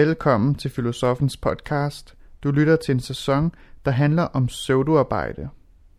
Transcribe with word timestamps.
Velkommen 0.00 0.54
til 0.54 0.70
Filosofens 0.70 1.36
podcast. 1.36 2.14
Du 2.44 2.50
lytter 2.50 2.76
til 2.76 2.92
en 2.92 3.00
sæson, 3.00 3.54
der 3.84 3.90
handler 3.90 4.22
om 4.22 4.46
pseudoarbejde. 4.46 5.48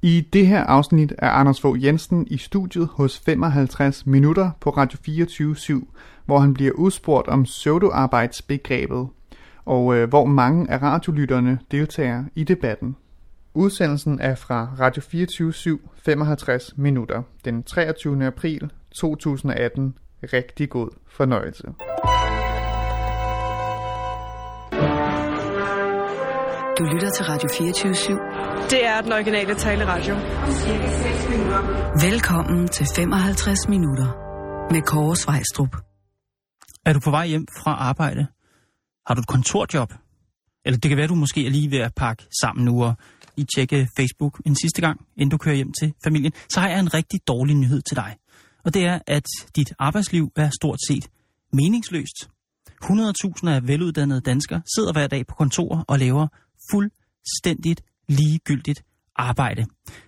I 0.01 0.27
det 0.33 0.47
her 0.47 0.63
afsnit 0.63 1.13
er 1.17 1.29
Anders 1.29 1.61
Fogh 1.61 1.85
Jensen 1.85 2.27
i 2.27 2.37
studiet 2.37 2.89
hos 2.91 3.19
55 3.19 4.05
Minutter 4.05 4.51
på 4.59 4.69
Radio 4.69 4.99
24 5.05 5.55
hvor 6.25 6.39
han 6.39 6.53
bliver 6.53 6.71
udspurgt 6.71 7.27
om 7.27 7.43
pseudoarbejdsbegrebet, 7.43 9.07
og 9.65 9.95
øh, 9.95 10.09
hvor 10.09 10.25
mange 10.25 10.71
af 10.71 10.81
radiolytterne 10.81 11.59
deltager 11.71 12.23
i 12.35 12.43
debatten. 12.43 12.95
Udsendelsen 13.53 14.19
er 14.19 14.35
fra 14.35 14.67
Radio 14.79 15.01
24 15.01 15.79
55 16.05 16.77
Minutter 16.77 17.21
den 17.45 17.63
23. 17.63 18.25
april 18.25 18.71
2018. 18.91 19.97
Rigtig 20.23 20.69
god 20.69 20.89
fornøjelse. 21.07 21.67
Du 26.81 26.85
lytter 26.85 27.11
til 27.11 27.25
Radio 27.25 27.49
24 27.57 27.91
/7. 27.91 28.69
Det 28.69 28.85
er 28.85 29.01
den 29.01 29.11
originale 29.11 29.55
taleradio. 29.55 30.15
Velkommen 32.09 32.67
til 32.67 32.85
55 32.95 33.67
minutter 33.69 34.07
med 34.73 34.81
Kåre 34.81 35.15
Svejstrup. 35.15 35.75
Er 36.85 36.93
du 36.93 36.99
på 36.99 37.11
vej 37.11 37.27
hjem 37.27 37.45
fra 37.63 37.71
arbejde? 37.71 38.27
Har 39.07 39.13
du 39.15 39.21
et 39.21 39.27
kontorjob? 39.27 39.93
Eller 40.65 40.79
det 40.79 40.89
kan 40.89 40.97
være, 40.97 41.07
du 41.07 41.15
måske 41.15 41.45
er 41.45 41.49
lige 41.49 41.71
ved 41.71 41.79
at 41.79 41.91
pakke 41.95 42.23
sammen 42.41 42.65
nu 42.65 42.83
og 42.83 42.93
lige 43.37 43.47
tjekke 43.55 43.87
Facebook 43.97 44.41
en 44.45 44.55
sidste 44.55 44.81
gang, 44.81 44.99
inden 45.17 45.29
du 45.29 45.37
kører 45.37 45.55
hjem 45.55 45.73
til 45.81 45.93
familien. 46.03 46.33
Så 46.49 46.59
har 46.59 46.69
jeg 46.69 46.79
en 46.79 46.93
rigtig 46.93 47.19
dårlig 47.27 47.55
nyhed 47.55 47.81
til 47.81 47.95
dig. 47.97 48.15
Og 48.65 48.73
det 48.73 48.85
er, 48.85 48.99
at 49.07 49.25
dit 49.55 49.73
arbejdsliv 49.79 50.31
er 50.35 50.49
stort 50.61 50.79
set 50.87 51.07
meningsløst. 51.53 52.29
100.000 52.83 53.49
af 53.49 53.67
veluddannede 53.67 54.21
danskere 54.21 54.61
sidder 54.75 54.91
hver 54.93 55.07
dag 55.07 55.27
på 55.27 55.35
kontor 55.35 55.85
og 55.87 55.99
laver 55.99 56.27
fuldstændigt 56.71 57.81
ligegyldigt 58.09 58.83
arbejde. 59.15 59.65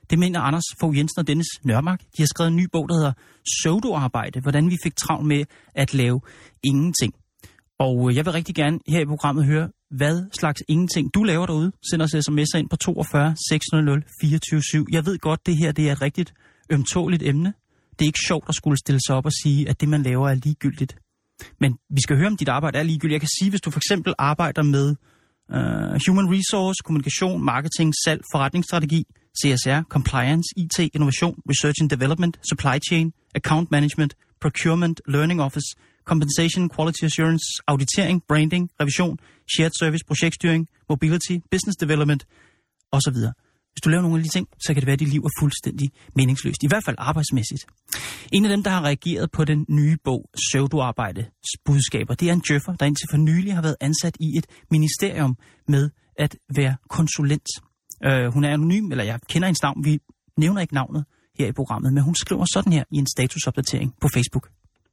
Det 0.09 0.19
mener 0.19 0.39
Anders 0.39 0.63
Fogh 0.79 0.97
Jensen 0.97 1.19
og 1.19 1.27
Dennis 1.27 1.47
Nørmark. 1.63 1.99
De 1.99 2.21
har 2.21 2.27
skrevet 2.27 2.51
en 2.51 2.57
ny 2.57 2.67
bog, 2.71 2.89
der 2.89 2.95
hedder 2.95 3.13
Pseudoarbejde, 3.45 4.39
hvordan 4.41 4.69
vi 4.69 4.77
fik 4.83 4.95
travlt 4.95 5.27
med 5.27 5.45
at 5.75 5.93
lave 5.93 6.21
ingenting. 6.63 7.13
Og 7.79 8.09
øh, 8.09 8.15
jeg 8.15 8.25
vil 8.25 8.33
rigtig 8.33 8.55
gerne 8.55 8.79
her 8.87 9.01
i 9.01 9.05
programmet 9.05 9.45
høre, 9.45 9.69
hvad 9.91 10.23
slags 10.39 10.63
ingenting 10.67 11.13
du 11.13 11.23
laver 11.23 11.45
derude. 11.45 11.71
Send 11.89 12.01
os 12.01 12.15
sms'er 12.15 12.57
ind 12.57 12.69
på 12.69 12.75
42 12.75 13.35
600 13.49 14.01
24 14.21 14.85
Jeg 14.91 15.05
ved 15.05 15.19
godt, 15.19 15.45
det 15.45 15.57
her 15.57 15.71
det 15.71 15.87
er 15.87 15.91
et 15.91 16.01
rigtigt 16.01 16.33
ømtåligt 16.69 17.23
emne. 17.23 17.53
Det 17.91 18.01
er 18.01 18.05
ikke 18.05 18.27
sjovt 18.27 18.45
at 18.49 18.55
skulle 18.55 18.77
stille 18.77 19.01
sig 19.07 19.15
op 19.15 19.25
og 19.25 19.31
sige, 19.43 19.69
at 19.69 19.81
det 19.81 19.89
man 19.89 20.03
laver 20.03 20.29
er 20.29 20.33
ligegyldigt. 20.33 20.95
Men 21.59 21.77
vi 21.89 22.01
skal 22.01 22.17
høre, 22.17 22.27
om 22.27 22.37
dit 22.37 22.49
arbejde 22.49 22.79
er 22.79 22.83
ligegyldigt. 22.83 23.13
Jeg 23.13 23.21
kan 23.21 23.35
sige, 23.39 23.49
hvis 23.49 23.61
du 23.61 23.71
for 23.71 23.79
eksempel 23.79 24.13
arbejder 24.17 24.63
med 24.63 24.95
uh, 25.49 25.97
human 26.05 26.27
resource, 26.27 26.77
kommunikation, 26.83 27.39
marketing, 27.39 27.93
salg, 28.05 28.21
forretningsstrategi, 28.33 29.05
CSR, 29.43 29.87
compliance, 29.89 30.49
IT, 30.55 30.91
innovation, 30.93 31.35
research 31.45 31.75
and 31.79 31.89
development, 31.89 32.37
supply 32.43 32.79
chain, 32.79 33.13
account 33.35 33.71
management, 33.71 34.15
procurement, 34.39 35.01
learning 35.07 35.39
office, 35.39 35.73
compensation, 36.05 36.69
quality 36.69 37.05
assurance, 37.05 37.59
auditering, 37.69 38.21
branding, 38.27 38.69
revision, 38.79 39.17
shared 39.45 39.71
service, 39.75 40.03
projektstyring, 40.03 40.67
mobility, 40.87 41.41
business 41.49 41.75
development 41.75 42.25
osv. 42.93 43.33
Hvis 43.73 43.81
du 43.81 43.89
laver 43.89 44.01
nogle 44.01 44.17
af 44.17 44.23
de 44.23 44.29
ting, 44.29 44.47
så 44.65 44.73
kan 44.73 44.81
det 44.81 44.87
være, 44.87 44.93
at 44.93 44.99
dit 44.99 45.09
liv 45.09 45.21
er 45.21 45.29
fuldstændig 45.39 45.91
meningsløst. 46.15 46.63
I 46.63 46.67
hvert 46.67 46.85
fald 46.85 46.95
arbejdsmæssigt. 46.99 47.65
En 48.31 48.45
af 48.45 48.49
dem, 48.49 48.63
der 48.63 48.71
har 48.71 48.81
reageret 48.81 49.31
på 49.31 49.45
den 49.45 49.65
nye 49.69 49.97
bog, 50.03 50.29
Pseudoarbejde 50.33 51.25
budskaber, 51.65 52.13
det 52.13 52.29
er 52.29 52.33
en 52.33 52.43
djøffer, 52.47 52.73
der 52.73 52.85
indtil 52.85 53.07
for 53.11 53.17
nylig 53.17 53.53
har 53.53 53.61
været 53.61 53.75
ansat 53.81 54.17
i 54.19 54.37
et 54.37 54.45
ministerium 54.71 55.37
med 55.67 55.89
at 56.17 56.35
være 56.55 56.75
konsulent. 56.89 57.47
Øh, 58.05 58.33
hun 58.33 58.43
er 58.43 58.53
anonym, 58.53 58.91
eller 58.91 59.03
jeg 59.03 59.19
kender 59.29 59.47
hendes 59.47 59.61
navn, 59.61 59.85
vi 59.85 59.99
nævner 60.37 60.61
ikke 60.61 60.73
navnet 60.73 61.05
her 61.39 61.47
i 61.47 61.51
programmet, 61.51 61.93
men 61.93 62.03
hun 62.03 62.15
skriver 62.15 62.45
sådan 62.53 62.73
her 62.73 62.83
i 62.91 62.97
en 62.97 63.07
statusopdatering 63.07 63.93
på 64.01 64.07
Facebook. 64.13 64.49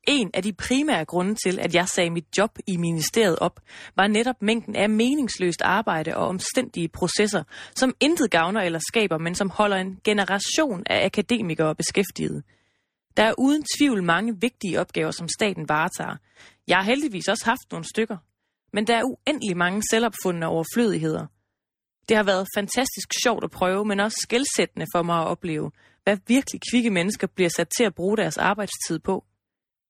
En 0.09 0.31
af 0.35 0.43
de 0.43 0.53
primære 0.53 1.05
grunde 1.05 1.35
til, 1.35 1.59
at 1.59 1.75
jeg 1.75 1.89
sagde 1.89 2.11
mit 2.11 2.39
job 2.39 2.59
i 2.67 2.77
ministeriet 2.77 3.39
op, 3.39 3.61
var 3.97 4.07
netop 4.07 4.43
mængden 4.43 4.77
af 4.77 4.91
meningsløst 4.91 5.63
arbejde 5.63 6.17
og 6.17 6.27
omstændige 6.27 6.89
processer, 6.89 7.43
som 7.77 7.95
intet 8.01 8.31
gavner 8.31 8.61
eller 8.61 8.81
skaber, 8.89 9.19
men 9.19 9.35
som 9.35 9.51
holder 9.51 9.77
en 9.77 9.99
generation 10.05 10.83
af 10.87 11.05
akademikere 11.05 11.75
beskæftiget. 11.75 12.43
Der 13.17 13.23
er 13.23 13.35
uden 13.39 13.65
tvivl 13.79 14.03
mange 14.03 14.41
vigtige 14.41 14.81
opgaver, 14.81 15.11
som 15.11 15.29
staten 15.29 15.69
varetager. 15.69 16.17
Jeg 16.69 16.77
har 16.77 16.85
heldigvis 16.85 17.29
også 17.29 17.45
haft 17.45 17.71
nogle 17.71 17.85
stykker, 17.85 18.17
men 18.73 18.87
der 18.87 18.97
er 18.97 19.05
uendelig 19.05 19.57
mange 19.57 19.83
selvopfundne 19.91 20.47
overflødigheder. 20.47 21.27
Det 22.09 22.17
har 22.17 22.25
været 22.25 22.47
fantastisk 22.57 23.09
sjovt 23.23 23.45
at 23.45 23.51
prøve, 23.51 23.85
men 23.85 24.01
også 24.01 24.17
skældsættende 24.23 24.87
for 24.95 25.03
mig 25.03 25.21
at 25.21 25.27
opleve, 25.27 25.71
hvad 26.05 26.17
virkelig 26.27 26.61
kvikke 26.73 26.91
mennesker 26.91 27.27
bliver 27.27 27.51
sat 27.57 27.69
til 27.79 27.85
at 27.85 27.95
bruge 27.95 28.17
deres 28.17 28.39
arbejdstid 28.39 28.99
på 28.99 29.25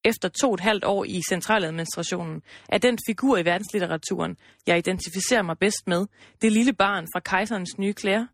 efter 0.05 0.28
to 0.28 0.49
og 0.49 0.55
et 0.55 0.61
halvt 0.61 0.84
år 0.84 1.05
i 1.05 1.21
centraladministrationen, 1.28 2.43
er 2.69 2.78
den 2.78 2.99
figur 3.09 3.38
i 3.38 3.44
verdenslitteraturen, 3.44 4.37
jeg 4.66 4.78
identificerer 4.78 5.43
mig 5.43 5.59
bedst 5.59 5.87
med, 5.87 6.06
det 6.43 6.53
lille 6.53 6.72
barn 6.72 7.06
fra 7.15 7.21
kejserens 7.21 7.78
nye 7.78 7.93
klæder. 7.93 8.27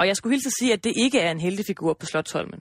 Og 0.00 0.06
jeg 0.06 0.16
skulle 0.16 0.34
hilse 0.34 0.48
at 0.48 0.52
sige, 0.58 0.72
at 0.72 0.84
det 0.84 0.92
ikke 0.96 1.20
er 1.20 1.30
en 1.30 1.40
heltefigur 1.40 1.96
på 2.00 2.06
Slottholmen. 2.06 2.60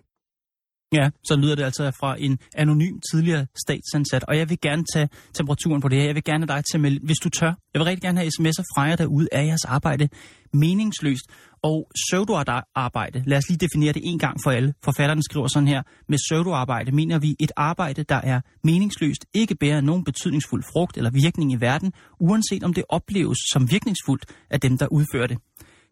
Ja, 0.94 1.10
så 1.24 1.36
lyder 1.36 1.56
det 1.56 1.64
altså 1.64 1.92
fra 2.00 2.16
en 2.20 2.40
anonym 2.56 3.00
tidligere 3.12 3.48
statsansat, 3.66 4.24
og 4.24 4.38
jeg 4.38 4.50
vil 4.50 4.62
gerne 4.62 4.84
tage 4.94 5.10
temperaturen 5.34 5.82
på 5.82 5.88
det 5.88 5.98
her. 5.98 6.06
Jeg 6.06 6.16
vil 6.16 6.24
gerne 6.24 6.46
have 6.48 6.58
dig 6.58 6.66
til 6.66 6.78
at 6.78 6.82
melde, 6.82 7.00
hvis 7.04 7.18
du 7.24 7.30
tør. 7.30 7.54
Jeg 7.74 7.80
vil 7.80 7.84
rigtig 7.84 8.02
gerne 8.02 8.20
have 8.20 8.32
sms'er 8.40 8.64
fra 8.76 8.82
jer 8.82 8.96
derude 8.96 9.28
af 9.32 9.46
jeres 9.46 9.66
arbejde 9.66 10.10
meningsløst 10.54 11.26
og 11.70 11.78
pseudoarbejde. 11.96 13.24
Lad 13.28 13.38
os 13.38 13.50
lige 13.50 13.58
definere 13.66 13.94
det 13.94 14.02
en 14.06 14.20
gang 14.20 14.38
for 14.44 14.52
alle. 14.52 14.74
Forfatteren 14.84 15.24
skriver 15.24 15.48
sådan 15.48 15.68
her, 15.68 15.82
med 16.10 16.18
pseudoarbejde 16.18 16.92
mener 16.92 17.20
vi 17.20 17.36
et 17.40 17.52
arbejde, 17.58 18.04
der 18.04 18.22
er 18.32 18.42
meningsløst, 18.64 19.26
ikke 19.34 19.56
bærer 19.56 19.82
nogen 19.82 20.04
betydningsfuld 20.04 20.64
frugt 20.74 20.98
eller 20.98 21.12
virkning 21.12 21.52
i 21.52 21.56
verden, 21.60 21.94
uanset 22.20 22.64
om 22.64 22.74
det 22.74 22.84
opleves 22.90 23.38
som 23.54 23.72
virkningsfuldt 23.72 24.26
af 24.50 24.60
dem, 24.60 24.78
der 24.78 24.88
udfører 24.88 25.28
det. 25.28 25.38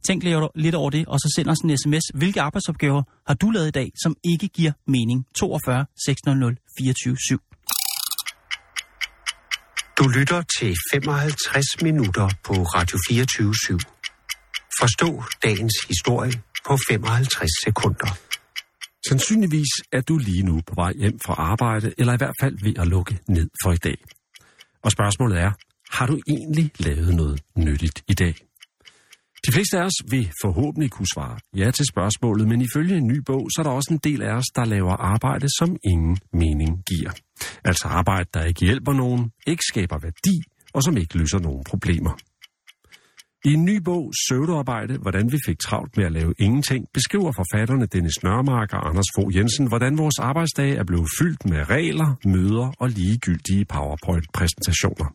Tænk 0.07 0.23
lidt 0.55 0.75
over 0.75 0.89
det, 0.89 1.05
og 1.07 1.19
så 1.19 1.33
send 1.35 1.47
os 1.49 1.59
en 1.59 1.77
sms. 1.77 2.05
Hvilke 2.13 2.41
arbejdsopgaver 2.41 3.03
har 3.27 3.33
du 3.33 3.49
lavet 3.49 3.67
i 3.67 3.71
dag, 3.71 3.91
som 4.03 4.15
ikke 4.23 4.47
giver 4.47 4.71
mening? 4.87 5.25
42 5.39 5.85
600 6.05 6.55
24 6.79 7.17
7. 7.17 7.39
Du 9.99 10.07
lytter 10.07 10.41
til 10.59 10.75
55 10.93 11.65
minutter 11.81 12.29
på 12.43 12.53
Radio 12.53 12.97
24 13.09 13.53
/7. 13.53 13.92
Forstå 14.83 15.23
dagens 15.43 15.73
historie 15.87 16.31
på 16.67 16.77
55 16.89 17.49
sekunder. 17.65 18.17
Sandsynligvis 19.09 19.71
er 19.91 20.01
du 20.01 20.17
lige 20.17 20.43
nu 20.43 20.61
på 20.67 20.73
vej 20.75 20.93
hjem 20.95 21.19
fra 21.25 21.33
arbejde, 21.33 21.93
eller 21.97 22.13
i 22.13 22.17
hvert 22.17 22.37
fald 22.41 22.55
ved 22.63 22.73
at 22.79 22.87
lukke 22.87 23.19
ned 23.27 23.49
for 23.63 23.71
i 23.71 23.77
dag. 23.77 23.97
Og 24.83 24.91
spørgsmålet 24.91 25.37
er, 25.39 25.51
har 25.89 26.05
du 26.07 26.19
egentlig 26.27 26.71
lavet 26.79 27.15
noget 27.15 27.41
nyttigt 27.57 28.03
i 28.07 28.13
dag? 28.13 28.35
De 29.45 29.51
fleste 29.51 29.79
af 29.79 29.83
os 29.83 29.97
vil 30.11 30.31
forhåbentlig 30.43 30.91
kunne 30.91 31.13
svare 31.15 31.37
ja 31.55 31.71
til 31.71 31.85
spørgsmålet, 31.85 32.47
men 32.47 32.61
ifølge 32.61 32.97
en 32.97 33.07
ny 33.07 33.17
bog, 33.25 33.47
så 33.55 33.61
er 33.61 33.63
der 33.63 33.71
også 33.71 33.93
en 33.93 33.99
del 34.03 34.21
af 34.21 34.33
os, 34.33 34.49
der 34.55 34.65
laver 34.65 34.93
arbejde, 34.93 35.47
som 35.59 35.77
ingen 35.91 36.17
mening 36.33 36.83
giver. 36.85 37.11
Altså 37.63 37.87
arbejde, 37.87 38.29
der 38.33 38.43
ikke 38.43 38.65
hjælper 38.65 38.93
nogen, 38.93 39.31
ikke 39.47 39.63
skaber 39.71 39.97
værdi, 39.97 40.35
og 40.73 40.83
som 40.83 40.97
ikke 40.97 41.17
løser 41.17 41.39
nogen 41.39 41.63
problemer. 41.63 42.13
I 43.45 43.53
en 43.53 43.65
ny 43.65 43.77
bog, 43.77 44.11
Søvdearbejde, 44.27 44.97
hvordan 44.97 45.31
vi 45.31 45.37
fik 45.45 45.59
travlt 45.59 45.97
med 45.97 46.05
at 46.05 46.11
lave 46.11 46.33
ingenting, 46.39 46.87
beskriver 46.93 47.31
forfatterne 47.31 47.85
Dennis 47.85 48.23
Nørmark 48.23 48.73
og 48.73 48.89
Anders 48.89 49.11
Fogh 49.15 49.35
Jensen, 49.35 49.67
hvordan 49.67 49.97
vores 49.97 50.19
arbejdsdag 50.19 50.71
er 50.71 50.83
blevet 50.83 51.09
fyldt 51.19 51.45
med 51.45 51.69
regler, 51.69 52.15
møder 52.25 52.71
og 52.79 52.89
ligegyldige 52.89 53.65
PowerPoint-præsentationer. 53.65 55.09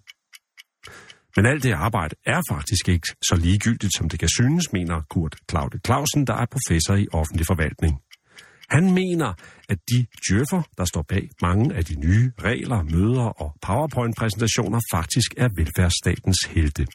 Men 1.37 1.47
alt 1.47 1.63
det 1.63 1.73
arbejde 1.73 2.15
er 2.27 2.41
faktisk 2.51 2.89
ikke 2.89 3.09
så 3.29 3.37
ligegyldigt, 3.37 3.97
som 3.97 4.09
det 4.09 4.19
kan 4.19 4.29
synes, 4.29 4.73
mener 4.73 5.03
Kurt 5.11 5.37
Claude 5.51 5.79
Clausen, 5.87 6.27
der 6.27 6.35
er 6.35 6.47
professor 6.57 6.95
i 6.95 7.07
offentlig 7.13 7.47
forvaltning. 7.47 7.95
Han 8.71 8.85
mener, 9.01 9.31
at 9.69 9.79
de 9.91 10.07
djøffer, 10.25 10.63
der 10.79 10.85
står 10.85 11.05
bag 11.09 11.31
mange 11.43 11.75
af 11.75 11.85
de 11.85 12.01
nye 12.07 12.33
regler, 12.49 12.83
møder 12.83 13.29
og 13.43 13.51
PowerPoint-præsentationer, 13.67 14.81
faktisk 14.95 15.31
er 15.37 15.49
velfærdsstatens 15.57 16.39
helte. 16.55 16.87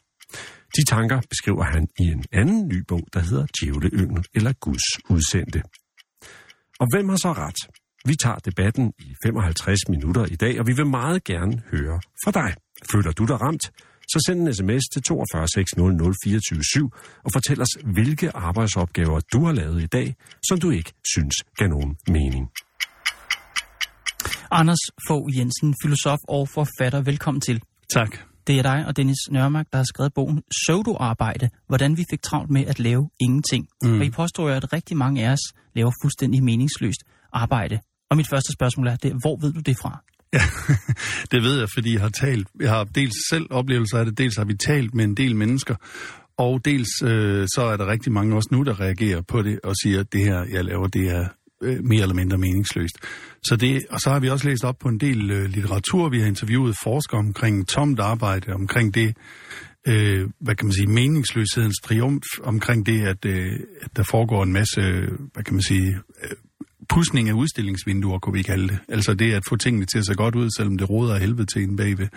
De 0.77 0.83
tanker 0.89 1.21
beskriver 1.29 1.63
han 1.63 1.87
i 1.99 2.03
en 2.03 2.25
anden 2.31 2.67
ny 2.67 2.83
bog, 2.87 3.07
der 3.13 3.19
hedder 3.19 3.45
Djævleyngel 3.59 4.25
eller 4.33 4.53
Guds 4.53 4.87
udsendte. 5.09 5.61
Og 6.79 6.87
hvem 6.91 7.09
har 7.09 7.17
så 7.17 7.31
ret? 7.33 7.59
Vi 8.05 8.15
tager 8.15 8.35
debatten 8.35 8.93
i 8.99 9.15
55 9.23 9.79
minutter 9.89 10.25
i 10.25 10.35
dag, 10.35 10.59
og 10.59 10.67
vi 10.67 10.73
vil 10.73 10.85
meget 10.85 11.23
gerne 11.23 11.61
høre 11.71 11.99
fra 12.23 12.31
dig. 12.31 12.53
Føler 12.91 13.11
du 13.11 13.25
dig 13.25 13.41
ramt? 13.41 13.71
Så 14.11 14.23
send 14.27 14.39
en 14.47 14.53
sms 14.53 14.83
til 14.93 15.03
42 15.03 15.47
600 15.47 16.13
og 17.23 17.31
fortæl 17.33 17.61
os, 17.61 17.77
hvilke 17.93 18.35
arbejdsopgaver 18.35 19.19
du 19.33 19.45
har 19.45 19.53
lavet 19.53 19.81
i 19.83 19.85
dag, 19.85 20.15
som 20.47 20.59
du 20.59 20.69
ikke 20.69 20.93
synes 21.13 21.35
gav 21.57 21.67
nogen 21.67 21.97
mening. 22.07 22.49
Anders 24.51 24.83
Fogh 25.07 25.37
Jensen, 25.37 25.75
filosof 25.83 26.19
og 26.27 26.49
forfatter. 26.49 27.01
Velkommen 27.01 27.41
til. 27.41 27.61
Tak. 27.93 28.32
Det 28.47 28.57
er 28.57 28.61
dig 28.61 28.85
og 28.87 28.97
Dennis 28.97 29.17
Nørmark, 29.31 29.65
der 29.71 29.77
har 29.77 29.85
skrevet 29.85 30.13
bogen 30.13 30.41
Pseudoarbejde, 30.51 31.49
hvordan 31.67 31.97
vi 31.97 32.05
fik 32.09 32.21
travlt 32.21 32.49
med 32.51 32.65
at 32.65 32.79
lave 32.79 33.09
ingenting. 33.19 33.67
Mm. 33.83 33.99
Og 33.99 34.05
I 34.05 34.09
påstår 34.09 34.49
jo, 34.49 34.55
at 34.55 34.73
rigtig 34.73 34.97
mange 34.97 35.27
af 35.27 35.31
os 35.31 35.53
laver 35.75 35.91
fuldstændig 36.03 36.43
meningsløst 36.43 37.03
arbejde. 37.33 37.79
Og 38.09 38.17
mit 38.17 38.27
første 38.29 38.53
spørgsmål 38.53 38.87
er, 38.87 38.95
det, 38.95 39.11
hvor 39.11 39.37
ved 39.41 39.53
du 39.53 39.59
det 39.59 39.77
fra? 39.81 40.03
Ja, 40.33 40.41
det 41.31 41.43
ved 41.43 41.59
jeg, 41.59 41.67
fordi 41.73 41.93
jeg 41.93 42.01
har 42.01 42.09
talt. 42.09 42.47
Jeg 42.59 42.69
har 42.69 42.83
dels 42.83 43.15
selv 43.29 43.47
oplevelser 43.49 43.97
af 43.97 44.05
det, 44.05 44.17
dels 44.17 44.37
har 44.37 44.45
vi 44.45 44.53
talt 44.53 44.93
med 44.93 45.05
en 45.05 45.15
del 45.15 45.35
mennesker, 45.35 45.75
og 46.37 46.65
dels 46.65 46.89
øh, 47.03 47.47
så 47.55 47.61
er 47.73 47.77
der 47.77 47.87
rigtig 47.87 48.11
mange 48.11 48.35
også 48.35 48.49
nu, 48.51 48.63
der 48.63 48.79
reagerer 48.79 49.21
på 49.21 49.41
det 49.41 49.59
og 49.63 49.73
siger, 49.83 49.99
at 49.99 50.13
det 50.13 50.21
her, 50.21 50.45
jeg 50.51 50.65
laver, 50.65 50.87
det 50.87 51.11
er 51.11 51.27
øh, 51.63 51.83
mere 51.83 52.01
eller 52.01 52.15
mindre 52.15 52.37
meningsløst. 52.37 52.97
Så 53.43 53.55
det, 53.55 53.85
og 53.89 53.99
så 53.99 54.09
har 54.09 54.19
vi 54.19 54.29
også 54.29 54.47
læst 54.47 54.63
op 54.63 54.77
på 54.79 54.89
en 54.89 54.99
del 54.99 55.31
øh, 55.31 55.49
litteratur. 55.49 56.09
Vi 56.09 56.19
har 56.19 56.27
interviewet 56.27 56.75
forskere 56.83 57.19
omkring 57.19 57.67
tomt 57.67 57.99
arbejde, 57.99 58.53
omkring 58.53 58.93
det, 58.93 59.17
øh, 59.87 60.29
hvad 60.39 60.55
kan 60.55 60.65
man 60.65 60.73
sige, 60.73 60.87
meningsløshedens 60.87 61.79
triumf, 61.83 62.25
omkring 62.43 62.85
det, 62.85 63.01
at, 63.01 63.25
øh, 63.25 63.51
at 63.81 63.95
der 63.95 64.03
foregår 64.03 64.43
en 64.43 64.53
masse, 64.53 64.81
øh, 64.81 65.07
hvad 65.33 65.43
kan 65.43 65.53
man 65.53 65.61
sige, 65.61 65.97
øh, 66.23 66.29
pusning 66.89 67.29
af 67.29 67.33
udstillingsvinduer, 67.33 68.19
kunne 68.19 68.33
vi 68.33 68.41
kalde 68.41 68.67
det. 68.67 68.79
Altså 68.89 69.13
det 69.13 69.33
at 69.33 69.43
få 69.49 69.55
tingene 69.55 69.85
til 69.85 69.97
at 69.99 70.05
se 70.05 70.15
godt 70.15 70.35
ud, 70.35 70.49
selvom 70.57 70.77
det 70.77 70.89
råder 70.89 71.13
af 71.13 71.19
helvede 71.19 71.45
til 71.45 71.63
en 71.63 71.75
bagved. 71.75 72.07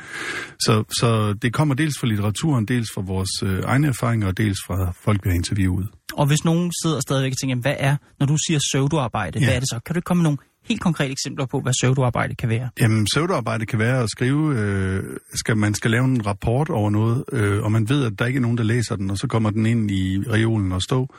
Så, 0.60 0.84
så 1.00 1.32
det 1.42 1.52
kommer 1.52 1.74
dels 1.74 1.94
fra 2.00 2.06
litteraturen, 2.06 2.64
dels 2.66 2.88
fra 2.94 3.02
vores 3.02 3.42
øh, 3.44 3.62
egne 3.64 3.88
erfaringer, 3.88 4.26
og 4.26 4.38
dels 4.38 4.58
fra 4.66 4.92
folk, 5.04 5.24
vi 5.24 5.30
har 5.30 5.36
interviewet. 5.36 5.88
Og 6.12 6.26
hvis 6.26 6.44
nogen 6.44 6.72
sidder 6.82 7.00
stadigvæk 7.00 7.32
og 7.32 7.38
tænker, 7.38 7.56
hvad 7.56 7.74
er, 7.78 7.96
når 8.20 8.26
du 8.26 8.36
siger 8.46 8.58
pseudoarbejde, 8.58 9.38
ja. 9.38 9.46
hvad 9.46 9.54
er 9.54 9.60
det 9.60 9.68
så? 9.68 9.80
Kan 9.86 9.94
du 9.94 10.00
komme 10.00 10.22
med 10.22 10.24
nogle 10.24 10.38
helt 10.64 10.80
konkrete 10.80 11.12
eksempler 11.12 11.46
på, 11.46 11.60
hvad 11.60 11.72
pseudoarbejde 11.72 12.34
kan 12.34 12.48
være? 12.48 12.68
Jamen, 12.80 13.04
pseudoarbejde 13.04 13.66
kan 13.66 13.78
være 13.78 14.02
at 14.02 14.10
skrive, 14.10 14.58
øh, 14.58 15.02
skal, 15.34 15.56
man 15.56 15.74
skal 15.74 15.90
lave 15.90 16.04
en 16.04 16.26
rapport 16.26 16.70
over 16.70 16.90
noget, 16.90 17.24
øh, 17.32 17.62
og 17.62 17.72
man 17.72 17.88
ved, 17.88 18.04
at 18.04 18.12
der 18.18 18.26
ikke 18.26 18.36
er 18.36 18.40
nogen, 18.40 18.58
der 18.58 18.64
læser 18.64 18.96
den, 18.96 19.10
og 19.10 19.18
så 19.18 19.26
kommer 19.26 19.50
den 19.50 19.66
ind 19.66 19.90
i 19.90 20.18
reolen 20.30 20.72
og 20.72 20.82
stå 20.82 21.14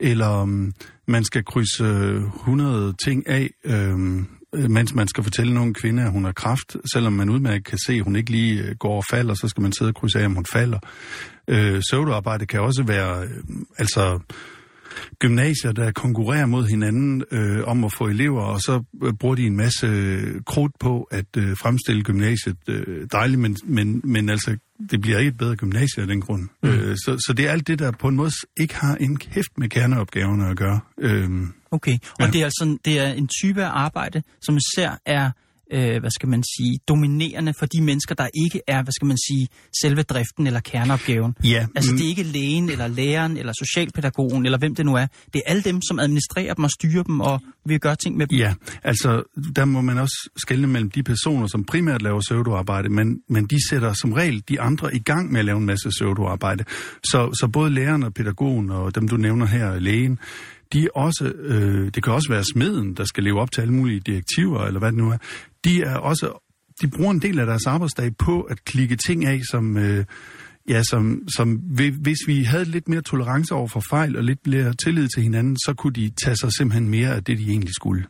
eller 0.00 0.42
um, 0.42 0.72
man 1.08 1.24
skal 1.24 1.44
krydse 1.44 1.84
øh, 1.84 2.24
100 2.24 2.94
ting 3.04 3.28
af, 3.28 3.50
øh, 3.64 3.98
mens 4.70 4.94
man 4.94 5.08
skal 5.08 5.24
fortælle 5.24 5.54
nogen 5.54 5.74
kvinde, 5.74 6.02
at 6.02 6.10
hun 6.10 6.24
har 6.24 6.32
kraft, 6.32 6.76
selvom 6.92 7.12
man 7.12 7.30
udmærket 7.30 7.64
kan 7.64 7.78
se, 7.78 7.92
at 7.92 8.04
hun 8.04 8.16
ikke 8.16 8.30
lige 8.30 8.62
øh, 8.62 8.76
går 8.76 8.96
og 8.96 9.04
falder, 9.10 9.34
så 9.34 9.48
skal 9.48 9.62
man 9.62 9.72
sidde 9.72 9.88
og 9.88 9.94
krydse 9.94 10.20
af, 10.20 10.24
om 10.24 10.34
hun 10.34 10.46
falder. 10.46 10.78
Øh, 11.48 11.82
søvdearbejde 11.90 12.46
kan 12.46 12.60
også 12.60 12.82
være, 12.82 13.22
øh, 13.22 13.30
altså 13.78 14.20
gymnasier, 15.18 15.72
der 15.72 15.92
konkurrerer 15.92 16.46
mod 16.46 16.66
hinanden 16.66 17.24
øh, 17.30 17.64
om 17.64 17.84
at 17.84 17.92
få 17.92 18.06
elever, 18.06 18.42
og 18.42 18.60
så 18.60 18.82
øh, 19.04 19.12
bruger 19.12 19.34
de 19.34 19.46
en 19.46 19.56
masse 19.56 19.86
krudt 20.46 20.72
på 20.80 21.02
at 21.10 21.36
øh, 21.36 21.56
fremstille 21.56 22.02
gymnasiet 22.02 22.56
øh, 22.68 23.06
dejligt, 23.12 23.40
men, 23.40 23.56
men, 23.64 24.00
men 24.04 24.28
altså, 24.28 24.56
det 24.90 25.00
bliver 25.00 25.18
ikke 25.18 25.28
et 25.28 25.38
bedre 25.38 25.56
gymnasie 25.56 26.02
af 26.02 26.06
den 26.06 26.20
grund. 26.20 26.48
Mm. 26.62 26.68
Øh, 26.68 26.96
så, 26.96 27.24
så 27.26 27.32
det 27.32 27.46
er 27.46 27.50
alt 27.50 27.66
det, 27.66 27.78
der 27.78 27.90
på 27.90 28.08
en 28.08 28.16
måde 28.16 28.30
ikke 28.56 28.74
har 28.74 28.96
en 28.96 29.16
kæft 29.16 29.58
med 29.58 29.68
kerneopgaverne 29.68 30.48
at 30.48 30.56
gøre. 30.56 30.80
Øh, 30.98 31.30
okay, 31.70 31.92
og 31.92 32.20
ja. 32.20 32.26
det 32.26 32.40
er 32.40 32.44
altså 32.44 32.78
det 32.84 32.98
er 32.98 33.12
en 33.12 33.28
type 33.42 33.64
af 33.64 33.70
arbejde, 33.72 34.22
som 34.42 34.56
især 34.56 35.00
er 35.06 35.30
øh, 35.72 36.00
hvad 36.00 36.10
skal 36.10 36.28
man 36.28 36.42
sige, 36.56 36.78
dominerende 36.88 37.54
for 37.58 37.66
de 37.66 37.82
mennesker, 37.82 38.14
der 38.14 38.28
ikke 38.44 38.60
er, 38.66 38.82
hvad 38.82 38.92
skal 38.92 39.06
man 39.06 39.16
sige, 39.28 39.48
selve 39.82 40.02
driften 40.02 40.46
eller 40.46 40.60
kerneopgaven. 40.60 41.34
Ja. 41.44 41.66
Altså 41.76 41.92
det 41.92 42.04
er 42.04 42.08
ikke 42.08 42.22
lægen 42.22 42.70
eller 42.70 42.86
læreren 42.86 43.36
eller 43.36 43.52
socialpædagogen 43.58 44.44
eller 44.44 44.58
hvem 44.58 44.74
det 44.74 44.86
nu 44.86 44.94
er. 44.94 45.06
Det 45.32 45.42
er 45.46 45.50
alle 45.50 45.62
dem, 45.62 45.82
som 45.82 45.98
administrerer 45.98 46.54
dem 46.54 46.64
og 46.64 46.70
styrer 46.70 47.02
dem 47.02 47.20
og 47.20 47.40
vil 47.66 47.80
gøre 47.80 47.96
ting 47.96 48.16
med 48.16 48.26
dem. 48.26 48.38
Ja, 48.38 48.54
altså 48.84 49.22
der 49.56 49.64
må 49.64 49.80
man 49.80 49.98
også 49.98 50.30
skelne 50.36 50.66
mellem 50.66 50.90
de 50.90 51.02
personer, 51.02 51.46
som 51.46 51.64
primært 51.64 52.02
laver 52.02 52.20
pseudoarbejde, 52.20 52.88
men, 52.88 53.22
men 53.28 53.46
de 53.46 53.68
sætter 53.68 53.92
som 53.92 54.12
regel 54.12 54.42
de 54.48 54.60
andre 54.60 54.94
i 54.94 54.98
gang 54.98 55.32
med 55.32 55.38
at 55.40 55.44
lave 55.44 55.58
en 55.58 55.66
masse 55.66 55.88
pseudoarbejde. 55.88 56.64
Så, 57.04 57.36
så 57.40 57.48
både 57.52 57.70
læreren 57.70 58.02
og 58.02 58.14
pædagogen 58.14 58.70
og 58.70 58.94
dem, 58.94 59.08
du 59.08 59.16
nævner 59.16 59.46
her, 59.46 59.78
lægen, 59.78 60.18
de 60.72 60.84
er 60.84 60.88
også, 60.94 61.32
øh, 61.36 61.90
det 61.94 62.04
kan 62.04 62.12
også 62.12 62.28
være 62.30 62.44
smeden, 62.52 62.94
der 62.94 63.04
skal 63.04 63.24
leve 63.24 63.40
op 63.40 63.52
til 63.52 63.60
alle 63.60 63.74
mulige 63.74 64.00
direktiver, 64.00 64.64
eller 64.66 64.78
hvad 64.78 64.88
det 64.88 64.98
nu 64.98 65.10
er. 65.10 65.18
De 65.64 65.82
er 65.82 65.96
også, 65.96 66.38
de 66.82 66.88
bruger 66.88 67.10
en 67.10 67.22
del 67.22 67.38
af 67.38 67.46
deres 67.46 67.66
arbejdsdag 67.66 68.16
på 68.16 68.40
at 68.40 68.64
klikke 68.64 68.96
ting 68.96 69.24
af, 69.24 69.40
som, 69.50 69.76
øh, 69.76 70.04
ja, 70.68 70.82
som, 70.82 71.22
som 71.36 71.54
hvis 72.02 72.18
vi 72.26 72.42
havde 72.42 72.64
lidt 72.64 72.88
mere 72.88 73.02
tolerance 73.02 73.54
over 73.54 73.68
for 73.68 73.82
fejl 73.90 74.16
og 74.16 74.24
lidt 74.24 74.46
mere 74.46 74.74
tillid 74.74 75.08
til 75.14 75.22
hinanden, 75.22 75.56
så 75.56 75.74
kunne 75.74 75.92
de 75.92 76.10
tage 76.24 76.36
sig 76.36 76.52
simpelthen 76.52 76.88
mere 76.88 77.14
af 77.14 77.24
det, 77.24 77.38
de 77.38 77.50
egentlig 77.50 77.74
skulle. 77.74 78.04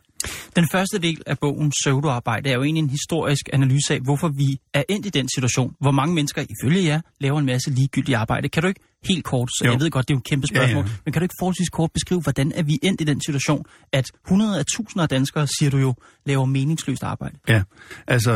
Den 0.55 0.67
første 0.71 0.99
del 0.99 1.21
af 1.25 1.39
bogen 1.39 1.69
Pseudoarbejde 1.69 2.49
er 2.49 2.53
jo 2.53 2.63
egentlig 2.63 2.83
en 2.83 2.89
historisk 2.89 3.49
analyse 3.53 3.93
af, 3.93 3.99
hvorfor 3.99 4.27
vi 4.27 4.59
er 4.73 4.83
endt 4.89 5.05
i 5.05 5.09
den 5.09 5.29
situation, 5.35 5.75
hvor 5.79 5.91
mange 5.91 6.15
mennesker 6.15 6.41
ifølge 6.41 6.83
jer 6.85 7.01
laver 7.19 7.39
en 7.39 7.45
masse 7.45 7.71
ligegyldigt 7.71 8.17
arbejde. 8.17 8.49
Kan 8.49 8.63
du 8.63 8.67
ikke 8.67 8.81
helt 9.03 9.23
kort, 9.23 9.49
så 9.49 9.65
jo. 9.65 9.71
jeg 9.71 9.79
ved 9.79 9.91
godt, 9.91 10.07
det 10.07 10.13
er 10.13 10.15
jo 10.15 10.19
et 10.19 10.25
kæmpe 10.25 10.47
spørgsmål, 10.47 10.83
ja, 10.83 10.89
ja. 10.89 10.95
men 11.05 11.13
kan 11.13 11.19
du 11.19 11.23
ikke 11.23 11.35
forholdsvis 11.39 11.69
kort 11.69 11.91
beskrive, 11.91 12.21
hvordan 12.21 12.51
er 12.55 12.63
vi 12.63 12.79
endt 12.83 13.01
i 13.01 13.03
den 13.03 13.21
situation, 13.25 13.65
at 13.91 14.11
hundrede 14.29 14.59
af 14.59 14.65
tusinder 14.65 15.03
af 15.03 15.09
danskere, 15.09 15.47
siger 15.47 15.69
du 15.69 15.77
jo, 15.77 15.95
laver 16.25 16.45
meningsløst 16.45 17.03
arbejde? 17.03 17.37
Ja, 17.47 17.63
altså 18.07 18.31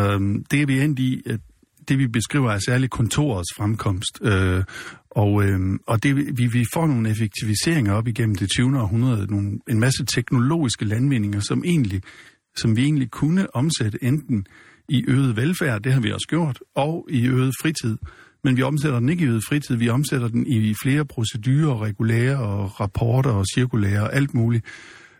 det 0.51 0.61
er 0.61 0.65
vi 0.65 0.81
endt 0.81 0.99
i, 0.99 1.21
at 1.25 1.39
det 1.87 1.97
vi 1.97 2.07
beskriver 2.07 2.51
er 2.51 2.59
særligt 2.59 2.91
kontorets 2.91 3.49
fremkomst. 3.57 4.19
Øh, 4.21 4.63
og, 5.15 5.43
øh, 5.43 5.59
og 5.87 6.03
det, 6.03 6.15
vi, 6.15 6.47
vi 6.47 6.65
får 6.73 6.87
nogle 6.87 7.09
effektiviseringer 7.09 7.93
op 7.93 8.07
igennem 8.07 8.35
det 8.35 8.49
20. 8.49 8.81
århundrede, 8.81 9.31
nogle, 9.31 9.59
en 9.69 9.79
masse 9.79 10.05
teknologiske 10.05 10.85
landvindinger, 10.85 11.39
som, 11.39 11.63
egentlig, 11.65 12.01
som 12.57 12.75
vi 12.75 12.83
egentlig 12.83 13.11
kunne 13.11 13.55
omsætte 13.55 14.03
enten 14.03 14.45
i 14.89 15.05
øget 15.07 15.35
velfærd, 15.35 15.81
det 15.81 15.93
har 15.93 16.01
vi 16.01 16.11
også 16.11 16.27
gjort, 16.29 16.59
og 16.75 17.07
i 17.09 17.27
øget 17.27 17.53
fritid. 17.61 17.97
Men 18.43 18.57
vi 18.57 18.61
omsætter 18.61 18.99
den 18.99 19.09
ikke 19.09 19.25
i 19.25 19.27
øget 19.27 19.43
fritid, 19.49 19.75
vi 19.75 19.89
omsætter 19.89 20.27
den 20.27 20.47
i 20.47 20.75
flere 20.83 21.05
procedurer, 21.05 21.81
regulære 21.81 22.37
og 22.37 22.79
rapporter 22.79 23.31
og 23.31 23.45
cirkulære 23.55 24.01
og 24.01 24.15
alt 24.15 24.33
muligt. 24.33 24.65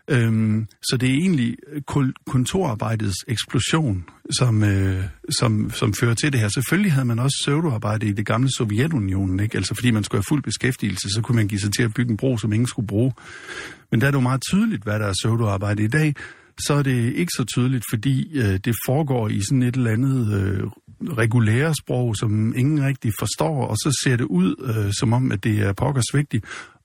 Øhm, 0.08 0.66
så 0.82 0.96
det 0.96 1.10
er 1.10 1.14
egentlig 1.14 1.56
kontorarbejdets 2.26 3.16
eksplosion, 3.28 4.04
som, 4.30 4.62
øh, 4.62 5.04
som, 5.30 5.70
som 5.70 5.94
fører 6.00 6.14
til 6.14 6.32
det 6.32 6.40
her. 6.40 6.48
Selvfølgelig 6.48 6.92
havde 6.92 7.04
man 7.04 7.18
også 7.18 7.36
pseudoarbejde 7.42 8.06
i 8.06 8.12
det 8.12 8.26
gamle 8.26 8.48
Sovjetunionen, 8.56 9.40
ikke? 9.40 9.56
Altså 9.56 9.74
fordi 9.74 9.90
man 9.90 10.04
skulle 10.04 10.18
have 10.18 10.24
fuld 10.28 10.42
beskæftigelse, 10.42 11.08
så 11.14 11.20
kunne 11.22 11.36
man 11.36 11.48
give 11.48 11.60
sig 11.60 11.72
til 11.72 11.82
at 11.82 11.94
bygge 11.94 12.10
en 12.10 12.16
bro, 12.16 12.38
som 12.38 12.52
ingen 12.52 12.66
skulle 12.66 12.86
bruge. 12.86 13.12
Men 13.90 14.00
der 14.00 14.06
er 14.06 14.10
det 14.10 14.16
jo 14.16 14.22
meget 14.22 14.42
tydeligt, 14.50 14.82
hvad 14.82 14.98
der 14.98 15.06
er 15.06 15.12
pseudoarbejde 15.12 15.82
i 15.82 15.88
dag. 15.88 16.14
Så 16.66 16.74
er 16.74 16.82
det 16.82 17.12
ikke 17.14 17.32
så 17.36 17.44
tydeligt, 17.44 17.84
fordi 17.90 18.38
øh, 18.38 18.58
det 18.64 18.74
foregår 18.86 19.28
i 19.28 19.40
sådan 19.48 19.62
et 19.62 19.76
eller 19.76 19.90
andet 19.90 20.32
øh, 20.32 20.62
regulære 21.18 21.74
sprog, 21.74 22.16
som 22.16 22.54
ingen 22.56 22.84
rigtig 22.84 23.12
forstår, 23.18 23.66
og 23.66 23.76
så 23.76 24.00
ser 24.04 24.16
det 24.16 24.24
ud 24.24 24.54
øh, 24.64 24.92
som 24.92 25.12
om, 25.12 25.32
at 25.32 25.44
det 25.44 25.58
er 25.58 25.72
pokkers 25.72 26.14
vigtigt. 26.14 26.44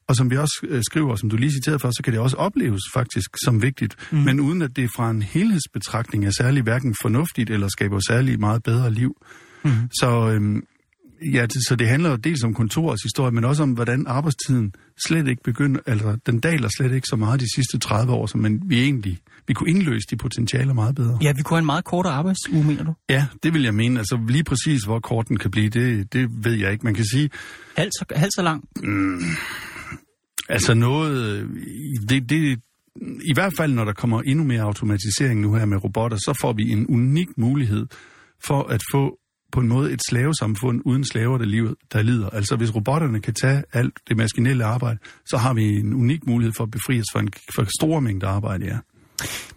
Og 0.10 0.16
som 0.16 0.32
vi 0.32 0.38
også 0.38 0.66
øh, 0.70 0.84
skriver, 0.84 1.16
som 1.16 1.30
du 1.30 1.36
lige 1.36 1.52
citerede 1.52 1.80
for, 1.80 1.92
så 1.92 2.02
kan 2.04 2.14
det 2.14 2.22
også 2.22 2.38
opleves 2.38 2.82
faktisk 2.94 3.30
som 3.46 3.62
vigtigt, 3.62 3.96
mm. 4.12 4.18
men 4.18 4.40
uden 4.40 4.62
at 4.62 4.76
det 4.76 4.90
fra 4.96 5.10
en 5.10 5.22
helhedsbetragtning 5.22 6.26
er 6.26 6.32
særlig 6.32 6.64
hverken 6.64 6.96
fornuftigt 7.02 7.50
eller 7.50 7.68
skaber 7.68 8.00
særlig 8.08 8.40
meget 8.40 8.64
bedre 8.64 8.92
liv. 8.92 9.16
Mm. 9.64 9.72
Så, 10.00 10.30
øhm, 10.30 10.64
ja, 11.34 11.42
det, 11.42 11.68
så 11.68 11.76
det 11.76 11.88
handler 11.88 12.10
jo 12.10 12.16
dels 12.16 12.44
om 12.44 12.54
kontorets 12.54 13.04
historie, 13.04 13.32
men 13.32 13.46
også 13.46 13.64
om, 13.64 13.72
hvordan 13.72 14.08
arbejdstiden 14.08 14.74
slet 15.08 15.28
ikke 15.28 15.44
begynder, 15.44 15.80
altså 15.86 16.18
den 16.26 16.40
daler 16.40 16.70
slet 16.78 16.92
ikke 16.92 17.08
så 17.08 17.16
meget 17.16 17.40
de 17.40 17.56
sidste 17.56 17.80
30 17.80 18.14
år, 18.14 18.26
som 18.26 18.40
man, 18.40 18.62
vi 18.66 18.84
egentlig 18.84 19.20
vi 19.50 19.54
kunne 19.54 19.70
indløse 19.70 20.08
de 20.12 20.16
potentialer 20.16 20.74
meget 20.74 20.96
bedre. 20.96 21.18
Ja, 21.22 21.32
vi 21.36 21.42
kunne 21.42 21.56
have 21.56 21.60
en 21.60 21.66
meget 21.66 21.86
kortere 21.86 22.14
arbejdsuge, 22.14 22.64
mener 22.64 22.84
du? 22.84 22.94
Ja, 23.10 23.26
det 23.44 23.54
vil 23.54 23.64
jeg 23.64 23.74
mene. 23.74 24.00
Altså 24.00 24.20
lige 24.28 24.44
præcis, 24.44 24.84
hvor 24.84 25.00
kort 25.00 25.28
den 25.28 25.38
kan 25.38 25.52
blive, 25.52 25.70
det, 25.70 26.14
det 26.14 26.30
ved 26.46 26.54
jeg 26.54 26.72
ikke. 26.72 26.86
Man 26.86 26.94
kan 26.94 27.06
sige... 27.06 27.30
Halvt 27.78 27.94
så, 27.94 28.06
halvt 28.16 28.36
så 28.36 28.42
lang? 28.42 28.64
Mm, 28.84 29.22
Altså 30.50 30.74
noget, 30.74 31.18
øh, 31.28 31.50
det, 32.10 32.30
det, 32.30 32.60
i 33.32 33.34
hvert 33.34 33.54
fald 33.58 33.74
når 33.74 33.86
der 33.86 33.94
kommer 33.94 34.22
endnu 34.22 34.44
mere 34.44 34.62
automatisering 34.62 35.42
nu 35.42 35.54
her 35.54 35.66
med 35.66 35.84
robotter, 35.84 36.18
så 36.18 36.38
får 36.42 36.54
vi 36.54 36.72
en 36.72 36.88
unik 36.88 37.28
mulighed 37.38 37.86
for 38.46 38.64
at 38.64 38.82
få 38.92 39.20
på 39.52 39.60
en 39.60 39.68
måde 39.68 39.92
et 39.92 40.00
slavesamfund 40.10 40.82
uden 40.86 41.04
slaver, 41.04 41.38
der, 41.38 41.46
livet, 41.46 41.76
der 41.94 42.02
lider. 42.02 42.30
Altså 42.30 42.56
hvis 42.56 42.76
robotterne 42.76 43.22
kan 43.22 43.34
tage 43.34 43.64
alt 43.74 43.94
det 44.08 44.18
maskinelle 44.18 44.66
arbejde, 44.66 45.00
så 45.26 45.38
har 45.38 45.54
vi 45.54 45.64
en 45.80 45.94
unik 45.94 46.28
mulighed 46.28 46.54
for 46.58 46.64
at 46.64 46.72
befri 46.72 47.00
os 47.00 47.06
for 47.14 47.20
en 47.20 47.30
for 47.56 47.68
store 47.80 48.02
mængder 48.02 48.28
arbejde, 48.28 48.66
ja. 48.66 48.78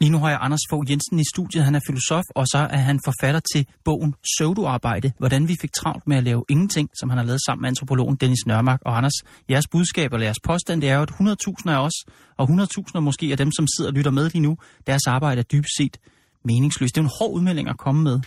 Lige 0.00 0.10
nu 0.10 0.18
har 0.18 0.28
jeg 0.28 0.38
Anders 0.40 0.60
Fogh 0.70 0.90
Jensen 0.90 1.18
i 1.18 1.24
studiet. 1.34 1.64
Han 1.64 1.74
er 1.74 1.80
filosof, 1.86 2.24
og 2.34 2.46
så 2.46 2.58
er 2.70 2.76
han 2.76 3.00
forfatter 3.04 3.40
til 3.54 3.66
bogen 3.84 4.14
Søvdoarbejde. 4.38 5.12
hvordan 5.18 5.48
vi 5.48 5.56
fik 5.60 5.72
travlt 5.72 6.06
med 6.06 6.16
at 6.16 6.24
lave 6.24 6.44
ingenting, 6.48 6.88
som 7.00 7.10
han 7.10 7.18
har 7.18 7.24
lavet 7.24 7.40
sammen 7.46 7.62
med 7.62 7.68
antropologen 7.68 8.16
Dennis 8.16 8.46
Nørmark. 8.46 8.80
Og 8.84 8.96
Anders, 8.96 9.18
jeres 9.50 9.68
budskab 9.68 10.12
og 10.12 10.22
jeres 10.22 10.40
påstand, 10.44 10.80
det 10.82 10.90
er 10.90 10.96
jo, 10.96 11.02
at 11.02 11.10
100.000 11.10 11.70
af 11.70 11.84
os, 11.84 11.96
og 12.38 12.48
100.000 12.50 13.00
måske 13.00 13.26
af 13.30 13.36
dem, 13.36 13.52
som 13.52 13.66
sidder 13.76 13.90
og 13.90 13.94
lytter 13.94 14.10
med 14.10 14.30
lige 14.30 14.42
nu, 14.42 14.56
deres 14.86 15.06
arbejde 15.06 15.38
er 15.38 15.42
dybest 15.42 15.76
set 15.76 15.96
meningsløst. 16.44 16.94
Det 16.94 17.00
er 17.00 17.02
jo 17.02 17.06
en 17.06 17.14
hård 17.18 17.32
udmelding 17.36 17.68
at 17.68 17.78
komme 17.78 18.02
med. 18.02 18.20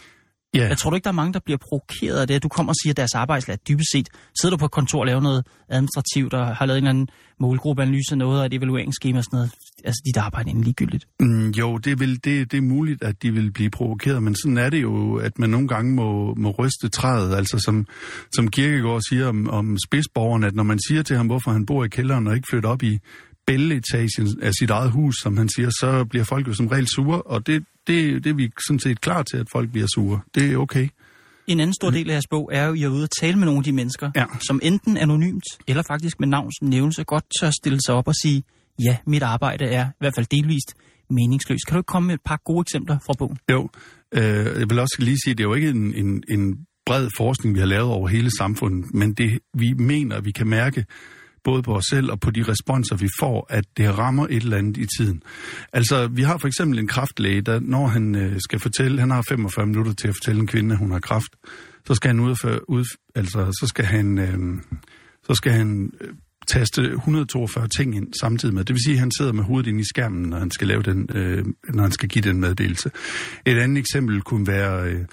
Ja. 0.55 0.67
Jeg 0.67 0.77
tror 0.77 0.89
du 0.89 0.95
ikke, 0.95 1.03
der 1.03 1.09
er 1.09 1.21
mange, 1.21 1.33
der 1.33 1.39
bliver 1.45 1.57
provokeret 1.57 2.17
af 2.17 2.27
det, 2.27 2.35
at 2.35 2.43
du 2.43 2.47
kommer 2.47 2.71
og 2.71 2.75
siger, 2.83 2.93
at 2.93 2.97
deres 2.97 3.15
arbejdslag 3.15 3.57
dybest 3.69 3.91
set 3.91 4.09
sidder 4.41 4.55
du 4.55 4.59
på 4.59 4.65
et 4.65 4.71
kontor 4.71 5.00
og 5.00 5.05
laver 5.05 5.21
noget 5.21 5.47
administrativt 5.69 6.33
og 6.33 6.55
har 6.55 6.65
lavet 6.65 6.77
en 6.77 6.83
eller 6.83 6.89
anden 6.89 7.07
målgruppeanalyse 7.39 8.12
af 8.12 8.17
noget 8.17 8.39
og 8.39 8.45
et 8.45 8.53
evalueringsskema 8.53 9.17
og 9.17 9.24
sådan 9.24 9.38
noget. 9.38 9.51
Altså, 9.83 10.01
dit 10.05 10.17
arbejde 10.17 10.50
er 10.51 10.63
ligegyldigt. 10.63 11.07
Mm, 11.19 11.50
jo, 11.50 11.77
det 11.77 11.91
er, 11.91 11.95
vel, 11.95 12.15
det, 12.24 12.51
det 12.51 12.57
er 12.57 12.62
muligt, 12.62 13.03
at 13.03 13.24
de 13.24 13.31
vil 13.31 13.51
blive 13.51 13.69
provokeret, 13.69 14.24
men 14.24 14.35
sådan 14.35 14.57
er 14.57 14.69
det 14.69 14.81
jo, 14.81 15.15
at 15.15 15.39
man 15.39 15.50
nogle 15.50 15.67
gange 15.67 15.93
må, 15.93 16.33
må 16.33 16.50
ryste 16.51 16.89
træet. 16.89 17.35
Altså 17.35 17.59
som, 17.65 17.88
som 18.35 18.47
Kirkegaard 18.47 19.01
siger 19.09 19.27
om, 19.27 19.50
om 19.50 19.77
spidsborgeren, 19.88 20.43
at 20.43 20.55
når 20.55 20.63
man 20.63 20.79
siger 20.88 21.03
til 21.03 21.17
ham, 21.17 21.25
hvorfor 21.25 21.51
han 21.51 21.65
bor 21.65 21.85
i 21.85 21.88
kælderen 21.88 22.27
og 22.27 22.35
ikke 22.35 22.47
flytter 22.51 22.69
op 22.69 22.83
i 22.83 23.00
bælleetagen 23.47 24.27
af 24.41 24.53
sit 24.59 24.69
eget 24.69 24.91
hus, 24.91 25.15
som 25.21 25.38
han 25.38 25.50
siger, 25.50 25.69
så 25.69 26.05
bliver 26.09 26.24
folk 26.24 26.47
jo 26.47 26.53
som 26.53 26.67
regel 26.67 26.88
sure, 26.88 27.21
og 27.21 27.47
det, 27.47 27.63
det, 27.88 28.24
det 28.24 28.30
er 28.30 28.34
vi 28.34 28.50
sådan 28.68 28.80
set 28.80 29.01
klar 29.01 29.24
til, 29.24 29.38
at 29.38 29.48
folk 29.51 29.72
bliver 29.72 29.88
sure. 29.96 30.20
Det 30.36 30.54
er 30.54 30.58
okay. 30.58 30.88
En 31.48 31.60
anden 31.60 31.74
stor 31.74 31.89
del 31.89 32.10
af 32.10 32.13
jeres 32.13 32.27
bog 32.30 32.50
er 32.54 32.65
jo, 32.65 32.72
at 32.72 32.77
I 32.77 32.84
er 32.84 32.88
ude 32.89 33.04
at 33.04 33.10
tale 33.22 33.36
med 33.38 33.46
nogle 33.46 33.58
af 33.58 33.63
de 33.63 33.72
mennesker, 33.72 34.12
Ja. 34.15 34.25
som 34.48 34.60
enten 34.63 34.98
anonymt 34.98 35.44
eller 35.68 35.84
faktisk 35.84 36.20
med 36.20 36.27
navns 36.27 36.56
nævnelse 36.62 37.04
godt 37.04 37.24
tør 37.39 37.50
stille 37.50 37.80
sig 37.86 37.96
op 37.96 38.08
og 38.08 38.15
sige, 38.15 38.44
ja, 38.80 38.98
mit 39.08 39.24
arbejde 39.24 39.65
er 39.65 39.86
i 39.88 39.92
hvert 40.00 40.15
fald 40.15 40.25
delvist 40.32 40.74
meningsløst. 41.10 41.65
Kan 41.68 41.74
du 41.75 41.80
ikke 41.80 41.88
komme 41.88 42.08
med 42.08 42.13
et 42.15 42.22
par 42.25 42.39
gode 42.46 42.62
eksempler 42.62 42.98
fra 43.06 43.13
bogen? 43.18 43.38
Jo, 43.51 43.70
øh, 44.13 44.60
jeg 44.60 44.70
vil 44.70 44.80
også 44.80 44.96
lige 45.00 45.18
sige, 45.24 45.32
at 45.32 45.38
det 45.38 45.44
er 45.44 45.48
jo 45.48 45.54
ikke 45.54 45.70
en, 45.70 45.94
en, 45.96 46.24
en 46.30 46.56
bred 46.86 47.10
forskning, 47.18 47.56
vi 47.56 47.60
har 47.60 47.68
lavet 47.68 47.89
over 47.92 48.08
hele 48.08 48.30
samfundet, 48.38 48.94
men 48.94 49.13
det 49.13 49.39
vi 49.58 49.74
mener, 49.74 50.22
vi 50.22 50.32
kan 50.32 50.48
mærke 50.48 50.86
både 51.45 51.63
på 51.63 51.75
os 51.75 51.85
selv 51.89 52.11
og 52.11 52.19
på 52.19 52.31
de 52.31 52.43
responser, 52.43 52.95
vi 52.95 53.07
får, 53.19 53.47
at 53.49 53.65
det 53.77 53.97
rammer 53.97 54.27
et 54.29 54.43
eller 54.43 54.57
andet 54.57 54.77
i 54.77 54.85
tiden. 54.97 55.23
Altså, 55.73 56.07
vi 56.07 56.21
har 56.21 56.37
for 56.37 56.47
eksempel 56.47 56.79
en 56.79 56.87
kraftlæge, 56.87 57.41
der 57.41 57.59
når 57.59 57.87
han 57.87 58.15
øh, 58.15 58.39
skal 58.39 58.59
fortælle, 58.59 58.99
han 58.99 59.11
har 59.11 59.23
45 59.29 59.65
minutter 59.65 59.93
til 59.93 60.07
at 60.07 60.15
fortælle 60.15 60.41
en 60.41 60.47
kvinde, 60.47 60.73
at 60.73 60.79
hun 60.79 60.91
har 60.91 60.99
kraft, 60.99 61.35
så 61.87 61.93
skal 61.93 62.09
han 62.09 62.19
udføre, 62.19 62.69
ud, 62.69 62.85
altså, 63.15 63.57
så 63.59 63.67
skal 63.67 63.85
han, 63.85 64.17
øh, 64.17 64.61
så 65.23 65.33
skal 65.33 65.51
han 65.51 65.91
øh, 66.01 66.13
taste 66.47 66.81
142 66.81 67.67
ting 67.67 67.95
ind 67.95 68.13
samtidig 68.21 68.55
med. 68.55 68.63
Det 68.65 68.73
vil 68.73 68.83
sige, 68.85 68.93
at 68.93 68.99
han 68.99 69.11
sidder 69.17 69.33
med 69.33 69.43
hovedet 69.43 69.69
inde 69.69 69.79
i 69.79 69.83
skærmen, 69.83 70.29
når 70.29 70.39
han 70.39 70.51
skal, 70.51 70.67
lave 70.67 70.83
den, 70.83 71.09
øh, 71.15 71.45
når 71.73 71.83
han 71.83 71.91
skal 71.91 72.09
give 72.09 72.21
den 72.21 72.39
meddelelse. 72.39 72.91
Et 73.45 73.57
andet 73.57 73.77
eksempel 73.77 74.21
kunne 74.21 74.47
være 74.47 74.91
øh, 74.91 75.05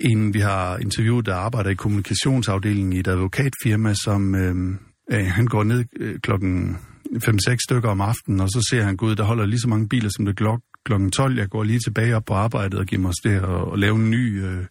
en, 0.00 0.34
vi 0.34 0.40
har 0.40 0.78
interviewet, 0.78 1.26
der 1.26 1.34
arbejder 1.34 1.70
i 1.70 1.74
kommunikationsafdelingen 1.74 2.92
i 2.92 2.98
et 2.98 3.08
advokatfirma, 3.08 3.94
som 3.94 4.34
øh, 4.34 4.74
øh, 5.12 5.26
han 5.26 5.46
går 5.46 5.64
ned 5.64 5.84
øh, 5.96 6.18
klokken 6.20 6.76
5-6 7.14 7.56
stykker 7.64 7.88
om 7.88 8.00
aftenen, 8.00 8.40
og 8.40 8.48
så 8.48 8.66
ser 8.70 8.82
han, 8.82 8.96
gud, 8.96 9.16
der 9.16 9.24
holder 9.24 9.46
lige 9.46 9.60
så 9.60 9.68
mange 9.68 9.88
biler, 9.88 10.10
som 10.16 10.24
det 10.24 10.36
klok 10.36 10.60
klokken 10.84 11.10
12. 11.10 11.38
Jeg 11.38 11.48
går 11.48 11.64
lige 11.64 11.78
tilbage 11.78 12.16
op 12.16 12.24
på 12.24 12.34
arbejdet 12.34 12.78
og 12.78 12.86
giver 12.86 13.02
mig 13.02 13.12
det 13.24 13.40
og, 13.40 13.70
og 13.70 13.78
lave 13.78 13.96
en 13.96 14.10
ny... 14.10 14.44
Øh, 14.44 14.64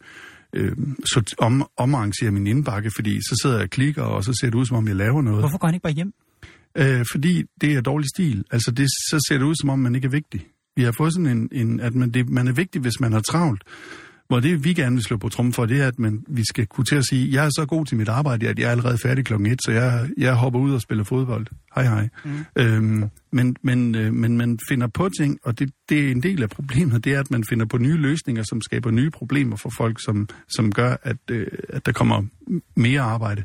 øh, 0.53 0.71
så 1.05 1.35
om, 1.37 1.67
omarrangere 1.77 2.31
min 2.31 2.47
indbakke, 2.47 2.91
fordi 2.95 3.19
så 3.21 3.39
sidder 3.41 3.55
jeg 3.55 3.63
og 3.63 3.69
klikker, 3.69 4.03
og 4.03 4.23
så 4.23 4.33
ser 4.41 4.47
det 4.47 4.55
ud, 4.55 4.65
som 4.65 4.77
om 4.77 4.87
jeg 4.87 4.95
laver 4.95 5.21
noget. 5.21 5.39
Hvorfor 5.39 5.57
går 5.57 5.67
han 5.67 5.75
ikke 5.75 5.83
bare 5.83 5.93
hjem? 5.93 6.13
Øh, 6.77 7.05
fordi 7.11 7.43
det 7.61 7.73
er 7.73 7.81
dårlig 7.81 8.09
stil. 8.15 8.43
Altså, 8.51 8.71
det, 8.71 8.89
så 8.89 9.25
ser 9.29 9.37
det 9.37 9.45
ud, 9.45 9.55
som 9.61 9.69
om 9.69 9.79
man 9.79 9.95
ikke 9.95 10.05
er 10.05 10.11
vigtig. 10.11 10.47
Vi 10.75 10.83
har 10.83 10.93
fået 10.97 11.13
sådan 11.13 11.27
en, 11.27 11.49
en 11.51 11.79
at 11.79 11.95
man, 11.95 12.11
det, 12.11 12.29
man 12.29 12.47
er 12.47 12.53
vigtig, 12.53 12.81
hvis 12.81 12.99
man 12.99 13.13
har 13.13 13.21
travlt. 13.21 13.63
Hvor 14.27 14.39
det, 14.39 14.63
vi 14.63 14.73
gerne 14.73 14.95
vil 14.95 15.03
slå 15.03 15.17
på 15.17 15.29
trummen 15.29 15.53
for, 15.53 15.65
det 15.65 15.81
er, 15.81 15.87
at 15.87 15.99
man, 15.99 16.23
vi 16.27 16.43
skal 16.49 16.67
kunne 16.67 16.85
til 16.85 16.95
at 16.95 17.05
sige, 17.09 17.33
jeg 17.33 17.45
er 17.45 17.49
så 17.49 17.65
god 17.65 17.85
til 17.85 17.97
mit 17.97 18.09
arbejde, 18.09 18.49
at 18.49 18.59
jeg 18.59 18.67
er 18.67 18.71
allerede 18.71 18.97
færdig 18.97 19.25
klokken 19.25 19.51
et, 19.51 19.59
så 19.65 19.71
jeg, 19.71 20.09
jeg 20.17 20.33
hopper 20.33 20.59
ud 20.59 20.73
og 20.73 20.81
spiller 20.81 21.03
fodbold. 21.03 21.47
Hej, 21.75 21.83
hej. 21.83 22.09
Mm. 22.25 22.45
Øhm, 22.55 23.09
men, 23.31 23.55
men, 23.61 23.95
øh, 23.95 24.13
men 24.13 24.37
man 24.37 24.59
finder 24.69 24.87
på 24.87 25.09
ting, 25.19 25.39
og 25.43 25.59
det, 25.59 25.71
det 25.89 26.07
er 26.07 26.11
en 26.11 26.23
del 26.23 26.43
af 26.43 26.49
problemet, 26.49 27.03
det 27.03 27.13
er, 27.13 27.19
at 27.19 27.31
man 27.31 27.43
finder 27.49 27.65
på 27.65 27.77
nye 27.77 27.97
løsninger, 27.97 28.43
som 28.43 28.61
skaber 28.61 28.91
nye 28.91 29.09
problemer 29.09 29.55
for 29.55 29.69
folk, 29.77 30.03
som, 30.05 30.29
som 30.55 30.71
gør, 30.71 30.95
at, 31.03 31.17
øh, 31.31 31.47
at 31.69 31.85
der 31.85 31.91
kommer 31.91 32.23
mere 32.75 33.01
arbejde. 33.01 33.43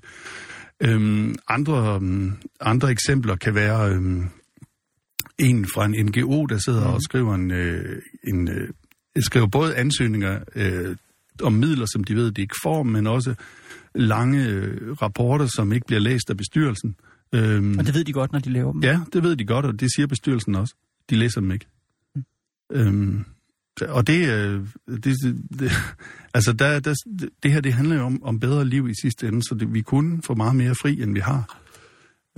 Øhm, 0.81 1.35
andre, 1.49 1.95
øhm, 1.95 2.33
andre 2.61 2.91
eksempler 2.91 3.37
kan 3.37 3.55
være 3.55 3.91
øhm, 3.91 4.25
en 5.39 5.67
fra 5.75 5.85
en 5.85 6.07
NGO, 6.07 6.47
der 6.47 6.59
sidder 6.59 6.89
mm. 6.89 6.95
og 6.95 7.03
skriver 7.03 7.35
en, 7.35 7.51
øh, 7.51 8.03
en 8.29 8.49
øh, 8.49 8.69
skriver 9.23 9.47
både 9.47 9.77
ansøgninger 9.77 10.39
øh, 10.55 10.97
om 11.43 11.53
midler, 11.53 11.87
som 11.93 12.05
de 12.05 12.15
ved, 12.17 12.31
de 12.31 12.43
ikke 12.43 12.55
får, 12.63 12.83
men 12.83 13.07
også 13.07 13.35
lange 13.95 14.47
øh, 14.47 14.93
rapporter, 14.93 15.47
som 15.47 15.73
ikke 15.73 15.87
bliver 15.87 16.01
læst 16.01 16.31
af 16.31 16.37
bestyrelsen. 16.37 16.97
Øhm, 17.33 17.79
Og 17.79 17.87
det 17.87 17.95
ved 17.95 18.05
de 18.05 18.13
godt, 18.13 18.33
når 18.33 18.39
de 18.39 18.51
laver 18.51 18.73
dem. 18.73 18.83
Ja, 18.83 19.01
det 19.13 19.23
ved 19.23 19.37
de 19.37 19.45
godt, 19.45 19.67
og 19.67 19.81
det 19.81 19.89
siger 19.97 20.07
bestyrelsen 20.07 20.55
også. 20.55 20.75
De 21.11 21.17
læser 21.17 21.41
dem 21.41 21.53
ikke. 21.53 21.67
Mm. 22.15 22.23
Øhm, 22.73 23.25
og 23.89 24.07
det, 24.07 24.29
øh, 24.29 24.67
det, 24.87 25.05
det, 25.05 25.37
det 25.59 25.73
altså 26.35 26.53
der, 26.53 26.81
der, 26.81 26.95
det 27.43 27.53
her, 27.53 27.61
det 27.61 27.73
handler 27.73 27.97
jo 27.97 28.03
om, 28.03 28.23
om 28.23 28.41
bedre 28.41 28.65
liv 28.65 28.89
i 28.89 28.93
sidste 29.03 29.29
ende, 29.29 29.43
så 29.43 29.55
det, 29.55 29.75
vi 29.75 29.81
kunne 29.81 30.23
få 30.23 30.35
meget 30.35 30.57
mere 30.57 30.75
fri, 30.75 31.03
end 31.03 31.15
vi 31.15 31.21
har. 31.21 31.61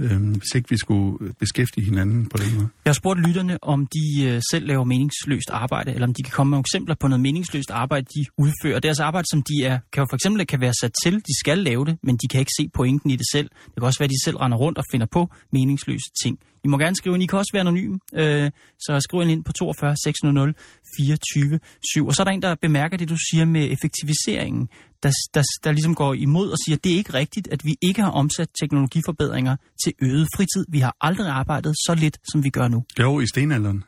Øhm, 0.01 0.33
hvis 0.33 0.55
ikke 0.55 0.69
vi 0.71 0.77
skulle 0.77 1.17
øh, 1.21 1.33
beskæftige 1.39 1.85
hinanden 1.85 2.27
på 2.27 2.37
den 2.37 2.55
måde. 2.55 2.69
Jeg 2.85 2.91
har 2.91 2.95
spurgt 2.95 3.21
lytterne, 3.27 3.65
om 3.65 3.87
de 3.87 4.25
øh, 4.25 4.41
selv 4.51 4.67
laver 4.67 4.85
meningsløst 4.85 5.51
arbejde, 5.51 5.93
eller 5.95 6.07
om 6.07 6.15
de 6.15 6.23
kan 6.23 6.33
komme 6.33 6.51
med 6.51 6.57
nogle 6.57 6.63
eksempler 6.69 6.95
på 6.95 7.09
noget 7.09 7.21
meningsløst 7.21 7.71
arbejde, 7.71 8.07
de 8.15 8.27
udfører. 8.39 8.81
Deres 8.81 9.01
arbejde, 9.01 9.27
som 9.31 9.43
de 9.43 9.65
er, 9.65 9.79
kan 9.93 10.01
jo 10.01 10.07
for 10.11 10.17
eksempel 10.17 10.47
kan 10.47 10.61
være 10.61 10.73
sat 10.81 10.93
til, 11.05 11.15
de 11.15 11.39
skal 11.41 11.59
lave 11.59 11.85
det, 11.85 11.99
men 12.03 12.17
de 12.17 12.29
kan 12.29 12.41
ikke 12.41 12.53
se 12.61 12.69
pointen 12.75 13.11
i 13.11 13.17
det 13.17 13.27
selv. 13.33 13.49
Det 13.65 13.75
kan 13.79 13.85
også 13.85 13.99
være, 13.99 14.05
at 14.05 14.11
de 14.11 14.25
selv 14.25 14.37
render 14.37 14.59
rundt 14.59 14.79
og 14.79 14.85
finder 14.93 15.07
på 15.07 15.31
meningsløse 15.53 16.11
ting. 16.23 16.39
I 16.65 16.69
må 16.69 16.79
gerne 16.79 16.97
skrive 16.97 17.15
ind. 17.15 17.23
I 17.23 17.27
kan 17.27 17.39
også 17.39 17.51
være 17.53 17.61
anonym, 17.61 17.99
øh, 18.15 18.51
så 18.79 19.01
skriv 19.01 19.29
ind 19.29 19.45
på 19.45 19.53
42 19.53 19.97
600 20.05 20.55
24 20.97 21.61
7. 21.93 22.07
Og 22.07 22.15
så 22.15 22.23
er 22.23 22.25
der 22.25 22.33
en, 22.33 22.43
der 22.43 22.55
bemærker 22.63 22.97
det, 22.97 23.09
du 23.09 23.17
siger 23.31 23.45
med 23.45 23.65
effektiviseringen, 23.71 24.69
der, 25.03 25.13
der, 25.35 25.43
der 25.65 25.73
ligesom 25.73 25.95
går 25.95 26.15
imod 26.15 26.51
og 26.51 26.59
siger, 26.65 26.77
at 26.77 26.85
det 26.85 26.93
er 26.93 26.97
ikke 26.97 27.15
rigtigt, 27.15 27.49
at 27.49 27.65
vi 27.65 27.77
ikke 27.83 28.03
har 28.03 28.11
omsat 28.11 28.49
teknologiforbedringer 28.61 29.57
til 29.85 29.93
øget 30.03 30.29
fritid. 30.37 30.65
Vi 30.69 30.79
har 30.79 30.97
aldrig 31.01 31.27
arbejdet 31.27 31.75
så 31.77 31.95
lidt, 31.95 32.19
som 32.33 32.45
vi 32.45 32.51
gør 32.51 32.69
nu. 32.69 32.85
Jo, 33.01 33.21
i 33.21 33.27
stenalderen, 33.27 33.85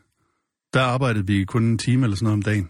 der 0.74 0.82
arbejdede 0.82 1.26
vi 1.26 1.44
kun 1.44 1.64
en 1.64 1.78
time 1.78 2.04
eller 2.04 2.16
sådan 2.16 2.24
noget 2.24 2.36
om 2.36 2.42
dagen. 2.42 2.68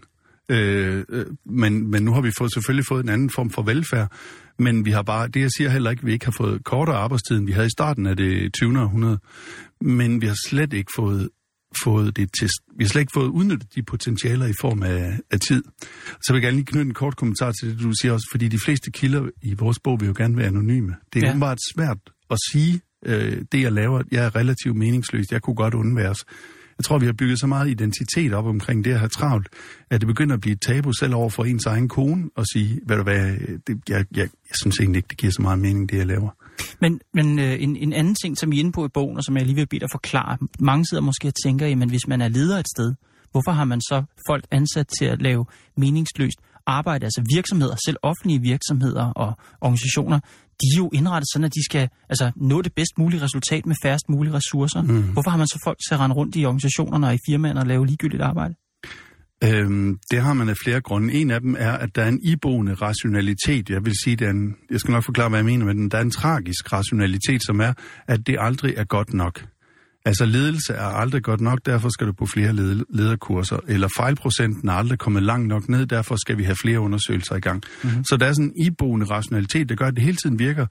Øh, 0.49 1.03
øh, 1.09 1.25
men, 1.45 1.91
men 1.91 2.03
nu 2.03 2.13
har 2.13 2.21
vi 2.21 2.31
fået, 2.37 2.53
selvfølgelig 2.53 2.85
fået 2.85 3.03
en 3.03 3.09
anden 3.09 3.29
form 3.29 3.49
for 3.49 3.61
velfærd. 3.61 4.11
Men 4.59 4.85
vi 4.85 4.91
har 4.91 5.01
bare, 5.01 5.27
det 5.27 5.41
jeg 5.41 5.49
siger 5.57 5.69
heller 5.69 5.89
ikke, 5.91 6.01
at 6.01 6.05
vi 6.07 6.13
ikke 6.13 6.25
har 6.25 6.35
fået 6.37 6.63
kortere 6.63 6.95
arbejdstid, 6.95 7.37
end 7.37 7.45
vi 7.45 7.51
havde 7.51 7.67
i 7.67 7.69
starten 7.69 8.05
af 8.05 8.17
det 8.17 8.53
20. 8.53 8.79
århundrede. 8.81 9.19
Men 9.81 10.21
vi 10.21 10.27
har 10.27 10.37
slet 10.49 10.73
ikke 10.73 10.91
fået, 10.95 11.29
fået 11.83 12.15
det 12.17 12.29
til, 12.39 12.49
vi 12.77 12.83
har 12.83 12.89
slet 12.89 13.01
ikke 13.01 13.11
fået 13.13 13.27
udnyttet 13.27 13.75
de 13.75 13.83
potentialer 13.83 14.45
i 14.45 14.53
form 14.61 14.83
af, 14.83 15.19
af 15.31 15.39
tid. 15.39 15.63
Så 16.21 16.33
vil 16.33 16.35
jeg 16.35 16.41
gerne 16.41 16.55
lige 16.57 16.65
knytte 16.65 16.87
en 16.87 16.93
kort 16.93 17.15
kommentar 17.15 17.51
til 17.51 17.69
det, 17.69 17.79
du 17.79 17.91
siger 18.01 18.13
også, 18.13 18.27
fordi 18.31 18.47
de 18.47 18.59
fleste 18.65 18.91
kilder 18.91 19.29
i 19.41 19.53
vores 19.53 19.79
bog 19.83 19.99
vil 19.99 20.07
jo 20.07 20.13
gerne 20.17 20.37
være 20.37 20.47
anonyme. 20.47 20.95
Det 21.13 21.23
er 21.23 21.27
Ja. 21.33 21.39
bare 21.39 21.55
svært 21.75 21.97
at 22.31 22.37
sige, 22.51 22.81
øh, 23.05 23.41
det 23.51 23.61
jeg 23.61 23.71
laver, 23.71 24.03
jeg 24.11 24.25
er 24.25 24.35
relativt 24.35 24.75
meningsløst, 24.77 25.31
jeg 25.31 25.41
kunne 25.41 25.55
godt 25.55 25.73
undværes. 25.73 26.25
Jeg 26.83 26.87
tror, 26.87 26.97
vi 26.97 27.05
har 27.05 27.13
bygget 27.13 27.39
så 27.39 27.47
meget 27.47 27.69
identitet 27.69 28.33
op 28.33 28.45
omkring 28.45 28.85
det 28.85 28.91
at 28.91 28.99
have 28.99 29.09
travlt, 29.09 29.47
at 29.89 30.01
det 30.01 30.07
begynder 30.07 30.35
at 30.35 30.41
blive 30.41 30.53
et 30.53 30.61
tabu 30.61 30.91
selv 30.93 31.15
over 31.15 31.29
for 31.29 31.43
ens 31.43 31.65
egen 31.65 31.89
kone 31.89 32.29
og 32.35 32.45
sige, 32.53 32.79
hvad 32.85 32.97
du 32.97 33.03
hvad, 33.03 33.31
det, 33.67 33.81
jeg, 33.89 34.05
jeg, 34.15 34.27
jeg 34.49 34.55
synes 34.61 34.79
egentlig 34.79 34.97
ikke, 34.97 35.07
det 35.07 35.17
giver 35.17 35.31
så 35.31 35.41
meget 35.41 35.59
mening, 35.59 35.89
det 35.89 35.97
jeg 35.97 36.05
laver. 36.05 36.29
Men, 36.81 37.01
men 37.13 37.39
øh, 37.39 37.63
en, 37.63 37.75
en 37.75 37.93
anden 37.93 38.15
ting, 38.23 38.37
som 38.37 38.51
I 38.51 38.55
er 38.55 38.59
inde 38.59 38.71
på 38.71 38.85
i 38.85 38.89
bogen, 38.93 39.17
og 39.17 39.23
som 39.23 39.37
jeg 39.37 39.45
lige 39.45 39.55
vil 39.55 39.67
bede 39.67 39.79
dig 39.79 39.89
forklare. 39.91 40.37
Mange 40.59 40.85
sidder 40.85 41.03
måske 41.03 41.27
og 41.27 41.33
tænker, 41.43 41.67
jamen 41.67 41.89
hvis 41.89 42.07
man 42.07 42.21
er 42.21 42.27
leder 42.27 42.59
et 42.59 42.67
sted, 42.75 42.93
hvorfor 43.31 43.51
har 43.51 43.65
man 43.65 43.81
så 43.81 44.03
folk 44.27 44.45
ansat 44.51 44.87
til 44.99 45.05
at 45.05 45.21
lave 45.21 45.45
meningsløst 45.77 46.39
arbejde? 46.65 47.05
Altså 47.05 47.23
virksomheder, 47.35 47.75
selv 47.85 47.97
offentlige 48.01 48.41
virksomheder 48.41 49.05
og 49.05 49.33
organisationer, 49.61 50.19
de 50.61 50.65
er 50.73 50.77
jo 50.77 50.89
indrettet 50.93 51.27
sådan, 51.33 51.45
at 51.45 51.53
de 51.53 51.63
skal 51.65 51.89
altså, 52.09 52.31
nå 52.35 52.61
det 52.61 52.73
bedst 52.73 52.97
mulige 52.97 53.21
resultat 53.21 53.65
med 53.65 53.75
færrest 53.83 54.09
mulige 54.09 54.33
ressourcer. 54.33 54.81
Mm. 54.81 55.01
Hvorfor 55.13 55.29
har 55.29 55.37
man 55.37 55.47
så 55.47 55.59
folk 55.63 55.77
til 55.87 55.93
at 55.93 55.99
rende 55.99 56.15
rundt 56.15 56.35
i 56.35 56.45
organisationerne 56.45 57.07
og 57.07 57.13
i 57.13 57.17
firmaerne 57.27 57.59
og 57.59 57.67
lave 57.67 57.85
ligegyldigt 57.85 58.21
arbejde? 58.21 58.55
Øhm, 59.43 59.99
det 60.11 60.21
har 60.21 60.33
man 60.33 60.49
af 60.49 60.55
flere 60.63 60.81
grunde. 60.81 61.13
En 61.13 61.31
af 61.31 61.41
dem 61.41 61.55
er, 61.59 61.71
at 61.71 61.95
der 61.95 62.03
er 62.03 62.07
en 62.07 62.19
iboende 62.23 62.73
rationalitet. 62.73 63.69
Jeg 63.69 63.85
vil 63.85 63.93
sige, 64.03 64.15
det 64.15 64.25
er 64.25 64.31
en, 64.31 64.55
jeg 64.71 64.79
skal 64.79 64.91
nok 64.91 65.03
forklare, 65.03 65.29
hvad 65.29 65.39
jeg 65.39 65.45
mener 65.45 65.65
med 65.65 65.73
den. 65.73 65.91
Der 65.91 65.97
er 65.97 66.01
en 66.01 66.11
tragisk 66.11 66.73
rationalitet, 66.73 67.45
som 67.45 67.59
er, 67.59 67.73
at 68.07 68.27
det 68.27 68.35
aldrig 68.39 68.73
er 68.77 68.83
godt 68.83 69.13
nok. 69.13 69.45
Altså 70.05 70.25
ledelse 70.25 70.73
er 70.73 70.85
aldrig 70.85 71.23
godt 71.23 71.41
nok, 71.41 71.59
derfor 71.65 71.89
skal 71.89 72.07
du 72.07 72.13
på 72.13 72.25
flere 72.25 72.53
led- 72.53 72.85
lederkurser. 72.89 73.59
Eller 73.67 73.87
fejlprocenten 73.97 74.69
er 74.69 74.73
aldrig 74.73 74.99
kommet 74.99 75.23
langt 75.23 75.47
nok 75.47 75.69
ned, 75.69 75.85
derfor 75.85 76.15
skal 76.15 76.37
vi 76.37 76.43
have 76.43 76.55
flere 76.55 76.79
undersøgelser 76.79 77.35
i 77.35 77.39
gang. 77.39 77.63
Mm-hmm. 77.83 78.03
Så 78.03 78.17
der 78.17 78.25
er 78.25 78.33
sådan 78.33 78.45
en 78.45 78.65
iboende 78.65 79.05
rationalitet, 79.05 79.69
der 79.69 79.75
gør, 79.75 79.85
at 79.87 79.95
det 79.95 80.03
hele 80.03 80.17
tiden 80.17 80.39
virker 80.39 80.65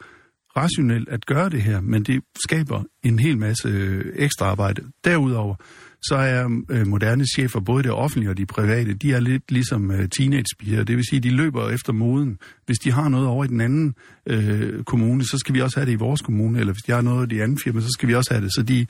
rationelt 0.57 1.09
at 1.09 1.27
gøre 1.27 1.51
det 1.51 1.63
her, 1.63 1.81
men 1.81 2.03
det 2.03 2.23
skaber 2.45 2.83
en 3.05 3.19
hel 3.19 3.39
masse 3.39 3.69
øh, 3.69 4.05
ekstra 4.17 4.47
arbejde. 4.47 4.83
Derudover, 5.05 5.55
så 6.03 6.15
er 6.15 6.63
øh, 6.71 6.87
moderne 6.87 7.25
chefer, 7.35 7.61
både 7.61 7.83
det 7.83 7.91
offentlige 7.91 8.31
og 8.31 8.37
de 8.37 8.47
private, 8.47 8.95
de 8.95 9.13
er 9.13 9.21
lidt 9.21 9.51
ligesom 9.51 9.91
øh, 9.91 10.09
teenagepiger. 10.09 10.85
Det 10.85 10.97
vil 10.97 11.05
sige, 11.11 11.21
de 11.21 11.31
løber 11.31 11.69
efter 11.69 11.93
moden. 11.93 12.39
Hvis 12.67 12.79
de 12.79 12.93
har 12.93 13.09
noget 13.09 13.27
over 13.27 13.45
i 13.45 13.49
den 13.49 13.61
anden 13.61 13.95
øh, 14.27 14.85
kommune, 14.85 15.25
så 15.25 15.39
skal 15.39 15.55
vi 15.55 15.61
også 15.61 15.81
have 15.81 15.87
det 15.87 15.93
i 15.93 15.97
vores 15.97 16.21
kommune, 16.21 16.61
eller 16.61 16.73
hvis 16.73 16.83
de 16.83 16.93
har 16.93 17.01
noget 17.01 17.33
i 17.33 17.35
de 17.35 17.43
anden 17.43 17.59
firma, 17.65 17.81
så 17.81 17.89
skal 17.95 18.09
vi 18.09 18.15
også 18.15 18.35
have 18.35 18.45
det. 18.45 18.55
Så 18.55 18.63
de, 18.63 18.87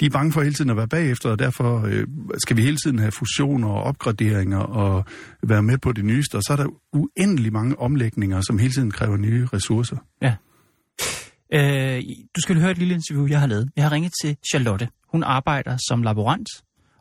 de 0.00 0.06
er 0.06 0.10
bange 0.10 0.32
for 0.32 0.42
hele 0.42 0.54
tiden 0.54 0.70
at 0.70 0.76
være 0.76 0.88
bagefter, 0.88 1.30
og 1.30 1.38
derfor 1.38 1.86
øh, 1.86 2.06
skal 2.38 2.56
vi 2.56 2.62
hele 2.62 2.76
tiden 2.76 2.98
have 2.98 3.12
fusioner 3.12 3.68
og 3.68 3.82
opgraderinger 3.82 4.58
og 4.58 5.04
være 5.42 5.62
med 5.62 5.78
på 5.78 5.92
det 5.92 6.04
nyeste. 6.04 6.34
Og 6.34 6.42
så 6.42 6.52
er 6.52 6.56
der 6.56 6.66
uendelig 6.92 7.52
mange 7.52 7.78
omlægninger, 7.78 8.40
som 8.40 8.58
hele 8.58 8.72
tiden 8.72 8.90
kræver 8.90 9.16
nye 9.16 9.46
ressourcer. 9.52 9.96
Ja. 10.22 10.34
Øh, 11.56 12.02
du 12.34 12.40
skal 12.44 12.60
høre 12.60 12.70
et 12.70 12.78
lille 12.78 12.94
interview, 12.94 13.26
jeg 13.28 13.40
har 13.40 13.46
lavet. 13.46 13.70
Jeg 13.76 13.84
har 13.84 13.92
ringet 13.92 14.12
til 14.22 14.36
Charlotte. 14.50 14.88
Hun 15.12 15.22
arbejder 15.22 15.76
som 15.88 16.02
laborant, 16.02 16.48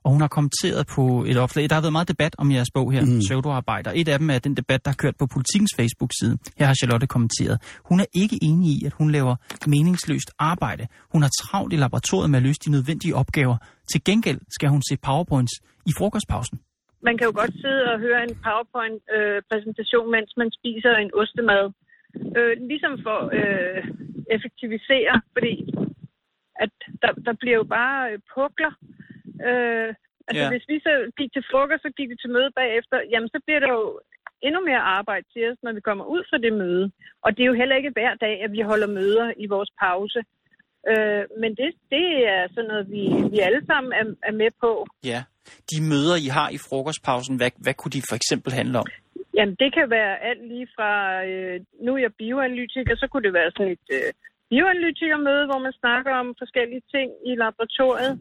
og 0.04 0.12
hun 0.12 0.22
har 0.22 0.28
kommenteret 0.28 0.88
på 0.96 1.04
et 1.28 1.38
opslag. 1.38 1.70
Der 1.70 1.76
har 1.76 1.82
været 1.82 1.98
meget 1.98 2.08
debat 2.08 2.34
om 2.38 2.52
jeres 2.52 2.72
bog 2.78 2.92
her, 2.92 3.02
mm. 3.02 3.20
Pseudoarbejder. 3.20 3.92
Et 3.96 4.08
af 4.08 4.20
dem 4.20 4.30
er 4.30 4.40
den 4.40 4.56
debat, 4.58 4.86
der 4.86 4.92
har 4.92 5.00
kørt 5.04 5.16
på 5.20 5.26
Politikens 5.36 5.74
Facebook-side. 5.80 6.38
Her 6.60 6.66
har 6.66 6.74
Charlotte 6.82 7.08
kommenteret. 7.08 7.56
Hun 7.90 8.00
er 8.00 8.06
ikke 8.24 8.38
enig 8.42 8.70
i, 8.76 8.86
at 8.86 8.94
hun 8.94 9.12
laver 9.12 9.36
meningsløst 9.68 10.30
arbejde. 10.40 10.88
Hun 11.14 11.22
har 11.22 11.32
travlt 11.42 11.74
i 11.74 11.78
laboratoriet 11.78 12.30
med 12.30 12.40
at 12.40 12.44
løse 12.44 12.60
de 12.66 12.72
nødvendige 12.72 13.16
opgaver. 13.16 13.58
Til 13.92 14.04
gengæld 14.04 14.40
skal 14.58 14.70
hun 14.70 14.82
se 14.90 14.98
powerpoints 15.08 15.54
i 15.90 15.92
frokostpausen. 15.98 16.60
Man 17.08 17.16
kan 17.18 17.26
jo 17.30 17.34
godt 17.42 17.54
sidde 17.64 17.84
og 17.94 17.98
høre 18.06 18.20
en 18.28 18.34
PowerPoint-præsentation, 18.46 20.08
øh, 20.08 20.14
mens 20.16 20.30
man 20.42 20.50
spiser 20.58 20.94
en 21.04 21.12
ostemad. 21.22 21.64
Øh, 22.38 22.54
ligesom 22.72 22.94
for 23.06 23.20
øh, 23.40 23.82
effektivisere, 24.36 25.16
fordi 25.36 25.56
at 26.64 26.74
der, 27.02 27.12
der 27.28 27.34
bliver 27.42 27.58
jo 27.62 27.64
bare 27.80 28.12
øh, 28.12 28.20
pukler. 28.34 28.74
Øh, 29.48 29.90
altså 30.28 30.44
Ja. 30.44 30.50
hvis 30.54 30.66
vi 30.72 30.78
så 30.88 30.94
gik 31.20 31.32
til 31.34 31.44
frokost, 31.52 31.82
så 31.86 31.90
gik 31.98 32.10
vi 32.10 32.16
til 32.22 32.30
møde 32.36 32.52
bagefter, 32.62 32.98
jamen 33.12 33.30
så 33.30 33.40
bliver 33.46 33.60
der 33.60 33.72
jo 33.80 34.00
endnu 34.48 34.60
mere 34.70 34.84
arbejde 34.98 35.26
til 35.34 35.44
os, 35.52 35.58
når 35.64 35.74
vi 35.74 35.82
kommer 35.82 36.06
ud 36.06 36.24
fra 36.30 36.38
det 36.46 36.54
møde. 36.54 36.92
Og 37.26 37.30
det 37.36 37.42
er 37.44 37.52
jo 37.52 37.60
heller 37.62 37.76
ikke 37.76 37.92
hver 37.98 38.14
dag, 38.26 38.36
at 38.46 38.52
vi 38.52 38.62
holder 38.62 38.88
møder 38.88 39.28
i 39.44 39.46
vores 39.48 39.72
pause. 39.84 40.20
Øh, 40.92 41.24
men 41.42 41.50
det, 41.60 41.70
det 41.96 42.08
er 42.36 42.44
sådan 42.56 42.68
noget, 42.72 42.86
vi, 42.96 43.04
vi 43.34 43.40
alle 43.40 43.62
sammen 43.66 43.92
er, 44.00 44.06
er 44.30 44.32
med 44.42 44.52
på. 44.64 44.72
Ja. 45.12 45.24
De 45.72 45.78
møder, 45.92 46.16
I 46.26 46.30
har 46.38 46.50
i 46.50 46.58
frokostpausen, 46.70 47.36
hvad, 47.38 47.52
hvad 47.66 47.74
kunne 47.74 47.92
de 47.98 48.02
for 48.10 48.16
eksempel 48.16 48.54
handle 48.54 48.80
om? 48.80 48.86
Jamen, 49.38 49.56
det 49.64 49.70
kan 49.78 49.88
være 49.98 50.14
alt 50.30 50.44
lige 50.52 50.68
fra, 50.76 50.92
øh, 51.30 51.56
nu 51.86 51.90
er 51.96 52.02
jeg 52.06 52.14
bioanalytiker, 52.22 52.94
så 53.02 53.06
kunne 53.08 53.24
det 53.28 53.34
være 53.40 53.52
sådan 53.56 53.72
et 53.78 53.88
øh, 53.98 54.10
bioanalytikermøde, 54.50 55.44
hvor 55.50 55.60
man 55.68 55.74
snakker 55.82 56.12
om 56.22 56.28
forskellige 56.42 56.84
ting 56.96 57.10
i 57.30 57.32
laboratoriet. 57.44 58.14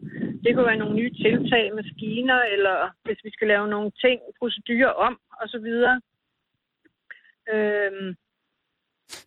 Det 0.43 0.49
kunne 0.51 0.69
være 0.71 0.81
nogle 0.83 0.95
nye 1.01 1.13
tiltag, 1.23 1.65
maskiner, 1.79 2.39
eller 2.55 2.77
hvis 3.05 3.19
vi 3.25 3.31
skal 3.35 3.47
lave 3.53 3.67
nogle 3.75 3.91
ting, 4.03 4.17
procedurer 4.39 4.93
om, 5.07 5.13
og 5.41 5.45
så 5.53 5.59
videre. 5.67 5.95
Øhm, 7.53 8.07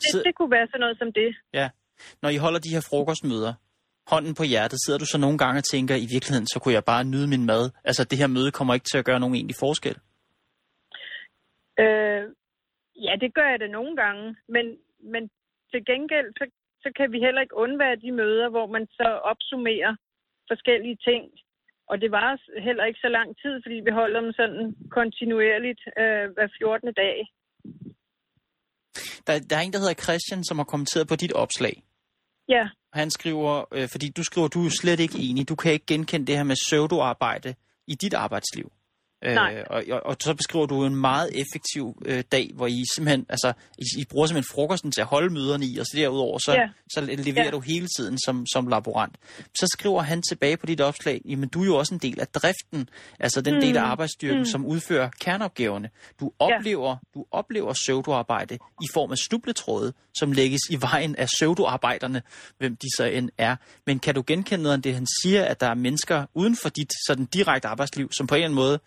det, 0.03 0.11
Så- 0.12 0.23
det 0.26 0.35
kunne 0.35 0.50
være 0.57 0.67
sådan 0.67 0.81
noget 0.81 0.99
som 0.99 1.11
det. 1.21 1.31
Ja. 1.61 1.67
Når 2.23 2.29
I 2.29 2.37
holder 2.37 2.59
de 2.61 2.75
her 2.75 2.87
frokostmøder, 2.91 3.53
hånden 4.12 4.35
på 4.35 4.43
hjertet, 4.43 4.79
sidder 4.85 4.99
du 4.99 5.07
så 5.07 5.19
nogle 5.19 5.38
gange 5.38 5.59
og 5.59 5.64
tænker, 5.64 5.95
i 5.95 6.07
virkeligheden, 6.14 6.47
så 6.47 6.59
kunne 6.62 6.75
jeg 6.75 6.85
bare 6.85 7.05
nyde 7.05 7.29
min 7.35 7.47
mad. 7.47 7.71
Altså, 7.85 8.05
det 8.05 8.19
her 8.19 8.26
møde 8.26 8.50
kommer 8.50 8.75
ikke 8.75 8.88
til 8.93 8.99
at 8.99 9.05
gøre 9.05 9.21
nogen 9.21 9.35
egentlig 9.35 9.57
forskel. 9.61 9.97
Øh, 11.83 12.23
ja, 13.07 13.12
det 13.23 13.35
gør 13.35 13.49
jeg 13.50 13.61
da 13.61 13.66
nogle 13.66 13.97
gange, 13.97 14.37
men, 14.49 14.66
men 15.12 15.23
til 15.71 15.85
gengæld, 15.90 16.28
så, 16.38 16.45
så 16.83 16.88
kan 16.97 17.12
vi 17.12 17.19
heller 17.26 17.40
ikke 17.43 17.57
undvære 17.64 18.02
de 18.04 18.12
møder, 18.12 18.49
hvor 18.49 18.66
man 18.66 18.87
så 18.87 19.09
opsummerer 19.33 19.93
forskellige 20.50 20.99
ting. 21.09 21.23
Og 21.90 22.00
det 22.00 22.11
var 22.11 22.61
heller 22.61 22.85
ikke 22.85 23.00
så 23.07 23.09
lang 23.09 23.28
tid, 23.43 23.54
fordi 23.64 23.75
vi 23.87 23.90
holder 23.90 24.21
dem 24.21 24.33
sådan 24.33 24.75
kontinuerligt 24.90 25.83
øh, 26.02 26.25
hver 26.35 26.49
14. 26.59 26.93
dag. 27.02 27.16
Der, 29.26 29.33
der 29.50 29.57
er 29.57 29.64
en, 29.64 29.73
der 29.73 29.83
hedder 29.85 30.02
Christian, 30.04 30.45
som 30.45 30.57
har 30.59 30.64
kommenteret 30.64 31.09
på 31.09 31.16
dit 31.16 31.33
opslag. 31.33 31.75
Ja, 32.49 32.64
Han 32.93 33.11
skriver, 33.11 33.64
øh, 33.76 33.88
fordi 33.93 34.07
du 34.16 34.23
skriver, 34.25 34.49
du 34.49 34.61
er 34.66 34.71
slet 34.81 35.00
ikke 35.00 35.19
enig. 35.19 35.49
Du 35.49 35.54
kan 35.54 35.73
ikke 35.73 35.87
genkende 35.87 36.26
det 36.26 36.37
her 36.37 36.45
med 36.45 36.57
pseudoarbejde 36.66 37.54
i 37.87 37.95
dit 37.95 38.14
arbejdsliv. 38.14 38.73
Nej. 39.25 39.54
Øh, 39.59 39.64
og, 39.71 39.85
og, 39.90 40.07
og 40.07 40.16
så 40.21 40.35
beskriver 40.35 40.66
du 40.66 40.85
en 40.85 40.97
meget 40.97 41.31
effektiv 41.40 42.02
øh, 42.07 42.25
dag, 42.33 42.50
hvor 42.54 42.66
I 42.66 42.85
simpelthen, 42.95 43.26
altså, 43.28 43.52
I, 43.78 44.00
I 44.00 44.04
bruger 44.11 44.26
simpelthen 44.26 44.54
frokosten 44.54 44.93
til 44.93 45.00
at 45.00 45.07
holde 45.07 45.35
møderne 45.35 45.66
i, 45.66 45.78
og 45.78 45.87
så 45.87 45.93
derudover, 45.97 46.38
så, 46.38 46.52
Ja. 46.52 46.69
så 46.90 47.00
leverer 47.00 47.45
Ja. 47.45 47.50
du 47.50 47.61
hele 47.61 47.88
tiden 47.99 48.19
som, 48.26 48.47
som 48.47 48.66
laborant. 48.69 49.16
Så 49.59 49.66
skriver 49.73 50.02
han 50.02 50.23
tilbage 50.23 50.57
på 50.57 50.66
dit 50.66 50.81
opslag, 50.81 51.21
jamen 51.25 51.49
du 51.49 51.61
er 51.62 51.66
jo 51.66 51.76
også 51.76 51.95
en 51.95 52.00
del 52.00 52.21
af 52.21 52.28
driften, 52.28 52.88
altså 53.21 53.40
den 53.40 53.54
mm. 53.54 53.61
del 53.61 53.76
af 53.76 53.83
arbejdsstyrken, 53.83 54.38
mm. 54.38 54.45
som 54.45 54.66
udfører 54.66 55.11
kerneopgaverne. 55.21 55.90
Du 56.21 56.33
oplever, 56.38 56.96
du 57.14 57.25
oplever 57.31 57.72
pseudoarbejde 57.72 58.55
i 58.55 58.87
form 58.94 59.11
af 59.11 59.18
snubletråde, 59.18 59.92
som 60.18 60.33
lægges 60.33 60.61
i 60.70 60.81
vejen 60.81 61.16
af 61.16 61.27
pseudoarbejderne, 61.27 62.22
hvem 62.59 62.77
de 62.77 62.87
så 62.96 63.05
end 63.05 63.31
er. 63.38 63.57
Men 63.87 63.99
kan 63.99 64.14
du 64.14 64.25
genkende 64.27 64.62
noget 64.62 64.77
af 64.77 64.83
det, 64.83 64.94
han 64.94 65.07
siger, 65.22 65.44
at 65.44 65.61
der 65.61 65.66
er 65.66 65.75
mennesker 65.75 66.27
uden 66.35 66.57
for 66.62 66.68
dit 66.68 66.92
sådan 67.07 67.25
direkte 67.25 67.68
arbejdsliv, 67.68 68.12
som 68.12 68.27
på 68.27 68.35
en 68.35 68.37
eller 68.38 68.46
anden 68.46 68.57
måde 68.57 68.79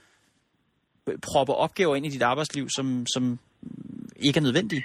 propper 1.29 1.53
opgaver 1.53 1.95
ind 1.95 2.05
i 2.05 2.09
dit 2.09 2.21
arbejdsliv, 2.21 2.65
som, 2.69 3.05
som 3.05 3.39
ikke 4.25 4.37
er 4.39 4.47
nødvendige? 4.47 4.83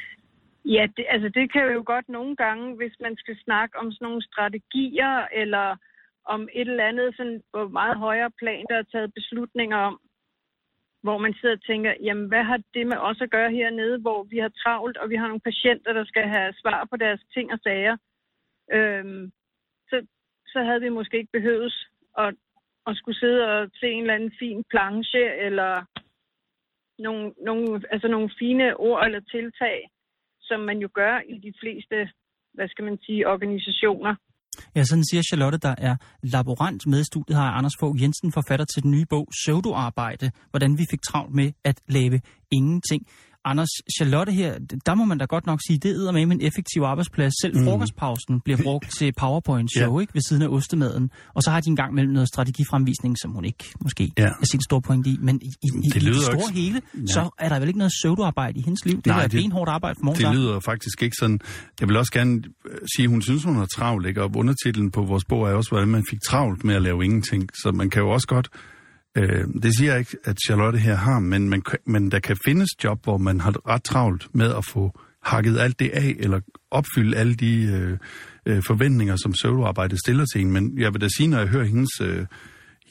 ja 0.65 0.87
det, 0.97 1.05
altså 1.09 1.29
det 1.29 1.53
kan 1.53 1.73
jo 1.73 1.83
godt 1.87 2.09
nogle 2.09 2.37
gange, 2.37 2.77
hvis 2.77 2.97
man 3.01 3.17
skal 3.17 3.37
snakke 3.45 3.79
om 3.79 3.93
sådan 3.93 4.05
nogle 4.07 4.23
strategier, 4.23 5.27
eller 5.33 5.77
om 6.25 6.49
et 6.53 6.69
eller 6.69 6.85
andet 6.85 7.17
sådan 7.17 7.43
på 7.55 7.69
meget 7.69 7.97
højere 7.97 8.31
plan, 8.31 8.65
der 8.71 8.77
er 8.79 8.91
taget 8.93 9.15
beslutninger 9.15 9.77
om, 9.77 10.01
hvor 11.03 11.19
man 11.19 11.35
sidder 11.35 11.55
og 11.55 11.63
tænker, 11.63 11.95
jamen 12.03 12.29
hvad 12.29 12.45
har 12.45 12.61
det 12.75 12.87
med 12.87 12.97
os 12.97 13.21
at 13.21 13.31
gøre 13.31 13.51
hernede, 13.51 13.99
hvor 13.99 14.23
vi 14.23 14.39
har 14.39 14.53
travlt, 14.63 14.97
og 14.97 15.11
vi 15.11 15.17
har 15.17 15.27
nogle 15.27 15.49
patienter, 15.51 15.93
der 15.93 16.05
skal 16.05 16.29
have 16.29 16.55
svar 16.63 16.87
på 16.91 16.97
deres 16.97 17.21
ting 17.35 17.53
og 17.53 17.59
sager. 17.63 17.97
Øhm, 18.73 19.33
så, 19.91 20.07
så 20.47 20.59
havde 20.65 20.81
vi 20.81 20.89
måske 20.89 21.19
ikke 21.19 21.33
behøvet 21.33 21.75
at, 22.19 22.35
at 22.87 22.97
skulle 22.97 23.19
sidde 23.19 23.43
og 23.49 23.71
se 23.81 23.87
en 23.87 24.03
eller 24.03 24.15
anden 24.15 24.33
fin 24.39 24.65
planche, 24.71 25.25
eller 25.47 25.85
nogle, 27.07 27.25
nogle, 27.49 27.67
altså 27.95 28.09
nogle 28.15 28.29
fine 28.41 28.67
ord 28.87 29.01
eller 29.07 29.21
tiltag, 29.35 29.79
som 30.49 30.61
man 30.69 30.79
jo 30.85 30.89
gør 31.01 31.15
i 31.35 31.37
de 31.47 31.53
fleste, 31.61 31.97
hvad 32.57 32.69
skal 32.69 32.85
man 32.89 32.99
sige, 33.07 33.29
organisationer. 33.35 34.15
Ja, 34.77 34.83
sådan 34.85 35.09
siger 35.11 35.23
Charlotte, 35.23 35.59
der 35.59 35.75
er 35.89 35.95
laborant 36.37 36.83
med 36.93 37.05
studiet, 37.05 37.37
har 37.43 37.51
Anders 37.59 37.77
Fogh 37.81 38.03
Jensen, 38.03 38.33
forfatter 38.39 38.67
til 38.67 38.83
den 38.83 38.91
nye 38.91 39.07
bog 39.11 39.27
Pseudoarbejde, 39.37 40.27
hvordan 40.51 40.73
vi 40.81 40.85
fik 40.93 41.03
travlt 41.09 41.35
med 41.41 41.49
at 41.65 41.79
lave 41.97 42.19
ingenting. 42.59 43.03
Anders, 43.45 43.69
Charlotte 43.99 44.33
her, 44.33 44.59
der 44.87 44.95
må 44.95 45.05
man 45.05 45.19
da 45.19 45.25
godt 45.25 45.47
nok 45.47 45.61
sige, 45.67 45.79
det 45.79 45.91
er 46.09 46.13
med 46.13 46.23
en 46.23 46.41
effektiv 46.41 46.83
arbejdsplads. 46.83 47.33
Selv 47.43 47.59
mm. 47.59 47.65
frokostpausen 47.65 48.41
bliver 48.41 48.59
brugt 48.63 48.91
til 48.99 49.13
PowerPoint-show, 49.21 49.95
ja. 49.97 50.01
ikke? 50.01 50.15
Ved 50.15 50.23
siden 50.29 50.43
af 50.43 50.49
ostemaden. 50.49 51.11
Og 51.35 51.43
så 51.43 51.51
har 51.51 51.61
de 51.61 51.71
en 51.71 51.77
gang 51.77 51.95
mellem 51.95 52.13
noget 52.13 52.29
strategifremvisning, 52.29 53.17
som 53.23 53.31
hun 53.31 53.45
ikke 53.45 53.65
måske 53.81 54.13
Ja. 54.19 54.25
er 54.25 54.45
sin 54.51 54.61
store 54.63 54.83
point 54.83 55.07
i. 55.07 55.19
Men 55.21 55.41
i, 55.43 55.47
i, 55.63 55.69
Det 55.89 55.97
i 55.97 55.99
lyder 55.99 56.15
det 56.15 56.25
store 56.25 56.37
ikke- 56.37 56.61
hele, 56.61 56.81
Ja. 56.95 57.07
så 57.07 57.31
er 57.39 57.49
der 57.49 57.59
vel 57.59 57.69
ikke 57.69 57.79
noget 57.79 57.93
pseudoarbejde 58.01 58.59
i 58.59 58.63
hendes 58.63 58.85
liv. 58.87 58.97
Det 58.97 59.07
Nej, 59.07 59.19
er 59.19 59.29
det- 59.29 59.33
benhårdt 59.43 59.71
arbejde 59.71 59.95
fra 60.01 60.05
morgen 60.05 60.23
Det 60.25 60.35
lyder 60.35 60.61
faktisk 60.61 61.03
ikke 61.03 61.17
sådan. 61.21 61.41
Jeg 61.81 61.89
vil 61.89 61.97
også 61.97 62.13
gerne 62.13 62.43
øh, 62.71 62.79
sige, 62.97 63.05
at 63.05 63.11
hun 63.11 63.23
synes, 63.23 63.45
hun 63.45 63.57
har 63.57 63.67
travlt, 63.77 64.07
ikke? 64.07 64.23
og 64.23 64.31
undertitlen 64.37 64.91
på 64.91 65.03
vores 65.03 65.25
bog 65.25 65.43
er 65.49 65.53
også, 65.55 65.71
hvordan 65.71 65.89
man 65.89 66.05
fik 66.11 66.19
travlt 66.27 66.65
med 66.65 66.75
at 66.75 66.83
lave 66.83 67.05
ingenting. 67.05 67.49
Så 67.55 67.73
man 67.75 67.91
kan 67.91 68.03
jo 68.03 68.11
også 68.11 68.27
godt, 68.27 68.49
øh, 69.17 69.45
det 69.63 69.77
siger 69.79 69.91
jeg 69.91 69.99
ikke, 69.99 70.17
at 70.25 70.37
Charlotte 70.47 70.79
her 70.79 70.95
har, 70.95 71.21
men, 71.21 71.49
man, 71.49 71.63
men 71.87 72.11
der 72.11 72.19
kan 72.19 72.37
findes 72.45 72.69
job, 72.85 73.05
hvor 73.05 73.19
man 73.19 73.41
har 73.41 73.69
ret 73.69 73.83
travlt 73.83 74.35
med 74.35 74.55
at 74.55 74.65
få 74.65 75.01
hakket 75.23 75.59
alt 75.59 75.81
det 75.81 75.91
af, 75.91 76.17
eller 76.19 76.41
opfylde 76.71 77.17
alle 77.17 77.35
de 77.35 77.63
øh, 77.63 77.99
øh, 78.47 78.63
forventninger, 78.67 79.17
som 79.17 79.33
pseudoarbejde 79.33 79.99
stiller 79.99 80.27
til 80.33 80.41
en. 80.41 80.53
Men 80.53 80.79
jeg 80.79 80.93
vil 80.93 81.01
da 81.01 81.09
sige, 81.17 81.27
når 81.27 81.39
jeg 81.39 81.49
hører 81.49 81.65
hendes... 81.65 82.01
Øh, 82.03 82.27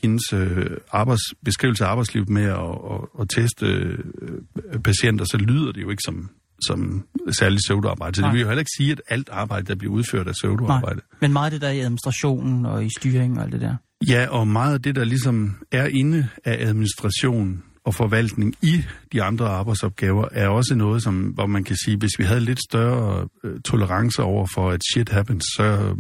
hendes 0.04 0.34
øh, 0.34 0.78
arbejds, 0.92 1.22
beskrivelse 1.46 1.86
af 1.86 1.90
arbejdslivet 1.90 2.30
med 2.30 2.44
at, 2.44 2.58
at, 2.60 3.22
at 3.22 3.30
teste 3.30 3.66
øh, 3.66 4.80
patienter, 4.84 5.26
så 5.26 5.38
lyder 5.38 5.72
det 5.72 5.82
jo 5.82 5.90
ikke 5.90 6.04
som, 6.06 6.30
som 6.68 7.08
særligt 7.40 7.62
pseudoarbejde. 7.68 8.16
Så 8.16 8.22
Nej. 8.22 8.30
det 8.30 8.34
vil 8.34 8.42
jo 8.42 8.48
heller 8.48 8.62
ikke 8.62 8.72
sige, 8.78 8.92
at 8.92 9.02
alt 9.08 9.30
arbejde, 9.30 9.66
der 9.66 9.76
bliver 9.76 9.94
udført, 9.94 10.28
er 10.28 10.32
pseudoarbejde. 10.32 10.96
Nej, 10.96 11.18
men 11.22 11.34
meget 11.34 11.52
det 11.52 11.62
der 11.62 11.70
i 11.70 11.80
administrationen 11.80 12.66
og 12.66 12.86
i 12.86 12.90
styring 13.00 13.38
og 13.38 13.44
alt 13.44 13.54
det 13.54 13.62
der. 13.62 13.76
Ja, 14.10 14.28
og 14.30 14.48
meget 14.48 14.74
af 14.74 14.82
det, 14.82 14.96
der 14.96 15.04
ligesom 15.04 15.56
er 15.72 15.86
inde 15.86 16.28
af 16.46 16.68
administration 16.68 17.64
og 17.86 17.96
forvaltning 17.96 18.56
i 18.62 18.84
de 19.14 19.24
andre 19.24 19.48
arbejdsopgaver, 19.48 20.28
er 20.32 20.48
også 20.48 20.76
noget, 20.76 21.04
som, 21.04 21.16
hvor 21.22 21.48
man 21.48 21.64
kan 21.64 21.76
sige, 21.86 21.98
hvis 21.98 22.12
vi 22.20 22.24
havde 22.24 22.40
lidt 22.40 22.60
større 22.70 23.28
øh, 23.44 23.62
tolerance 23.62 24.24
over 24.24 24.48
for, 24.54 24.70
at 24.70 24.82
shit 24.94 25.10
happens, 25.10 25.44
så, 25.56 25.64
øh, 25.64 25.96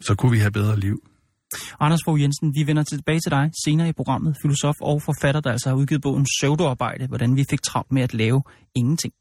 så 0.00 0.14
kunne 0.14 0.32
vi 0.32 0.38
have 0.38 0.50
bedre 0.50 0.80
liv. 0.80 0.98
Anders 1.80 2.00
Fogh 2.04 2.22
Jensen, 2.22 2.54
vi 2.54 2.66
vender 2.66 2.82
tilbage 2.82 3.20
til 3.20 3.30
dig 3.30 3.50
senere 3.64 3.88
i 3.88 3.92
programmet. 3.92 4.36
Filosof 4.42 4.74
og 4.80 5.02
forfatter, 5.02 5.40
der 5.40 5.50
altså 5.50 5.68
har 5.68 5.76
udgivet 5.76 6.02
bogen 6.02 6.26
Søvdearbejde, 6.40 7.06
hvordan 7.06 7.36
vi 7.36 7.44
fik 7.50 7.62
travlt 7.62 7.92
med 7.92 8.02
at 8.02 8.14
lave 8.14 8.42
ingenting. 8.74 9.12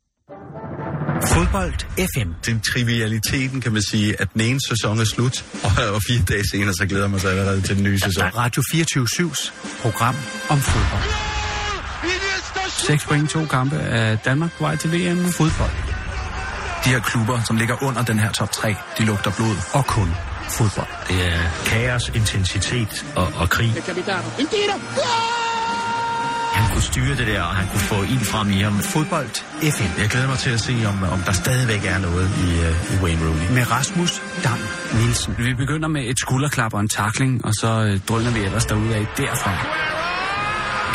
Fodbold 1.28 1.74
FM. 1.98 2.30
Den 2.46 2.62
trivialiteten 2.74 3.62
kan 3.62 3.74
man 3.74 3.82
sige, 3.82 4.22
at 4.22 4.34
den 4.34 4.42
ene 4.42 4.60
sæson 4.70 5.00
er 5.00 5.06
slut, 5.06 5.46
og, 5.64 5.94
og 5.94 6.02
fire 6.08 6.22
dage 6.30 6.44
senere, 6.52 6.74
så 6.74 6.86
glæder 6.86 7.08
man 7.08 7.20
sig 7.20 7.32
allerede 7.32 7.62
til 7.62 7.76
den 7.76 7.84
nye 7.84 8.00
sæson. 8.00 8.24
Radio 8.24 8.62
24-7's 8.62 9.52
program 9.82 10.16
om 10.50 10.60
fodbold. 10.60 11.04
6 12.70 13.06
point, 13.06 13.30
to 13.30 13.46
kampe 13.46 13.78
af 13.80 14.20
Danmark 14.20 14.52
på 14.58 14.64
vej 14.64 14.76
til 14.76 14.92
VM. 14.92 15.26
Fodbold 15.32 15.72
De 16.86 16.90
her 16.90 17.00
klubber, 17.00 17.44
som 17.44 17.56
ligger 17.58 17.84
under 17.84 18.04
den 18.04 18.20
her 18.20 18.32
top 18.32 18.52
3, 18.52 18.76
de 18.98 19.06
lugter 19.06 19.32
blod. 19.32 19.56
og 19.74 19.86
kun 19.86 20.10
fodbold. 20.50 20.88
Det 21.08 21.26
er 21.28 21.40
kaos, 21.66 22.12
intensitet 22.16 23.06
og, 23.16 23.28
og 23.36 23.50
krig. 23.50 23.74
Han 26.62 26.70
kunne 26.74 26.82
styre 26.92 27.14
det 27.20 27.28
der, 27.28 27.42
og 27.50 27.54
han 27.60 27.68
kunne 27.72 27.86
få 27.94 27.98
ild 28.14 28.26
frem 28.32 28.48
i 28.58 28.60
ham. 28.62 28.80
Fodbold 28.80 29.30
FM 29.76 29.92
Jeg 30.02 30.10
glæder 30.10 30.28
mig 30.28 30.38
til 30.38 30.50
at 30.50 30.60
se, 30.60 30.74
om, 30.92 30.98
om 31.16 31.20
der 31.28 31.32
stadigvæk 31.32 31.84
er 31.86 31.98
noget 32.08 32.28
i, 32.46 32.48
uh, 32.68 32.94
i 32.94 32.96
Wayne 33.04 33.22
Rooney. 33.28 33.48
med 33.58 33.72
Rasmus 33.72 34.22
Dam 34.44 34.60
Nielsen. 34.94 35.36
Vi 35.38 35.54
begynder 35.54 35.88
med 35.88 36.04
et 36.12 36.20
skulderklap 36.20 36.74
og 36.74 36.80
en 36.80 36.90
takling, 36.90 37.46
og 37.46 37.54
så 37.54 37.68
øh, 37.88 38.00
drøner 38.10 38.32
vi 38.32 38.40
ellers 38.40 38.66
derudad 38.66 39.06
derfra. 39.18 39.54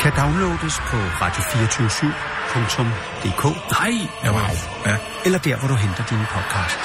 Kan 0.03 0.13
downloades 0.21 0.77
på 0.91 0.97
radio247.dk 1.23 3.45
Nej! 3.81 3.95
Ja, 4.25 4.31
wow. 4.33 4.41
Ja. 4.87 4.97
eller 5.25 5.39
der, 5.39 5.57
hvor 5.59 5.69
du 5.69 5.75
henter 5.75 6.05
dine 6.05 6.27
podcast. 6.35 6.81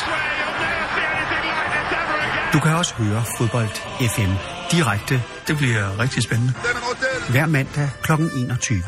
Du 2.54 2.60
kan 2.60 2.72
også 2.76 2.94
høre 2.98 3.24
Fodbold 3.38 3.70
FM 4.16 4.32
direkte 4.72 5.16
Det 5.48 5.58
bliver 5.58 6.00
rigtig 6.00 6.24
spændende. 6.24 6.54
hver 7.32 7.46
mandag 7.46 7.90
kl. 8.04 8.12
21 8.12 8.84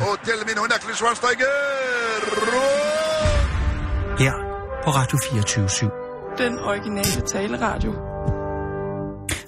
her 4.20 4.34
på 4.84 4.90
Radio 4.90 5.18
24 5.32 5.92
Den 6.38 6.60
originale 6.60 7.22
taleradio. 7.28 7.92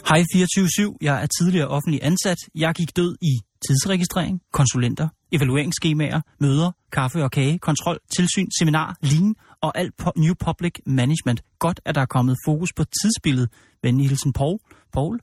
Hej 0.08 0.24
24-7, 0.36 0.98
jeg 1.02 1.24
er 1.24 1.28
tidligere 1.40 1.68
offentlig 1.68 2.00
ansat. 2.04 2.38
Jeg 2.56 2.76
gik 2.76 2.96
død 2.96 3.16
i 3.22 3.34
tidsregistrering, 3.68 4.42
konsulenter, 4.54 5.08
evalueringsskemaer, 5.32 6.22
møder, 6.40 6.72
kaffe 6.92 7.24
og 7.24 7.32
kage, 7.32 7.60
kontrol, 7.60 7.98
tilsyn, 8.16 8.48
seminar, 8.60 8.98
lean 9.02 9.36
og 9.62 9.78
alt 9.78 9.98
på 9.98 10.12
New 10.18 10.34
Public 10.46 10.74
Management. 10.86 11.42
Godt, 11.60 11.80
at 11.86 11.96
der 11.96 12.02
er 12.02 12.06
kommet 12.06 12.36
fokus 12.46 12.70
på 12.74 12.84
tidsbilledet. 12.84 13.50
Venlig 13.84 14.10
hilsen 14.10 14.34
Paul. 14.34 14.60
Paul. 14.94 15.20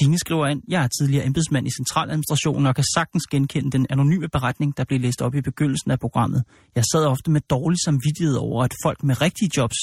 Tine 0.00 0.18
skriver 0.18 0.46
ind, 0.46 0.62
jeg 0.68 0.84
er 0.84 0.88
tidligere 0.98 1.26
embedsmand 1.26 1.66
i 1.66 1.70
centraladministrationen 1.70 2.66
og 2.66 2.74
kan 2.74 2.84
sagtens 2.94 3.26
genkende 3.30 3.70
den 3.70 3.86
anonyme 3.90 4.28
beretning, 4.28 4.76
der 4.76 4.84
blev 4.84 5.00
læst 5.00 5.22
op 5.22 5.34
i 5.34 5.40
begyndelsen 5.40 5.90
af 5.90 5.98
programmet. 6.00 6.44
Jeg 6.74 6.84
sad 6.92 7.04
ofte 7.04 7.30
med 7.30 7.40
dårlig 7.40 7.78
samvittighed 7.84 8.36
over, 8.36 8.64
at 8.64 8.74
folk 8.84 9.02
med 9.02 9.20
rigtige 9.20 9.50
jobs 9.56 9.76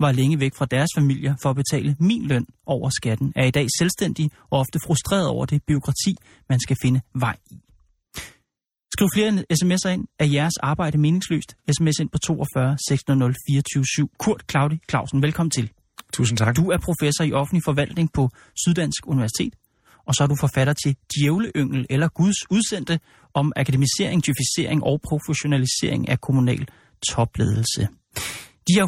var 0.00 0.12
længe 0.12 0.40
væk 0.40 0.54
fra 0.58 0.66
deres 0.66 0.90
familier 0.96 1.34
for 1.42 1.50
at 1.50 1.56
betale 1.56 1.96
min 2.00 2.26
løn 2.26 2.46
over 2.66 2.90
skatten, 2.90 3.32
er 3.36 3.44
i 3.44 3.50
dag 3.50 3.66
selvstændig 3.78 4.30
og 4.50 4.58
ofte 4.58 4.78
frustreret 4.86 5.28
over 5.28 5.44
det 5.46 5.62
byråkrati, 5.66 6.16
man 6.48 6.60
skal 6.60 6.76
finde 6.82 7.00
vej 7.14 7.36
i. 7.50 7.56
Skriv 8.94 9.08
flere 9.14 9.44
sms'er 9.60 9.88
ind. 9.88 10.06
Er 10.18 10.24
jeres 10.24 10.56
arbejde 10.56 10.98
meningsløst? 10.98 11.56
SMS 11.78 11.98
ind 12.00 12.10
på 12.10 12.18
42 12.18 12.76
600 12.88 13.34
24 13.50 13.84
7. 13.84 14.10
Kurt 14.18 14.42
Claudi 14.50 14.78
Clausen, 14.90 15.22
velkommen 15.22 15.50
til. 15.50 15.70
Tusind 16.14 16.38
tak. 16.38 16.56
Du 16.56 16.70
er 16.70 16.78
professor 16.78 17.24
i 17.24 17.32
offentlig 17.32 17.62
forvaltning 17.64 18.12
på 18.12 18.30
Syddansk 18.64 19.06
Universitet, 19.06 19.54
og 20.06 20.14
så 20.14 20.22
er 20.22 20.26
du 20.26 20.36
forfatter 20.40 20.72
til 20.72 20.96
Djævleyngel 21.12 21.86
eller 21.90 22.08
Guds 22.08 22.50
udsendte 22.50 23.00
om 23.34 23.52
akademisering, 23.56 24.24
djøfisering 24.24 24.84
og 24.84 25.00
professionalisering 25.04 26.08
af 26.08 26.20
kommunal 26.20 26.68
topledelse. 27.08 27.88
De 28.68 28.72
her 28.74 28.86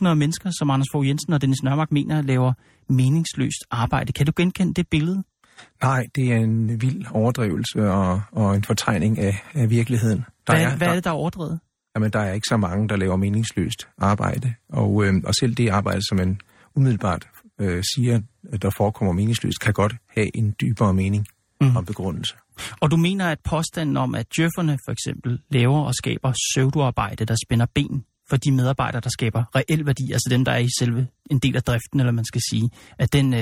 100.000 0.00 0.08
af 0.08 0.16
mennesker, 0.16 0.50
som 0.58 0.70
Anders 0.70 0.86
Fogh 0.92 1.08
Jensen 1.08 1.32
og 1.32 1.40
Dennis 1.42 1.62
Nørmark 1.62 1.92
mener, 1.92 2.22
laver 2.22 2.52
meningsløst 2.88 3.64
arbejde. 3.70 4.12
Kan 4.12 4.26
du 4.26 4.32
genkende 4.36 4.74
det 4.74 4.88
billede? 4.88 5.22
Nej, 5.82 6.06
det 6.14 6.32
er 6.32 6.36
en 6.36 6.82
vild 6.82 7.04
overdrivelse 7.10 7.90
og, 7.90 8.20
og 8.32 8.54
en 8.56 8.64
fortegning 8.64 9.18
af, 9.18 9.42
af 9.54 9.70
virkeligheden. 9.70 10.24
Der 10.46 10.52
Hvad, 10.52 10.62
er, 10.62 10.76
hvad 10.76 10.86
er 10.86 10.90
der, 10.90 10.94
det, 10.94 11.04
der 11.04 11.10
er 11.10 11.14
overdrevet? 11.14 11.60
jamen, 11.96 12.10
der 12.10 12.20
er 12.20 12.32
ikke 12.32 12.46
så 12.48 12.56
mange, 12.56 12.88
der 12.88 12.96
laver 12.96 13.16
meningsløst 13.16 13.88
arbejde. 13.98 14.54
Og, 14.68 15.04
øh, 15.04 15.14
og 15.24 15.34
selv 15.34 15.54
det 15.54 15.68
arbejde, 15.68 16.00
som 16.08 16.16
man 16.18 16.40
umiddelbart 16.78 17.28
øh, 17.60 17.82
siger, 17.94 18.20
at 18.52 18.62
der 18.62 18.70
forekommer 18.76 19.12
meningsløst, 19.12 19.60
kan 19.60 19.72
godt 19.72 19.94
have 20.16 20.36
en 20.36 20.54
dybere 20.60 20.94
mening 20.94 21.26
mm. 21.60 21.76
og 21.76 21.86
begrundelse. 21.86 22.34
Og 22.80 22.90
du 22.90 22.96
mener, 22.96 23.26
at 23.26 23.38
påstanden 23.44 23.96
om, 23.96 24.14
at 24.14 24.26
djøfferne 24.36 24.78
for 24.86 24.92
eksempel 24.92 25.40
laver 25.50 25.80
og 25.80 25.94
skaber 25.94 26.32
pseudoarbejde, 26.32 27.24
der 27.24 27.36
spænder 27.46 27.66
ben 27.74 28.04
for 28.30 28.36
de 28.36 28.52
medarbejdere, 28.52 29.00
der 29.00 29.10
skaber 29.10 29.44
reel 29.56 29.86
værdi, 29.86 30.12
altså 30.12 30.28
dem, 30.30 30.44
der 30.44 30.52
er 30.52 30.58
i 30.58 30.68
selve 30.78 31.06
en 31.30 31.38
del 31.38 31.56
af 31.56 31.62
driften, 31.62 32.00
eller 32.00 32.12
man 32.12 32.24
skal 32.24 32.40
sige, 32.50 32.70
at 32.98 33.12
den, 33.12 33.34
øh, 33.34 33.40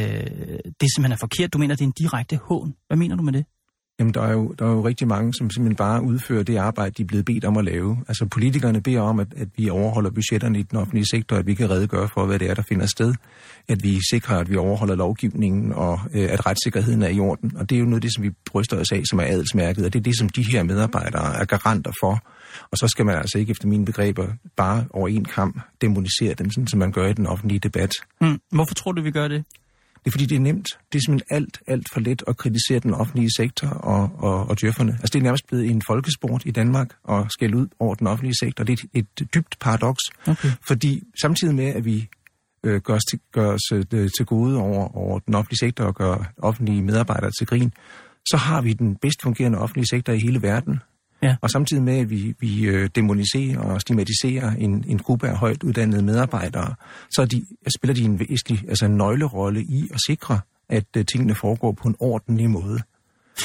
det 0.81 0.87
simpelthen 0.95 1.13
er 1.13 1.17
forkert. 1.21 1.53
Du 1.53 1.59
mener, 1.59 1.75
det 1.75 1.83
er 1.83 1.87
en 1.87 1.99
direkte 1.99 2.37
hån. 2.37 2.75
Hvad 2.87 2.97
mener 2.97 3.17
du 3.17 3.23
med 3.23 3.33
det? 3.33 3.45
Jamen, 3.99 4.15
der 4.15 4.23
er, 4.23 4.33
jo, 4.33 4.55
der 4.59 4.67
er 4.67 4.71
jo 4.71 4.87
rigtig 4.87 5.09
mange, 5.09 5.35
som 5.35 5.51
simpelthen 5.51 5.77
bare 5.77 6.03
udfører 6.03 6.43
det 6.43 6.57
arbejde, 6.57 6.91
de 6.91 7.03
er 7.03 7.07
blevet 7.07 7.25
bedt 7.25 7.45
om 7.45 7.57
at 7.57 7.65
lave. 7.65 7.99
Altså, 8.09 8.27
politikerne 8.27 8.81
beder 8.81 9.01
om, 9.01 9.21
at, 9.21 9.27
at 9.37 9.49
vi 9.57 9.71
overholder 9.71 10.11
budgetterne 10.11 10.59
i 10.59 10.63
den 10.63 10.79
offentlige 10.79 11.07
sektor, 11.11 11.37
at 11.37 11.47
vi 11.47 11.55
kan 11.55 11.71
redegøre 11.71 12.09
for, 12.09 12.27
hvad 12.27 12.39
det 12.39 12.51
er, 12.51 12.55
der 12.55 12.63
finder 12.63 12.87
sted. 12.87 13.15
At 13.69 13.83
vi 13.83 13.99
sikrer, 14.11 14.37
at 14.39 14.51
vi 14.51 14.57
overholder 14.57 14.95
lovgivningen, 14.95 15.73
og 15.73 16.01
øh, 16.15 16.29
at 16.31 16.47
retssikkerheden 16.47 17.03
er 17.03 17.09
i 17.09 17.21
orden. 17.21 17.57
Og 17.57 17.71
det 17.71 17.77
er 17.77 17.81
jo 17.81 17.85
noget 17.85 17.97
af 17.97 18.01
det, 18.01 18.15
som 18.15 18.25
vi 18.25 18.31
bryster 18.45 18.81
os 18.81 18.93
af, 18.93 19.03
som 19.11 19.19
er 19.19 19.25
adelsmærket, 19.25 19.85
og 19.85 19.93
det 19.93 19.99
er 19.99 20.03
det, 20.03 20.19
som 20.19 20.29
de 20.29 20.45
her 20.53 20.63
medarbejdere 20.63 21.41
er 21.41 21.45
garanter 21.45 21.93
for. 22.01 22.25
Og 22.71 22.79
så 22.79 22.89
skal 22.89 23.07
man 23.07 23.15
altså 23.15 23.39
ikke 23.39 23.51
efter 23.51 23.69
mine 23.69 23.85
begreber 23.85 24.27
bare 24.57 24.85
over 24.91 25.09
en 25.09 25.25
kamp 25.25 25.61
demonisere 25.81 26.35
dem, 26.35 26.51
sådan 26.51 26.67
som 26.67 26.79
man 26.79 26.93
gør 26.93 27.07
i 27.07 27.13
den 27.13 27.27
offentlige 27.27 27.59
debat. 27.59 27.93
Mm. 28.21 28.41
Hvorfor 28.53 28.75
tror 28.75 28.93
du, 28.93 29.03
vi 29.03 29.11
gør 29.11 29.29
det? 29.29 29.45
Det 30.07 30.11
er 30.11 30.13
fordi, 30.13 30.27
det 30.27 30.37
er 30.37 30.41
nemt. 30.41 30.69
Det 30.93 30.99
er 30.99 31.03
simpelthen 31.07 31.37
alt, 31.37 31.59
alt 31.67 31.89
for 31.93 32.01
let 32.01 32.23
at 32.27 32.37
kritisere 32.37 32.79
den 32.79 32.95
offentlige 32.95 33.31
sektor 33.37 33.69
og, 33.69 34.11
og, 34.19 34.49
og 34.49 34.61
djøfferne. 34.61 34.93
Altså, 34.93 35.11
det 35.13 35.19
er 35.19 35.23
nærmest 35.23 35.47
blevet 35.47 35.71
en 35.71 35.83
folkesport 35.87 36.43
i 36.45 36.51
Danmark 36.51 36.97
at 37.09 37.27
skælde 37.31 37.57
ud 37.57 37.67
over 37.79 37.95
den 37.95 38.07
offentlige 38.07 38.35
sektor. 38.35 38.65
Det 38.65 38.81
er 38.81 38.87
et, 38.95 39.07
et 39.21 39.35
dybt 39.35 39.57
paradoks. 39.61 40.03
Okay. 40.27 40.49
Fordi 40.69 41.03
samtidig 41.21 41.55
med, 41.55 41.65
at 41.65 41.85
vi 41.85 42.09
øh, 42.65 42.81
gør 42.81 42.95
os, 42.95 43.03
til, 43.11 43.21
gør 43.33 43.53
os 43.53 43.73
øh, 43.73 44.11
til 44.17 44.27
gode 44.27 44.59
over, 44.59 44.97
over 44.97 45.19
den 45.19 45.35
offentlige 45.35 45.59
sektor 45.59 45.85
og 45.85 45.95
gør 45.95 46.33
offentlige 46.39 46.83
medarbejdere 46.83 47.31
til 47.39 47.47
grin, 47.47 47.73
så 48.31 48.37
har 48.37 48.63
vi 48.63 48.73
den 48.73 48.97
bedst 48.97 49.23
fungerende 49.23 49.59
offentlige 49.59 49.87
sektor 49.91 50.13
i 50.13 50.19
hele 50.19 50.43
verden. 50.43 50.81
Ja. 51.23 51.37
Og 51.41 51.51
samtidig 51.51 51.83
med, 51.83 51.99
at 51.99 52.11
vi, 52.11 52.35
vi 52.41 52.63
øh, 52.65 52.91
demoniserer 52.95 53.59
og 53.59 53.81
stigmatiserer 53.81 54.51
en, 54.51 54.85
en 54.89 54.99
gruppe 54.99 55.29
af 55.29 55.37
højt 55.37 55.63
uddannede 55.63 56.03
medarbejdere, 56.03 56.75
så 57.11 57.25
de, 57.25 57.47
spiller 57.77 57.95
de 57.95 58.03
en 58.03 58.19
væsentlig, 58.19 58.65
altså 58.69 58.87
en 58.87 58.97
nøglerolle 58.97 59.63
i 59.63 59.89
at 59.95 60.01
sikre, 60.07 60.41
at 60.69 60.85
øh, 60.97 61.05
tingene 61.05 61.35
foregår 61.35 61.73
på 61.73 61.89
en 61.89 61.97
ordentlig 62.01 62.51
måde. 62.51 62.81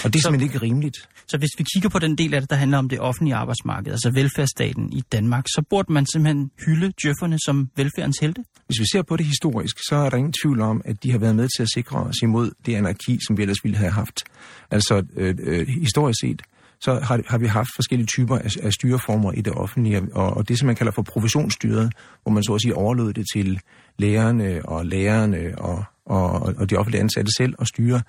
Og 0.03 0.13
det 0.13 0.15
er 0.15 0.19
Så- 0.21 0.23
simpelthen 0.23 0.41
ikke 0.41 0.57
rimeligt. 0.65 0.97
Så 1.27 1.38
hvis 1.38 1.49
vi 1.57 1.63
kigger 1.73 1.89
på 1.89 1.99
den 1.99 2.15
del 2.17 2.34
af 2.34 2.41
det, 2.41 2.49
der 2.49 2.55
handler 2.55 2.77
om 2.77 2.89
det 2.89 2.99
offentlige 2.99 3.36
arbejdsmarked, 3.36 3.91
altså 3.91 4.12
velfærdsstaten 4.13 4.93
i 4.93 5.01
Danmark, 5.12 5.45
så 5.47 5.63
burde 5.69 5.93
man 5.93 6.05
simpelthen 6.05 6.51
hylde 6.65 6.91
djøfferne 7.03 7.38
som 7.45 7.69
velfærdens 7.75 8.17
helte? 8.21 8.43
Hvis 8.67 8.79
vi 8.79 8.86
ser 8.91 9.01
på 9.01 9.17
det 9.17 9.25
historisk, 9.25 9.77
så 9.89 9.95
er 9.95 10.10
der 10.10 10.17
ingen 10.17 10.34
tvivl 10.43 10.62
om, 10.62 10.81
at 10.86 11.03
de 11.03 11.12
har 11.12 11.17
været 11.17 11.36
med 11.36 11.47
til 11.57 11.63
at 11.63 11.69
sikre 11.73 11.97
os 11.99 12.15
imod 12.23 12.51
det 12.65 12.75
anarki, 12.75 13.19
som 13.27 13.38
vi 13.38 13.41
ellers 13.41 13.63
ville 13.63 13.77
have 13.77 13.91
haft. 13.91 14.23
Altså 14.71 15.03
øh, 15.15 15.36
øh, 15.43 15.67
historisk 15.67 16.19
set, 16.21 16.41
så 16.82 17.00
har, 17.04 17.22
har 17.28 17.38
vi 17.38 17.48
haft 17.48 17.70
forskellige 17.76 18.08
typer 18.08 18.38
af, 18.38 18.50
af 18.63 18.74
styreformer 18.74 19.32
i 19.32 19.41
det 19.41 19.54
offentlige, 19.54 20.02
og, 20.13 20.38
og 20.38 20.48
det, 20.48 20.60
som 20.60 20.65
man 20.65 20.76
kalder 20.76 20.91
for 20.91 21.02
provisionsstyret, 21.02 21.94
hvor 22.24 22.32
man 22.32 22.44
så 22.44 22.54
at 22.54 22.62
sige 22.62 22.76
overlod 22.76 23.13
det 23.13 23.26
til 23.34 23.60
lærerne 23.98 24.62
og 24.65 24.86
lærerne 24.86 25.58
og, 25.58 25.84
og, 26.06 26.32
og 26.58 26.70
de 26.70 26.76
offentlige 26.76 27.02
ansatte 27.02 27.32
selv 27.38 27.54
at 27.60 27.67
styre, 27.67 28.02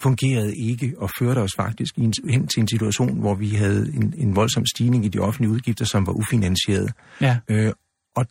fungerede 0.00 0.56
ikke 0.56 0.94
og 0.98 1.10
førte 1.18 1.38
os 1.38 1.50
faktisk 1.56 1.98
i 1.98 2.02
en, 2.02 2.12
hen 2.30 2.46
til 2.46 2.60
en 2.60 2.68
situation, 2.68 3.20
hvor 3.20 3.34
vi 3.34 3.48
havde 3.48 3.92
en, 3.94 4.14
en 4.16 4.36
voldsom 4.36 4.66
stigning 4.66 5.04
i 5.04 5.08
de 5.08 5.18
offentlige 5.18 5.50
udgifter, 5.50 5.84
som 5.84 6.06
var 6.06 6.12
ufinansieret. 6.12 6.92
Ja. 7.20 7.38
Øh, 7.48 7.72
og 8.16 8.26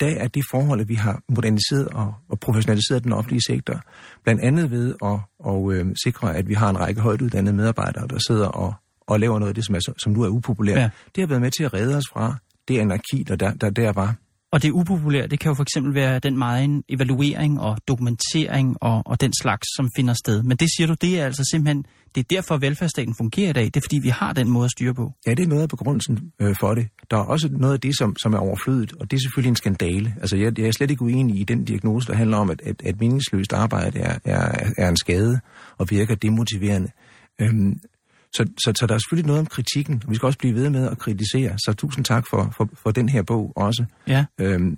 der 0.00 0.08
er 0.16 0.28
det 0.28 0.42
forhold, 0.50 0.80
at 0.80 0.88
vi 0.88 0.94
har 0.94 1.22
moderniseret 1.28 1.88
og, 1.88 2.14
og 2.28 2.40
professionaliseret 2.40 3.04
den 3.04 3.12
offentlige 3.12 3.42
sektor, 3.46 3.80
blandt 4.24 4.40
andet 4.40 4.70
ved 4.70 4.94
at 5.04 5.18
og, 5.38 5.72
øh, 5.72 5.86
sikre, 6.04 6.36
at 6.36 6.48
vi 6.48 6.54
har 6.54 6.70
en 6.70 6.80
række 6.80 7.00
højt 7.00 7.22
uddannede 7.22 7.56
medarbejdere, 7.56 8.08
der 8.08 8.18
sidder 8.18 8.46
og, 8.46 8.74
og 9.12 9.20
laver 9.20 9.38
noget 9.38 9.50
af 9.50 9.54
det, 9.54 9.66
som, 9.66 9.74
er, 9.74 9.92
som 9.98 10.12
nu 10.12 10.22
er 10.22 10.28
upopulært. 10.28 10.78
Ja. 10.78 10.90
Det 11.14 11.22
har 11.22 11.26
været 11.26 11.40
med 11.40 11.50
til 11.50 11.64
at 11.64 11.74
redde 11.74 11.96
os 11.96 12.04
fra 12.12 12.36
det 12.68 12.78
anarki, 12.78 13.22
der 13.28 13.36
der, 13.36 13.52
der, 13.54 13.70
der 13.70 13.92
var. 13.92 14.14
Og 14.52 14.62
det 14.62 14.68
er 14.68 14.72
upopulært. 14.72 15.30
Det 15.30 15.40
kan 15.40 15.50
jo 15.50 15.54
for 15.54 15.62
eksempel 15.62 15.94
være 15.94 16.18
den 16.18 16.38
meget 16.38 16.82
evaluering 16.88 17.60
og 17.60 17.78
dokumentering 17.88 18.76
og, 18.80 19.02
og 19.06 19.20
den 19.20 19.32
slags, 19.42 19.66
som 19.76 19.88
finder 19.96 20.14
sted. 20.14 20.42
Men 20.42 20.56
det 20.56 20.68
siger 20.76 20.86
du, 20.86 20.94
det 21.00 21.20
er 21.20 21.24
altså 21.24 21.48
simpelthen, 21.50 21.84
det 22.14 22.20
er 22.20 22.24
derfor 22.30 22.56
velfærdsstaten 22.56 23.14
fungerer 23.18 23.50
i 23.50 23.52
dag. 23.52 23.64
Det 23.64 23.76
er 23.76 23.80
fordi, 23.80 23.98
vi 24.02 24.08
har 24.08 24.32
den 24.32 24.50
måde 24.50 24.64
at 24.64 24.70
styre 24.70 24.94
på. 24.94 25.12
Ja, 25.26 25.34
det 25.34 25.42
er 25.42 25.46
noget 25.46 25.62
af 25.62 25.68
begrundelsen 25.68 26.32
øh, 26.40 26.56
for 26.60 26.74
det. 26.74 26.88
Der 27.10 27.16
er 27.16 27.24
også 27.24 27.48
noget 27.52 27.74
af 27.74 27.80
det, 27.80 27.98
som, 27.98 28.16
som 28.22 28.34
er 28.34 28.38
overflødet, 28.38 28.92
og 29.00 29.10
det 29.10 29.16
er 29.16 29.20
selvfølgelig 29.20 29.50
en 29.50 29.56
skandale. 29.56 30.14
Altså, 30.20 30.36
jeg, 30.36 30.58
jeg 30.58 30.66
er 30.66 30.72
slet 30.72 30.90
ikke 30.90 31.02
uenig 31.02 31.40
i 31.40 31.44
den 31.44 31.64
diagnose, 31.64 32.06
der 32.08 32.14
handler 32.14 32.36
om, 32.36 32.50
at, 32.50 32.60
at, 32.64 32.82
at 32.84 33.00
meningsløst 33.00 33.52
arbejde 33.52 33.98
er, 33.98 34.18
er, 34.24 34.70
er 34.78 34.88
en 34.88 34.96
skade 34.96 35.40
og 35.78 35.86
virker 35.90 36.14
demotiverende. 36.14 36.88
Øhm, 37.40 37.80
så, 38.34 38.44
så, 38.64 38.72
så 38.80 38.86
der 38.86 38.94
er 38.94 38.98
selvfølgelig 38.98 39.26
noget 39.26 39.40
om 39.40 39.46
kritikken, 39.46 40.02
og 40.04 40.10
vi 40.10 40.14
skal 40.14 40.26
også 40.26 40.38
blive 40.38 40.54
ved 40.54 40.70
med 40.70 40.88
at 40.90 40.98
kritisere. 40.98 41.58
Så 41.58 41.74
tusind 41.78 42.04
tak 42.04 42.26
for, 42.30 42.54
for, 42.56 42.68
for 42.82 42.90
den 42.90 43.08
her 43.08 43.22
bog 43.22 43.52
også. 43.56 43.84
Ja. 44.08 44.24
Øhm, 44.40 44.76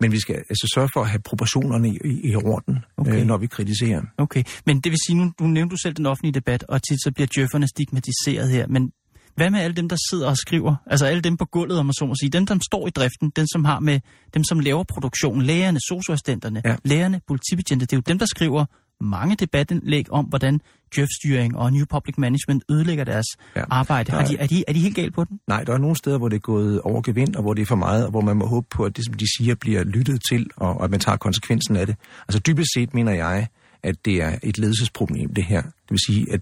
men 0.00 0.12
vi 0.12 0.20
skal 0.20 0.34
altså 0.34 0.72
sørge 0.74 0.88
for 0.92 1.00
at 1.00 1.08
have 1.08 1.20
proportionerne 1.20 1.88
i, 1.88 1.98
i, 2.04 2.30
i 2.30 2.34
orden, 2.34 2.84
okay. 2.96 3.20
øh, 3.20 3.26
når 3.26 3.36
vi 3.36 3.46
kritiserer. 3.46 4.02
Okay, 4.18 4.44
men 4.66 4.80
det 4.80 4.90
vil 4.90 4.98
sige, 5.06 5.16
nu, 5.16 5.32
nu 5.40 5.46
nævnte 5.46 5.72
du 5.72 5.76
selv 5.82 5.94
den 5.94 6.06
offentlige 6.06 6.32
debat, 6.32 6.64
og 6.68 6.82
tit 6.82 7.02
så 7.04 7.12
bliver 7.14 7.28
djøfferne 7.34 7.68
stigmatiseret 7.68 8.50
her, 8.50 8.66
men 8.66 8.92
hvad 9.36 9.50
med 9.50 9.60
alle 9.60 9.76
dem, 9.76 9.88
der 9.88 9.96
sidder 10.10 10.28
og 10.28 10.36
skriver? 10.36 10.74
Altså 10.86 11.06
alle 11.06 11.22
dem 11.22 11.36
på 11.36 11.44
gulvet, 11.44 11.78
om 11.78 11.86
man 11.86 11.92
så 11.92 12.06
må 12.06 12.14
sige. 12.20 12.30
Dem, 12.30 12.46
der 12.46 12.58
står 12.70 12.86
i 12.86 12.90
driften, 12.90 13.30
dem, 13.36 13.46
som 13.52 13.64
har 13.64 13.80
med 13.80 14.00
dem, 14.34 14.44
som 14.44 14.60
laver 14.60 14.84
produktionen, 14.84 15.42
lægerne, 15.42 15.78
socioassistenterne, 15.88 16.62
ja. 16.64 16.76
lærerne, 16.84 17.20
politibetjente, 17.26 17.86
det 17.86 17.92
er 17.92 17.96
jo 17.96 18.02
dem, 18.06 18.18
der 18.18 18.26
skriver 18.26 18.64
mange 19.00 19.36
debatindlæg 19.36 20.12
om, 20.12 20.24
hvordan 20.24 20.60
djøfstyring 20.96 21.56
og 21.56 21.72
New 21.72 21.84
Public 21.86 22.14
Management 22.18 22.64
ødelægger 22.70 23.04
deres 23.04 23.26
ja. 23.56 23.62
arbejde. 23.70 24.12
Er 24.12 24.24
de, 24.24 24.36
er, 24.36 24.46
de, 24.46 24.64
er 24.68 24.72
de 24.72 24.80
helt 24.80 24.96
galt 24.96 25.14
på 25.14 25.24
den? 25.24 25.40
Nej, 25.48 25.64
der 25.64 25.72
er 25.72 25.78
nogle 25.78 25.96
steder, 25.96 26.18
hvor 26.18 26.28
det 26.28 26.36
er 26.36 26.40
gået 26.40 26.80
over 26.80 27.02
gevind, 27.02 27.36
og 27.36 27.42
hvor 27.42 27.54
det 27.54 27.62
er 27.62 27.66
for 27.66 27.76
meget, 27.76 28.04
og 28.04 28.10
hvor 28.10 28.20
man 28.20 28.36
må 28.36 28.46
håbe 28.46 28.66
på, 28.70 28.84
at 28.84 28.96
det, 28.96 29.04
som 29.04 29.14
de 29.14 29.26
siger, 29.38 29.54
bliver 29.54 29.84
lyttet 29.84 30.22
til, 30.30 30.50
og, 30.56 30.76
og 30.76 30.84
at 30.84 30.90
man 30.90 31.00
tager 31.00 31.16
konsekvensen 31.16 31.76
af 31.76 31.86
det. 31.86 31.96
Altså 32.28 32.38
dybest 32.46 32.68
set 32.74 32.94
mener 32.94 33.12
jeg, 33.12 33.46
at 33.82 34.04
det 34.04 34.22
er 34.22 34.38
et 34.42 34.58
ledelsesproblem, 34.58 35.34
det 35.34 35.44
her. 35.44 35.62
Det 35.62 35.90
vil 35.90 35.98
sige, 36.06 36.32
at 36.32 36.40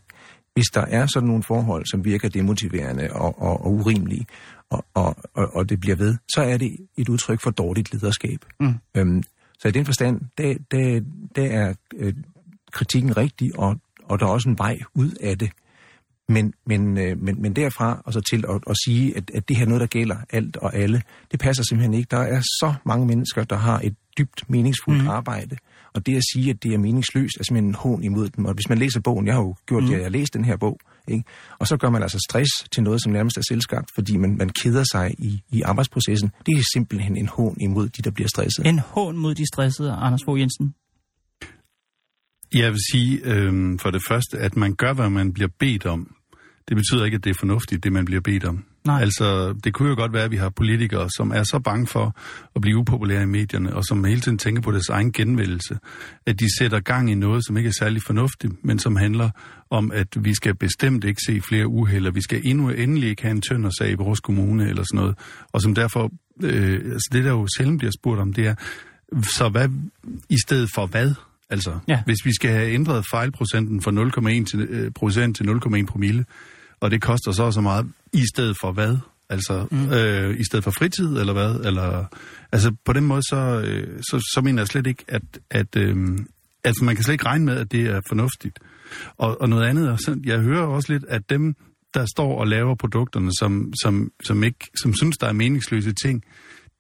hvis 0.55 0.66
der 0.75 0.81
er 0.81 1.07
sådan 1.07 1.27
nogle 1.27 1.42
forhold, 1.42 1.87
som 1.87 2.05
virker 2.05 2.29
demotiverende 2.29 3.09
og, 3.12 3.42
og, 3.42 3.64
og 3.64 3.73
urimelige, 3.73 4.27
og, 4.71 4.85
og, 4.94 5.16
og, 5.35 5.55
og 5.55 5.68
det 5.68 5.81
bliver 5.81 5.97
ved, 5.97 6.16
så 6.35 6.40
er 6.42 6.57
det 6.57 6.77
et 6.97 7.09
udtryk 7.09 7.40
for 7.42 7.51
dårligt 7.51 7.92
lederskab. 7.92 8.44
Mm. 8.61 8.75
Øhm, 8.97 9.23
så 9.59 9.68
i 9.68 9.71
den 9.71 9.85
forstand, 9.85 10.21
der, 10.38 10.55
der, 10.71 11.01
der 11.37 11.44
er 11.44 11.75
øh, 11.97 12.14
kritikken 12.72 13.16
rigtig, 13.16 13.59
og, 13.59 13.76
og 14.04 14.20
der 14.20 14.26
er 14.26 14.31
også 14.31 14.48
en 14.48 14.59
vej 14.59 14.78
ud 14.94 15.11
af 15.20 15.38
det. 15.38 15.50
Men, 16.28 16.52
men, 16.66 16.98
øh, 16.98 17.22
men, 17.22 17.42
men 17.42 17.57
derfra 17.57 18.02
og 18.04 18.12
så 18.12 18.20
til 18.20 18.44
at, 18.48 18.61
at 18.70 18.76
sige, 18.85 19.16
at, 19.16 19.31
at 19.35 19.48
det 19.48 19.57
her 19.57 19.64
er 19.64 19.68
noget, 19.68 19.81
der 19.81 19.87
gælder 19.87 20.16
alt 20.31 20.57
og 20.57 20.74
alle, 20.74 21.02
det 21.31 21.40
passer 21.40 21.64
simpelthen 21.68 21.94
ikke. 21.94 22.09
Der 22.11 22.18
er 22.18 22.40
så 22.40 22.74
mange 22.85 23.07
mennesker, 23.07 23.44
der 23.44 23.57
har 23.57 23.81
et 23.85 23.94
dybt 24.18 24.50
meningsfuldt 24.50 25.02
mm. 25.02 25.09
arbejde, 25.09 25.57
og 25.94 26.07
det 26.07 26.16
at 26.16 26.22
sige, 26.33 26.50
at 26.50 26.62
det 26.62 26.74
er 26.74 26.78
meningsløst, 26.78 27.37
er 27.40 27.44
simpelthen 27.44 27.68
en 27.68 27.74
hån 27.74 28.04
imod 28.04 28.28
dem. 28.28 28.44
Og 28.44 28.54
hvis 28.54 28.68
man 28.68 28.78
læser 28.78 29.00
bogen, 29.00 29.26
jeg 29.26 29.35
har 29.35 29.42
jo 29.42 29.54
gjort 29.66 29.83
mm. 29.83 29.88
det, 29.88 29.96
jeg 29.96 30.04
har 30.04 30.11
læst 30.11 30.35
den 30.35 30.44
her 30.44 30.57
bog, 30.57 30.78
ikke? 31.09 31.24
og 31.59 31.66
så 31.66 31.76
gør 31.76 31.90
man 31.90 32.02
altså 32.02 32.18
stress 32.31 32.50
til 32.72 32.83
noget, 32.83 33.02
som 33.02 33.12
nærmest 33.12 33.38
er 33.38 33.42
selvskabt, 33.48 33.90
fordi 33.94 34.16
man, 34.16 34.37
man 34.37 34.48
keder 34.62 34.85
sig 34.92 35.14
i, 35.18 35.42
i 35.50 35.62
arbejdsprocessen. 35.62 36.31
Det 36.46 36.54
er 36.54 36.62
simpelthen 36.72 37.16
en 37.16 37.28
hån 37.28 37.57
imod 37.61 37.88
de, 37.88 38.02
der 38.02 38.11
bliver 38.11 38.28
stresset. 38.28 38.66
En 38.66 38.78
hån 38.78 39.16
mod 39.16 39.35
de 39.35 39.46
stressede, 39.46 39.92
Anders 39.92 40.24
Fogh 40.24 40.40
Jensen? 40.40 40.74
Jeg 42.54 42.72
vil 42.72 42.80
sige 42.92 43.20
øh, 43.24 43.78
for 43.82 43.90
det 43.90 44.02
første, 44.08 44.38
at 44.38 44.56
man 44.56 44.74
gør, 44.74 44.92
hvad 44.92 45.11
man 45.11 45.32
bliver 45.32 45.50
bedt 45.58 45.87
om. 45.87 46.14
Det 46.68 46.76
betyder 46.76 47.04
ikke, 47.04 47.14
at 47.14 47.24
det 47.24 47.30
er 47.30 47.38
fornuftigt, 47.38 47.84
det 47.84 47.92
man 47.92 48.04
bliver 48.04 48.20
bedt 48.20 48.44
om. 48.44 48.64
Nej. 48.84 49.00
Altså, 49.00 49.52
det 49.64 49.74
kunne 49.74 49.88
jo 49.88 49.94
godt 49.94 50.12
være, 50.12 50.24
at 50.24 50.30
vi 50.30 50.37
har 50.37 50.48
politikere, 50.48 51.08
som 51.16 51.30
er 51.30 51.42
så 51.42 51.61
bange 51.64 51.87
for 51.87 52.16
at 52.56 52.61
blive 52.62 52.76
upopulære 52.76 53.22
i 53.22 53.26
medierne, 53.26 53.76
og 53.76 53.84
som 53.84 54.04
hele 54.04 54.20
tiden 54.20 54.38
tænker 54.38 54.62
på 54.62 54.72
deres 54.72 54.88
egen 54.88 55.12
genvældelse, 55.12 55.78
at 56.26 56.40
de 56.40 56.58
sætter 56.58 56.80
gang 56.80 57.11
i 57.11 57.14
noget, 57.14 57.46
som 57.46 57.56
ikke 57.56 57.68
er 57.68 57.72
særlig 57.78 58.02
fornuftigt, 58.02 58.64
men 58.64 58.78
som 58.78 58.96
handler 58.96 59.30
om, 59.70 59.92
at 59.92 60.08
vi 60.20 60.34
skal 60.34 60.54
bestemt 60.54 61.04
ikke 61.04 61.20
se 61.26 61.40
flere 61.40 61.66
uheld, 61.66 62.06
og 62.06 62.14
vi 62.14 62.22
skal 62.22 62.40
endnu 62.44 62.68
endelig 62.68 63.08
ikke 63.08 63.22
have 63.22 63.32
en 63.32 63.42
tøndersag 63.42 63.90
i 63.90 63.94
vores 63.94 64.20
kommune, 64.20 64.68
eller 64.68 64.82
sådan 64.82 65.00
noget. 65.00 65.18
Og 65.52 65.62
som 65.62 65.74
derfor, 65.74 66.12
øh, 66.42 66.80
altså 66.92 67.08
det 67.12 67.24
der 67.24 67.30
jo 67.30 67.46
sjældent 67.56 67.78
bliver 67.78 67.92
spurgt 67.92 68.20
om, 68.20 68.32
det 68.32 68.46
er, 68.46 68.54
så 69.22 69.48
hvad 69.48 69.68
i 70.28 70.37
stedet 70.46 70.68
for 70.74 70.87
hvad? 70.87 71.14
Altså, 71.50 71.78
ja. 71.88 72.02
hvis 72.04 72.18
vi 72.24 72.34
skal 72.34 72.50
have 72.50 72.72
ændret 72.72 73.04
fejlprocenten 73.11 73.82
fra 73.82 73.90
0,1 73.90 74.44
til, 74.44 74.61
øh, 74.61 74.90
procent 74.92 75.37
til 75.37 75.44
0,1 75.44 75.87
promille, 75.87 76.24
og 76.80 76.90
det 76.90 77.02
koster 77.02 77.32
så 77.32 77.50
så 77.50 77.61
meget, 77.61 77.87
i 78.12 78.22
stedet 78.34 78.56
for 78.61 78.72
hvad? 78.72 78.96
Altså, 79.30 79.66
mm. 79.70 79.92
øh, 79.92 80.40
i 80.40 80.44
stedet 80.44 80.64
for 80.64 80.70
fritid, 80.70 81.18
eller 81.18 81.32
hvad? 81.32 81.54
Eller, 81.64 82.04
altså, 82.52 82.74
på 82.84 82.92
den 82.92 83.06
måde, 83.06 83.22
så, 83.22 83.62
øh, 83.64 84.02
så, 84.02 84.30
så 84.34 84.40
mener 84.40 84.62
jeg 84.62 84.68
slet 84.68 84.87
ikke, 84.87 85.04
at, 85.08 85.22
at 85.50 85.76
øh, 85.76 85.96
altså, 86.64 86.84
man 86.84 86.94
kan 86.94 87.04
slet 87.04 87.12
ikke 87.14 87.26
regne 87.26 87.44
med, 87.44 87.56
at 87.56 87.72
det 87.72 87.87
er 87.87 88.00
fornuftigt. 88.08 88.58
Og, 89.16 89.40
og 89.40 89.48
noget 89.48 89.66
andet, 89.66 89.98
jeg 90.24 90.40
hører 90.40 90.62
også 90.62 90.92
lidt, 90.92 91.04
at 91.08 91.30
dem, 91.30 91.54
der 91.94 92.06
står 92.16 92.40
og 92.40 92.46
laver 92.46 92.74
produkterne, 92.74 93.30
som, 93.38 93.72
som, 93.82 94.11
som, 94.24 94.44
ikke, 94.44 94.70
som 94.82 94.94
synes, 94.94 95.18
der 95.18 95.26
er 95.26 95.32
meningsløse 95.32 95.92
ting, 95.92 96.22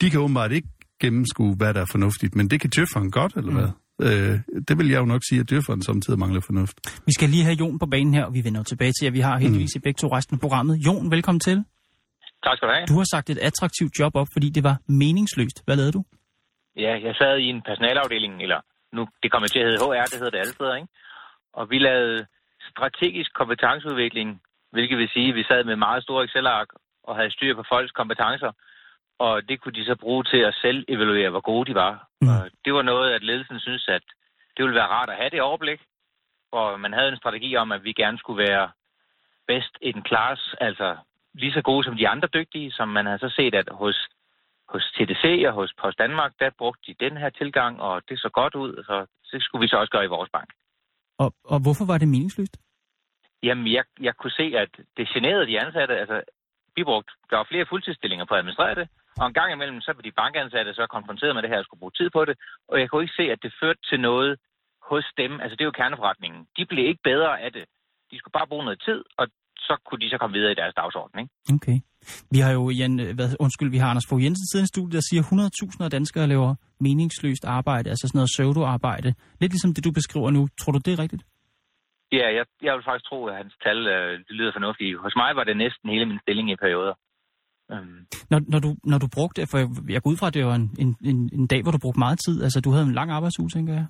de 0.00 0.10
kan 0.10 0.20
åbenbart 0.20 0.52
ikke 0.52 0.68
gennemskue, 1.00 1.54
hvad 1.54 1.74
der 1.74 1.80
er 1.80 1.86
fornuftigt. 1.90 2.36
Men 2.36 2.50
det 2.50 2.60
kan 2.60 2.70
tøfferen 2.70 3.10
godt, 3.10 3.32
eller 3.36 3.50
mm. 3.50 3.56
hvad? 3.56 3.68
Øh, 4.06 4.34
det 4.68 4.74
vil 4.78 4.88
jeg 4.92 5.00
jo 5.00 5.08
nok 5.14 5.22
sige, 5.28 5.40
at 5.40 5.50
dyrfaren 5.50 5.82
samtidig 5.82 6.18
mangler 6.18 6.40
fornuft. 6.40 6.76
Vi 7.08 7.12
skal 7.18 7.28
lige 7.28 7.44
have 7.48 7.56
Jon 7.60 7.78
på 7.78 7.86
banen 7.86 8.14
her, 8.14 8.24
og 8.24 8.34
vi 8.34 8.44
vender 8.44 8.62
tilbage 8.62 8.92
til, 8.98 9.06
at 9.06 9.14
vi 9.18 9.22
har 9.28 9.36
heldigvis 9.38 9.74
mm. 9.74 9.78
i 9.78 9.82
begge 9.86 9.98
to 10.02 10.06
resten 10.16 10.34
af 10.36 10.40
programmet. 10.40 10.74
Jon, 10.86 11.10
velkommen 11.10 11.40
til. 11.40 11.64
Tak 12.44 12.56
skal 12.56 12.68
du 12.68 12.72
have. 12.74 12.86
Du 12.92 12.96
har 13.00 13.08
sagt 13.14 13.30
et 13.30 13.38
attraktivt 13.38 13.92
job 14.00 14.12
op, 14.20 14.28
fordi 14.32 14.48
det 14.56 14.64
var 14.64 14.76
meningsløst. 14.86 15.58
Hvad 15.64 15.76
lavede 15.76 15.92
du? 15.92 16.02
Ja, 16.84 16.92
jeg 17.06 17.14
sad 17.20 17.38
i 17.38 17.46
en 17.54 17.62
personalafdeling, 17.68 18.42
eller 18.44 18.60
nu 18.96 19.02
det 19.22 19.28
kommer 19.32 19.48
til 19.48 19.60
at 19.60 19.66
hedde 19.66 19.84
HR, 19.84 20.06
det 20.12 20.18
hedder 20.20 20.34
det 20.34 20.42
alle 20.42 20.54
steder, 20.58 20.74
ikke? 20.80 20.88
Og 21.52 21.70
vi 21.70 21.78
lavede 21.78 22.26
strategisk 22.70 23.30
kompetenceudvikling, 23.40 24.28
hvilket 24.74 24.98
vil 24.98 25.08
sige, 25.16 25.28
at 25.28 25.34
vi 25.34 25.44
sad 25.50 25.64
med 25.64 25.76
meget 25.76 26.02
store 26.02 26.24
Excel-ark 26.24 26.68
og 27.08 27.16
havde 27.16 27.30
styr 27.36 27.54
på 27.54 27.64
folks 27.72 27.92
kompetencer 28.00 28.52
og 29.18 29.48
det 29.48 29.60
kunne 29.60 29.72
de 29.72 29.84
så 29.84 29.96
bruge 29.96 30.24
til 30.24 30.36
at 30.36 30.54
selv 30.62 30.84
evaluere, 30.88 31.30
hvor 31.30 31.40
gode 31.40 31.70
de 31.70 31.74
var. 31.74 32.08
Mm. 32.20 32.28
Og 32.28 32.50
det 32.64 32.74
var 32.74 32.82
noget, 32.82 33.10
at 33.10 33.22
ledelsen 33.22 33.60
synes, 33.60 33.88
at 33.88 34.02
det 34.56 34.64
ville 34.64 34.74
være 34.80 34.92
rart 34.96 35.10
at 35.10 35.16
have 35.16 35.30
det 35.30 35.42
overblik, 35.42 35.80
og 36.52 36.80
man 36.80 36.92
havde 36.92 37.08
en 37.08 37.16
strategi 37.16 37.56
om, 37.56 37.72
at 37.72 37.84
vi 37.84 37.92
gerne 37.92 38.18
skulle 38.18 38.42
være 38.48 38.70
best 39.46 39.74
in 39.82 40.04
class, 40.08 40.54
altså 40.60 40.96
lige 41.34 41.52
så 41.52 41.62
gode 41.62 41.84
som 41.84 41.96
de 41.96 42.08
andre 42.08 42.28
dygtige, 42.34 42.72
som 42.72 42.88
man 42.88 43.06
havde 43.06 43.18
så 43.18 43.32
set, 43.36 43.54
at 43.54 43.68
hos, 43.72 44.08
hos 44.68 44.84
TDC 44.94 45.24
og 45.46 45.52
hos 45.52 45.74
Post 45.80 45.98
Danmark, 45.98 46.32
der 46.40 46.50
brugte 46.58 46.82
de 46.86 47.04
den 47.04 47.16
her 47.16 47.30
tilgang, 47.30 47.80
og 47.80 48.02
det 48.08 48.20
så 48.20 48.28
godt 48.32 48.54
ud, 48.54 48.84
så 48.86 49.06
det 49.32 49.42
skulle 49.42 49.62
vi 49.62 49.68
så 49.68 49.76
også 49.76 49.90
gøre 49.90 50.04
i 50.04 50.14
vores 50.16 50.30
bank. 50.32 50.50
Og, 51.18 51.32
og 51.44 51.58
hvorfor 51.62 51.84
var 51.86 51.98
det 51.98 52.08
meningsløst? 52.08 52.56
Jamen, 53.42 53.72
jeg, 53.72 53.84
jeg 54.00 54.14
kunne 54.16 54.30
se, 54.30 54.52
at 54.56 54.70
det 54.96 55.08
generede 55.08 55.46
de 55.46 55.60
ansatte. 55.60 55.94
Altså, 55.98 56.22
vi 56.76 56.84
brugte, 56.84 57.12
der 57.30 57.36
var 57.36 57.46
flere 57.50 57.66
fuldtidsstillinger 57.68 58.24
på 58.24 58.34
at 58.34 58.38
administrere 58.38 58.74
det, 58.74 58.88
og 59.20 59.26
en 59.26 59.38
gang 59.38 59.50
imellem, 59.52 59.80
så 59.80 59.90
blev 59.94 60.04
de 60.08 60.20
bankansatte 60.22 60.74
så 60.74 60.84
konfronteret 60.96 61.34
med 61.34 61.42
det 61.42 61.50
her 61.50 61.60
og 61.60 61.64
skulle 61.64 61.82
bruge 61.82 61.96
tid 62.00 62.08
på 62.16 62.24
det. 62.28 62.34
Og 62.70 62.76
jeg 62.80 62.88
kunne 62.88 63.04
ikke 63.04 63.18
se, 63.20 63.26
at 63.34 63.40
det 63.44 63.52
førte 63.60 63.82
til 63.90 64.00
noget 64.08 64.32
hos 64.90 65.06
dem. 65.20 65.32
Altså, 65.42 65.54
det 65.56 65.62
er 65.62 65.70
jo 65.70 65.78
kerneforretningen. 65.80 66.40
De 66.56 66.62
blev 66.70 66.84
ikke 66.90 67.04
bedre 67.10 67.32
af 67.44 67.50
det. 67.56 67.64
De 68.10 68.18
skulle 68.18 68.36
bare 68.38 68.50
bruge 68.52 68.64
noget 68.64 68.80
tid, 68.88 69.00
og 69.20 69.26
så 69.66 69.74
kunne 69.86 70.00
de 70.04 70.10
så 70.10 70.18
komme 70.18 70.34
videre 70.38 70.52
i 70.52 70.60
deres 70.60 70.74
dagsorden, 70.80 71.16
ikke? 71.22 71.32
Okay. 71.56 71.78
Vi 72.34 72.38
har 72.44 72.52
jo, 72.58 72.62
Jan, 72.80 72.94
hvad, 73.18 73.28
undskyld, 73.44 73.70
vi 73.76 73.80
har 73.82 73.88
Anders 73.90 74.08
Fogh 74.10 74.24
Jensen 74.24 74.46
siden 74.46 74.64
i 74.68 74.72
studiet, 74.74 74.96
der 74.98 75.04
siger, 75.08 75.22
at 75.22 75.30
100.000 75.80 75.84
af 75.84 75.90
danskere 75.90 76.26
laver 76.34 76.50
meningsløst 76.86 77.44
arbejde, 77.44 77.90
altså 77.92 78.04
sådan 78.08 78.18
noget 78.18 78.32
pseudo-arbejde. 78.34 79.08
Lidt 79.40 79.52
ligesom 79.52 79.74
det, 79.74 79.84
du 79.84 79.92
beskriver 80.00 80.30
nu. 80.36 80.42
Tror 80.60 80.72
du, 80.72 80.80
det 80.84 80.92
er 80.92 81.02
rigtigt? 81.04 81.22
Ja, 82.12 82.26
jeg, 82.38 82.44
jeg 82.66 82.72
vil 82.74 82.84
faktisk 82.88 83.06
tro, 83.10 83.18
at 83.30 83.36
hans 83.40 83.54
tal 83.64 83.78
øh, 83.94 84.12
det 84.26 84.34
lyder 84.38 84.52
fornuftigt. 84.58 84.98
Hos 85.04 85.14
mig 85.22 85.30
var 85.38 85.44
det 85.44 85.56
næsten 85.56 85.90
hele 85.94 86.06
min 86.06 86.20
stilling 86.24 86.50
i 86.50 86.56
perioder. 86.64 86.94
Øhm. 87.72 88.06
Når, 88.30 88.40
når, 88.52 88.58
du, 88.58 88.70
når 88.84 88.98
du 88.98 89.08
brugte, 89.16 89.46
for 89.50 89.58
jeg, 89.58 89.68
jeg 89.94 90.02
går 90.02 90.10
ud 90.10 90.16
fra, 90.16 90.26
at 90.26 90.34
det 90.34 90.44
var 90.46 90.54
en, 90.54 90.68
en, 90.78 90.90
en, 91.10 91.18
en 91.32 91.46
dag, 91.46 91.60
hvor 91.62 91.72
du 91.72 91.78
brugte 91.78 91.98
meget 91.98 92.18
tid. 92.26 92.36
Altså, 92.46 92.60
du 92.60 92.70
havde 92.70 92.86
en 92.86 92.98
lang 93.00 93.10
arbejdsuge, 93.10 93.48
tænker 93.48 93.72
jeg. 93.80 93.86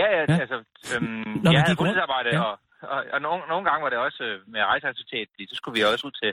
Ja, 0.00 0.06
ja, 0.16 0.22
ja. 0.28 0.36
altså, 0.44 0.58
øhm, 0.94 1.30
når 1.44 1.52
jeg 1.52 1.62
havde 1.62 1.78
fuldtidsarbejde, 1.80 2.30
ja. 2.36 2.40
og, 2.46 2.54
og, 2.94 3.00
og 3.14 3.20
nogle, 3.26 3.40
nogle 3.52 3.64
gange 3.68 3.82
var 3.84 3.90
det 3.90 3.98
også 3.98 4.22
øh, 4.28 4.36
med 4.52 4.60
rejseaktivitet, 4.72 5.28
så 5.50 5.54
skulle 5.58 5.76
vi 5.78 5.82
også 5.92 6.06
ud 6.08 6.14
til, 6.22 6.32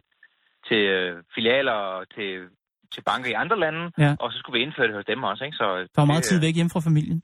til 0.67 0.81
øh, 0.97 1.23
filialer 1.35 1.77
og 1.95 2.09
til, 2.15 2.29
til 2.93 3.01
banker 3.09 3.29
i 3.29 3.39
andre 3.43 3.57
lande, 3.59 3.83
ja. 4.03 4.11
og 4.21 4.27
så 4.31 4.37
skulle 4.39 4.55
vi 4.57 4.63
indføre 4.65 4.87
det 4.87 4.95
hos 4.95 5.05
dem 5.11 5.23
også. 5.23 5.43
Ikke? 5.47 5.57
Så, 5.61 5.65
der 5.95 6.01
var 6.03 6.11
meget 6.13 6.23
tid 6.23 6.39
væk 6.45 6.55
hjemme 6.55 6.73
fra 6.75 6.87
familien. 6.89 7.19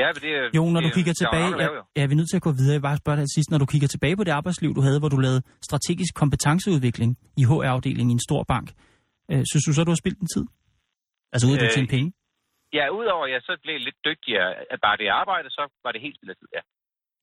Ja, 0.00 0.06
men 0.14 0.20
det 0.24 0.30
er... 0.38 0.44
Jo, 0.58 0.64
når 0.74 0.80
det, 0.80 0.86
du 0.88 0.94
kigger 0.98 1.14
tilbage... 1.22 1.50
Ja, 1.64 1.68
ja, 1.98 2.02
vi 2.08 2.12
er 2.14 2.20
nødt 2.20 2.30
til 2.32 2.40
at 2.40 2.46
gå 2.48 2.52
videre. 2.60 2.74
Jeg 2.78 2.84
bare 2.90 2.98
spørge 3.02 3.18
dig 3.20 3.26
sidst. 3.36 3.48
Når 3.52 3.58
du 3.64 3.66
kigger 3.72 3.88
tilbage 3.94 4.16
på 4.20 4.24
det 4.26 4.32
arbejdsliv, 4.40 4.70
du 4.78 4.82
havde, 4.86 4.98
hvor 5.02 5.10
du 5.14 5.18
lavede 5.26 5.42
strategisk 5.68 6.12
kompetenceudvikling 6.22 7.10
i 7.40 7.42
HR-afdelingen 7.50 8.10
i 8.12 8.16
en 8.18 8.24
stor 8.28 8.42
bank, 8.52 8.66
øh, 9.30 9.42
synes 9.50 9.64
du 9.66 9.72
så, 9.72 9.80
du 9.88 9.92
har 9.94 10.00
spildt 10.04 10.18
din 10.22 10.30
tid? 10.36 10.44
Altså 11.32 11.44
ude 11.48 11.54
at 11.66 11.72
tjene 11.76 11.90
penge? 11.96 12.08
Ja, 12.78 12.84
udover 12.98 13.24
at 13.26 13.32
jeg 13.36 13.42
så 13.48 13.52
blev 13.64 13.76
lidt 13.88 13.98
dygtigere 14.08 14.48
af 14.72 14.78
bare 14.86 14.96
det 15.02 15.08
arbejde, 15.22 15.48
så 15.50 15.62
var 15.84 15.90
det 15.92 16.00
helt 16.06 16.16
spillet 16.18 16.36
tid, 16.40 16.48
ja. 16.56 16.62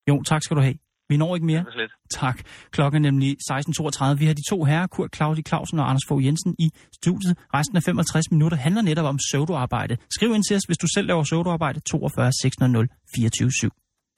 Jo, 0.09 0.15
tak 0.29 0.41
skal 0.43 0.57
du 0.57 0.61
have. 0.67 0.77
Vi 1.09 1.17
når 1.17 1.35
ikke 1.35 1.45
mere. 1.45 1.65
Tak. 2.09 2.41
Klokken 2.71 3.05
er 3.05 3.11
nemlig 3.11 3.37
16.32. 3.51 4.19
Vi 4.19 4.25
har 4.25 4.33
de 4.33 4.49
to 4.49 4.63
herrer, 4.63 4.87
Kurt 4.87 5.15
Claudi 5.15 5.41
Clausen 5.41 5.79
og 5.79 5.89
Anders 5.89 6.05
Fogh 6.07 6.25
Jensen 6.25 6.55
i 6.59 6.71
studiet. 6.93 7.37
Resten 7.53 7.77
af 7.77 7.83
65 7.83 8.31
minutter 8.31 8.57
handler 8.57 8.81
netop 8.81 9.05
om 9.05 9.17
pseudoarbejde. 9.17 9.97
Skriv 10.15 10.35
ind 10.35 10.43
til 10.47 10.55
os, 10.55 10.63
hvis 10.67 10.77
du 10.77 10.87
selv 10.95 11.07
laver 11.07 11.23
pseudoarbejde. 11.23 11.79
42 11.79 12.31
600 12.41 12.87
24 13.15 13.51
7. 13.51 13.69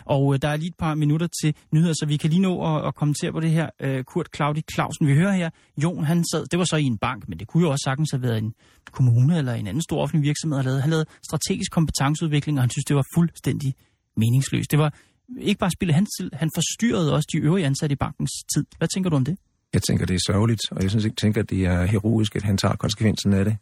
Og 0.05 0.33
øh, 0.33 0.39
der 0.41 0.47
er 0.47 0.55
lige 0.55 0.69
et 0.69 0.75
par 0.79 0.95
minutter 0.95 1.27
til 1.41 1.55
nyheder, 1.73 1.93
så 1.93 2.05
vi 2.05 2.17
kan 2.17 2.29
lige 2.29 2.41
nå 2.41 2.77
at, 2.77 2.87
at 2.87 2.95
kommentere 2.95 3.31
på 3.31 3.39
det 3.39 3.51
her. 3.51 3.69
Øh, 3.81 4.03
Kurt 4.03 4.27
Claudi 4.35 4.61
Clausen, 4.73 5.07
vi 5.07 5.13
hører 5.13 5.31
her, 5.31 5.49
Jon, 5.83 6.03
han 6.03 6.25
sad, 6.31 6.45
det 6.45 6.59
var 6.59 6.65
så 6.65 6.75
i 6.75 6.83
en 6.83 6.97
bank, 6.97 7.29
men 7.29 7.39
det 7.39 7.47
kunne 7.47 7.63
jo 7.63 7.69
også 7.69 7.83
sagtens 7.83 8.11
have 8.11 8.21
været 8.21 8.37
en 8.37 8.53
kommune 8.91 9.37
eller 9.37 9.53
en 9.53 9.67
anden 9.67 9.81
stor 9.81 10.01
offentlig 10.01 10.23
virksomhed, 10.23 10.57
han 10.57 10.65
lavede. 10.65 10.81
Han 10.81 10.89
lavede 10.89 11.05
strategisk 11.29 11.71
kompetenceudvikling, 11.71 12.57
og 12.57 12.63
han 12.63 12.69
synes, 12.69 12.85
det 12.85 12.95
var 12.95 13.05
fuldstændig 13.15 13.73
meningsløst. 14.17 14.71
Det 14.71 14.79
var 14.79 14.93
ikke 15.41 15.59
bare 15.59 15.71
spille 15.71 15.93
hans 15.93 16.09
tid, 16.19 16.29
han 16.33 16.49
forstyrrede 16.55 17.13
også 17.13 17.27
de 17.33 17.37
øvrige 17.37 17.65
ansatte 17.65 17.93
i 17.93 17.95
bankens 17.95 18.31
tid. 18.55 18.65
Hvad 18.77 18.87
tænker 18.87 19.09
du 19.09 19.15
om 19.15 19.25
det? 19.25 19.37
Jeg 19.73 19.81
tænker, 19.81 20.05
det 20.05 20.15
er 20.15 20.19
sørgeligt, 20.27 20.61
og 20.71 20.81
jeg 20.81 20.89
synes 20.89 21.05
ikke 21.05 21.15
tænker, 21.15 21.41
at 21.41 21.49
det 21.49 21.65
er 21.65 21.85
heroisk, 21.85 22.35
at 22.35 22.43
han 22.43 22.57
tager 22.57 22.75
konsekvensen 22.75 23.33
af 23.33 23.45
det. 23.45 23.57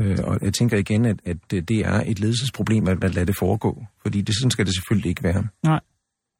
Øh, 0.00 0.18
og 0.24 0.38
jeg 0.42 0.54
tænker 0.54 0.76
igen, 0.76 1.04
at, 1.04 1.16
at 1.24 1.36
det 1.50 1.70
er 1.70 2.02
et 2.06 2.18
ledelsesproblem, 2.20 2.88
at 2.88 3.02
man 3.02 3.10
lader 3.10 3.24
det 3.24 3.36
foregå. 3.38 3.84
Fordi 4.02 4.20
det, 4.20 4.34
sådan 4.36 4.50
skal 4.50 4.66
det 4.66 4.74
selvfølgelig 4.74 5.08
ikke 5.08 5.22
være. 5.22 5.46
Nej. 5.62 5.80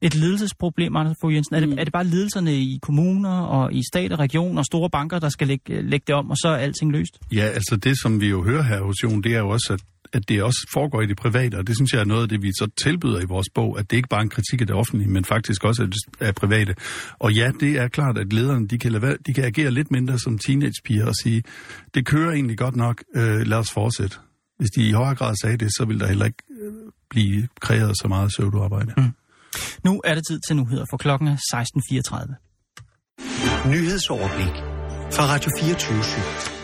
Et 0.01 0.15
ledelsesproblem, 0.15 0.95
Anders 0.95 1.17
Fogh 1.21 1.35
Jensen. 1.35 1.55
Er 1.55 1.59
det, 1.59 1.79
er 1.79 1.83
det 1.83 1.93
bare 1.93 2.03
ledelserne 2.03 2.55
i 2.55 2.79
kommuner 2.81 3.39
og 3.39 3.73
i 3.73 3.81
stat 3.93 4.11
og 4.11 4.19
region 4.19 4.57
og 4.57 4.65
store 4.65 4.89
banker, 4.89 5.19
der 5.19 5.29
skal 5.29 5.47
lægge, 5.47 5.81
lægge 5.81 6.03
det 6.07 6.15
om, 6.15 6.29
og 6.29 6.37
så 6.37 6.47
er 6.47 6.57
alting 6.57 6.91
løst? 6.91 7.19
Ja, 7.31 7.45
altså 7.45 7.75
det, 7.75 8.01
som 8.01 8.21
vi 8.21 8.29
jo 8.29 8.43
hører 8.43 8.63
her 8.63 8.81
hos 8.81 8.95
Jon, 9.03 9.21
det 9.23 9.35
er 9.35 9.39
jo 9.39 9.49
også, 9.49 9.73
at 9.73 9.79
at 10.13 10.29
det 10.29 10.43
også 10.43 10.67
foregår 10.73 11.01
i 11.01 11.05
det 11.05 11.17
private, 11.17 11.55
og 11.55 11.67
det 11.67 11.75
synes 11.75 11.93
jeg 11.93 11.99
er 11.99 12.05
noget 12.05 12.21
af 12.21 12.29
det, 12.29 12.41
vi 12.41 12.51
så 12.51 12.67
tilbyder 12.83 13.21
i 13.21 13.25
vores 13.25 13.47
bog, 13.55 13.79
at 13.79 13.91
det 13.91 13.97
ikke 13.97 14.09
bare 14.09 14.19
er 14.19 14.23
en 14.23 14.29
kritik 14.29 14.61
af 14.61 14.67
det 14.67 14.75
offentlige, 14.75 15.09
men 15.09 15.25
faktisk 15.25 15.63
også 15.63 16.09
af 16.19 16.35
private. 16.35 16.75
Og 17.19 17.33
ja, 17.33 17.51
det 17.59 17.77
er 17.77 17.87
klart, 17.87 18.17
at 18.17 18.33
lederne 18.33 18.67
de 18.67 18.79
kan, 18.79 18.91
lade, 18.91 19.17
de 19.27 19.33
kan 19.33 19.43
agere 19.43 19.71
lidt 19.71 19.91
mindre 19.91 20.19
som 20.19 20.37
teenagepiger 20.37 21.05
og 21.05 21.15
sige, 21.23 21.43
det 21.93 22.05
kører 22.05 22.31
egentlig 22.31 22.57
godt 22.57 22.75
nok, 22.75 23.03
øh, 23.15 23.41
lad 23.41 23.57
os 23.57 23.71
fortsætte. 23.71 24.17
Hvis 24.57 24.69
de 24.69 24.89
i 24.89 24.91
højere 24.91 25.15
grad 25.15 25.35
sagde 25.41 25.57
det, 25.57 25.69
så 25.77 25.85
vil 25.85 25.99
der 25.99 26.07
heller 26.07 26.25
ikke 26.25 26.43
øh, 26.61 26.73
blive 27.09 27.47
kreeret 27.61 27.97
så 28.01 28.07
meget 28.07 28.35
søvdearbejde. 28.35 28.93
Mm. 28.97 29.11
Nu 29.83 30.01
er 30.03 30.13
det 30.13 30.23
tid 30.29 30.39
til 30.47 30.55
nyheder, 30.55 30.85
for 30.89 30.97
klokken 30.97 31.27
er 31.27 31.35
16.34. 31.35 33.69
Nyhedsoverblik 33.69 34.55
fra 35.15 35.23
Radio 35.33 35.51
24 35.59 36.62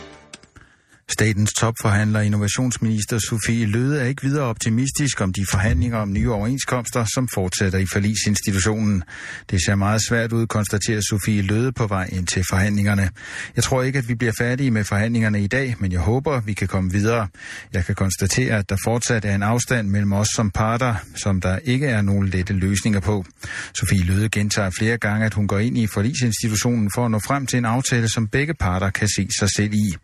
Statens 1.12 1.54
topforhandler 1.54 2.20
innovationsminister 2.20 3.20
Sofie 3.20 3.66
Løde 3.66 4.02
er 4.02 4.06
ikke 4.06 4.24
videre 4.24 4.46
optimistisk 4.46 5.22
om 5.22 5.34
de 5.34 5.46
forhandlinger 5.52 5.98
om 5.98 6.14
nye 6.14 6.32
overenskomster, 6.32 7.06
som 7.14 7.28
fortsætter 7.34 7.80
i 7.80 7.86
forlisinstitutionen. 7.86 9.04
Det 9.52 9.66
ser 9.66 9.76
meget 9.76 10.02
svært 10.08 10.34
ud, 10.34 10.48
konstaterer 10.48 11.02
Sofie 11.10 11.42
Løde 11.42 11.72
på 11.72 11.88
vej 11.88 12.10
ind 12.12 12.28
til 12.28 12.44
forhandlingerne. 12.50 13.10
Jeg 13.56 13.64
tror 13.64 13.84
ikke, 13.84 14.00
at 14.00 14.08
vi 14.08 14.16
bliver 14.16 14.34
færdige 14.38 14.72
med 14.72 14.84
forhandlingerne 14.84 15.44
i 15.44 15.48
dag, 15.48 15.76
men 15.80 15.92
jeg 15.92 16.00
håber, 16.00 16.42
vi 16.42 16.54
kan 16.54 16.68
komme 16.68 16.92
videre. 16.92 17.28
Jeg 17.74 17.86
kan 17.86 17.96
konstatere, 17.96 18.58
at 18.58 18.70
der 18.70 18.78
fortsat 18.86 19.26
er 19.26 19.36
en 19.36 19.44
afstand 19.44 19.90
mellem 19.90 20.14
os 20.14 20.28
som 20.36 20.52
parter, 20.52 20.96
som 21.16 21.42
der 21.42 21.60
ikke 21.64 21.88
er 21.88 22.02
nogen 22.02 22.28
lette 22.28 22.54
løsninger 22.54 23.00
på. 23.00 23.26
Sofie 23.74 24.04
Løde 24.04 24.30
gentager 24.30 24.70
flere 24.80 24.98
gange, 24.98 25.26
at 25.26 25.34
hun 25.34 25.48
går 25.48 25.60
ind 25.60 25.78
i 25.78 25.88
forlisinstitutionen 25.88 26.92
for 26.96 27.06
at 27.06 27.12
nå 27.12 27.20
frem 27.20 27.46
til 27.46 27.58
en 27.58 27.66
aftale, 27.66 28.10
som 28.10 28.28
begge 28.28 28.54
parter 28.54 28.90
kan 28.90 29.08
se 29.08 29.28
sig 29.40 29.50
selv 29.56 29.74
i. 29.74 29.96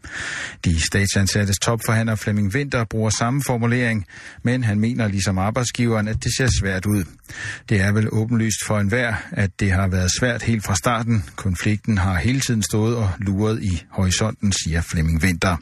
De 0.65 0.85
statsansattes 0.95 1.59
topforhandler 1.59 2.15
Flemming 2.15 2.55
Winter 2.55 2.83
bruger 2.83 3.09
samme 3.09 3.41
formulering, 3.47 4.05
men 4.43 4.63
han 4.63 4.79
mener 4.79 5.07
ligesom 5.07 5.37
arbejdsgiveren, 5.37 6.07
at 6.07 6.23
det 6.23 6.31
ser 6.37 6.47
svært 6.59 6.85
ud. 6.85 7.03
Det 7.69 7.81
er 7.81 7.91
vel 7.91 8.07
åbenlyst 8.11 8.65
for 8.67 8.79
enhver, 8.79 9.15
at 9.31 9.59
det 9.59 9.71
har 9.71 9.87
været 9.87 10.11
svært 10.19 10.41
helt 10.43 10.65
fra 10.65 10.75
starten. 10.75 11.23
Konflikten 11.35 11.97
har 11.97 12.15
hele 12.15 12.39
tiden 12.39 12.63
stået 12.63 12.95
og 12.97 13.09
luret 13.17 13.63
i 13.63 13.83
horisonten, 13.89 14.51
siger 14.51 14.81
Flemming 14.81 15.23
Winter. 15.23 15.57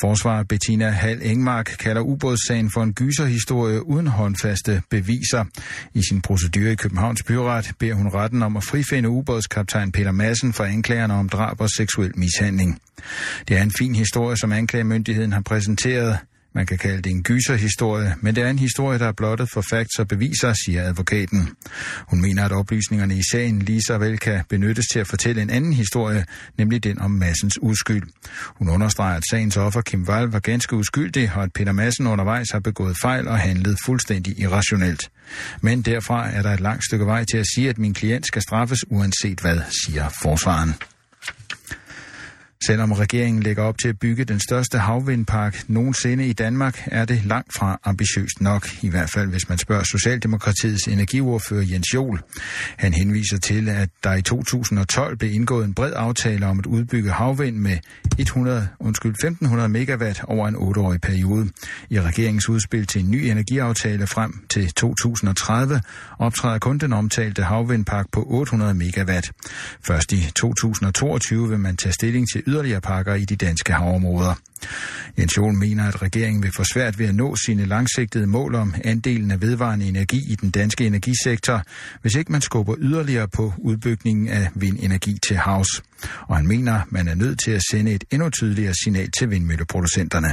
Forsvarer 0.00 0.42
Bettina 0.42 0.90
Hal 0.90 1.20
Engmark 1.22 1.64
kalder 1.64 2.02
ubådssagen 2.02 2.70
for 2.70 2.82
en 2.82 2.94
gyserhistorie 2.94 3.86
uden 3.86 4.06
håndfaste 4.06 4.82
beviser. 4.90 5.44
I 5.94 6.02
sin 6.08 6.22
procedure 6.22 6.72
i 6.72 6.74
Københavns 6.74 7.22
Byret 7.22 7.72
beder 7.78 7.94
hun 7.94 8.08
retten 8.08 8.42
om 8.42 8.56
at 8.56 8.64
frifinde 8.64 9.08
ubådskaptajn 9.08 9.92
Peter 9.92 10.12
Madsen 10.12 10.52
for 10.52 10.64
anklagerne 10.64 11.14
om 11.14 11.28
drab 11.28 11.60
og 11.60 11.70
seksuel 11.70 12.12
mishandling. 12.18 12.80
Det 13.48 13.56
er 13.56 13.62
en 13.62 13.72
fin 13.78 13.94
historie, 13.94 14.36
som 14.36 14.52
anklagemyndigheden 14.52 15.32
har 15.32 15.40
præsenteret. 15.40 16.18
Man 16.56 16.66
kan 16.66 16.78
kalde 16.78 17.02
det 17.02 17.10
en 17.10 17.22
gyserhistorie, 17.22 18.14
men 18.20 18.34
det 18.34 18.44
er 18.44 18.50
en 18.50 18.58
historie, 18.58 18.98
der 18.98 19.06
er 19.06 19.12
blottet 19.12 19.50
for 19.50 19.60
facts 19.70 19.98
og 19.98 20.08
beviser, 20.08 20.52
siger 20.52 20.82
advokaten. 20.82 21.48
Hun 22.08 22.20
mener, 22.20 22.44
at 22.44 22.52
oplysningerne 22.52 23.16
i 23.16 23.22
sagen 23.32 23.58
lige 23.58 23.82
så 23.86 23.98
vel 23.98 24.18
kan 24.18 24.44
benyttes 24.48 24.86
til 24.92 24.98
at 24.98 25.06
fortælle 25.06 25.42
en 25.42 25.50
anden 25.50 25.72
historie, 25.72 26.24
nemlig 26.58 26.84
den 26.84 26.98
om 26.98 27.10
Massens 27.10 27.58
uskyld. 27.62 28.02
Hun 28.46 28.68
understreger, 28.68 29.16
at 29.16 29.22
sagens 29.30 29.56
offer 29.56 29.80
Kim 29.80 30.02
Wall 30.08 30.26
var 30.26 30.38
ganske 30.38 30.76
uskyldig, 30.76 31.32
og 31.34 31.42
at 31.42 31.52
Peter 31.52 31.72
Massen 31.72 32.06
undervejs 32.06 32.50
har 32.50 32.60
begået 32.60 32.96
fejl 33.02 33.28
og 33.28 33.38
handlet 33.38 33.76
fuldstændig 33.86 34.40
irrationelt. 34.40 35.10
Men 35.60 35.82
derfra 35.82 36.30
er 36.30 36.42
der 36.42 36.50
et 36.50 36.60
langt 36.60 36.84
stykke 36.84 37.06
vej 37.06 37.24
til 37.24 37.38
at 37.38 37.46
sige, 37.54 37.68
at 37.68 37.78
min 37.78 37.94
klient 37.94 38.26
skal 38.26 38.42
straffes 38.42 38.90
uanset 38.90 39.40
hvad, 39.40 39.60
siger 39.84 40.08
forsvaren. 40.22 40.74
Selvom 42.64 42.92
regeringen 42.92 43.42
lægger 43.42 43.62
op 43.62 43.78
til 43.78 43.88
at 43.88 43.98
bygge 43.98 44.24
den 44.24 44.40
største 44.40 44.78
havvindpark 44.78 45.64
nogensinde 45.68 46.26
i 46.26 46.32
Danmark, 46.32 46.82
er 46.86 47.04
det 47.04 47.24
langt 47.24 47.54
fra 47.54 47.78
ambitiøst 47.84 48.40
nok, 48.40 48.68
i 48.82 48.88
hvert 48.88 49.10
fald 49.10 49.30
hvis 49.30 49.48
man 49.48 49.58
spørger 49.58 49.82
Socialdemokratiets 49.82 50.88
energiordfører 50.88 51.64
Jens 51.72 51.94
Jol. 51.94 52.20
Han 52.76 52.92
henviser 52.92 53.38
til, 53.38 53.68
at 53.68 53.88
der 54.04 54.14
i 54.14 54.22
2012 54.22 55.16
blev 55.16 55.32
indgået 55.32 55.64
en 55.64 55.74
bred 55.74 55.92
aftale 55.96 56.46
om 56.46 56.58
at 56.58 56.66
udbygge 56.66 57.10
havvind 57.10 57.56
med 57.56 57.78
100, 58.18 58.68
undskyld, 58.80 59.12
1500 59.12 59.68
megawatt 59.68 60.22
over 60.24 60.48
en 60.48 60.56
8-årig 60.56 61.00
periode. 61.00 61.48
I 61.90 62.00
regeringens 62.00 62.48
udspil 62.48 62.86
til 62.86 63.04
en 63.04 63.10
ny 63.10 63.16
energiaftale 63.16 64.06
frem 64.06 64.44
til 64.50 64.72
2030 64.72 65.80
optræder 66.18 66.58
kun 66.58 66.78
den 66.78 66.92
omtalte 66.92 67.42
havvindpark 67.42 68.06
på 68.12 68.24
800 68.26 68.74
megawatt. 68.74 69.32
Først 69.86 70.12
i 70.12 70.30
2022 70.36 71.48
vil 71.48 71.58
man 71.58 71.76
tage 71.76 71.92
stilling 71.92 72.28
til 72.32 72.42
yderligere 72.48 72.80
pakker 72.80 73.14
i 73.14 73.24
de 73.32 73.36
danske 73.46 73.72
havområder. 73.72 74.34
Jens 75.18 75.36
Jol 75.38 75.54
mener, 75.64 75.84
at 75.90 75.96
regeringen 76.06 76.42
vil 76.46 76.56
få 76.58 76.64
svært 76.74 76.94
ved 77.00 77.06
at 77.12 77.16
nå 77.22 77.28
sine 77.46 77.64
langsigtede 77.74 78.26
mål 78.36 78.52
om 78.64 78.68
andelen 78.92 79.30
af 79.34 79.38
vedvarende 79.46 79.86
energi 79.94 80.20
i 80.32 80.34
den 80.42 80.50
danske 80.60 80.82
energisektor, 80.90 81.58
hvis 82.02 82.14
ikke 82.20 82.32
man 82.36 82.42
skubber 82.48 82.74
yderligere 82.88 83.28
på 83.38 83.44
udbygningen 83.68 84.26
af 84.38 84.44
vindenergi 84.62 85.14
til 85.26 85.36
havs. 85.46 85.72
Og 86.28 86.34
han 86.40 86.46
mener, 86.54 86.76
man 86.96 87.06
er 87.12 87.16
nødt 87.24 87.38
til 87.44 87.52
at 87.58 87.64
sende 87.70 87.90
et 87.96 88.04
endnu 88.14 88.28
tydeligere 88.38 88.74
signal 88.82 89.08
til 89.18 89.26
vindmølleproducenterne. 89.32 90.30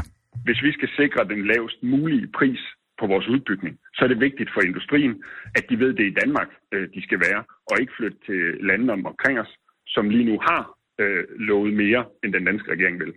Hvis 0.47 0.60
vi 0.65 0.71
skal 0.78 0.89
sikre 0.99 1.21
den 1.34 1.41
lavest 1.52 1.80
mulige 1.93 2.28
pris 2.38 2.62
på 2.99 3.06
vores 3.12 3.28
udbygning, 3.34 3.73
så 3.95 3.99
er 4.06 4.10
det 4.13 4.19
vigtigt 4.28 4.49
for 4.56 4.62
industrien, 4.69 5.13
at 5.58 5.63
de 5.69 5.76
ved, 5.84 5.89
det 5.97 6.04
er 6.06 6.12
i 6.13 6.19
Danmark, 6.23 6.49
øh, 6.73 6.86
de 6.95 7.02
skal 7.08 7.19
være, 7.28 7.41
og 7.69 7.73
ikke 7.82 7.93
flytte 7.97 8.19
til 8.28 8.39
landene 8.69 8.91
omkring 9.12 9.36
os, 9.43 9.52
som 9.95 10.04
lige 10.15 10.28
nu 10.32 10.36
har 10.49 10.62
øh, 11.01 11.23
lovet 11.49 11.73
mere, 11.73 12.01
end 12.23 12.34
den 12.34 12.43
danske 12.45 12.71
regering 12.71 12.99
vil. 12.99 13.13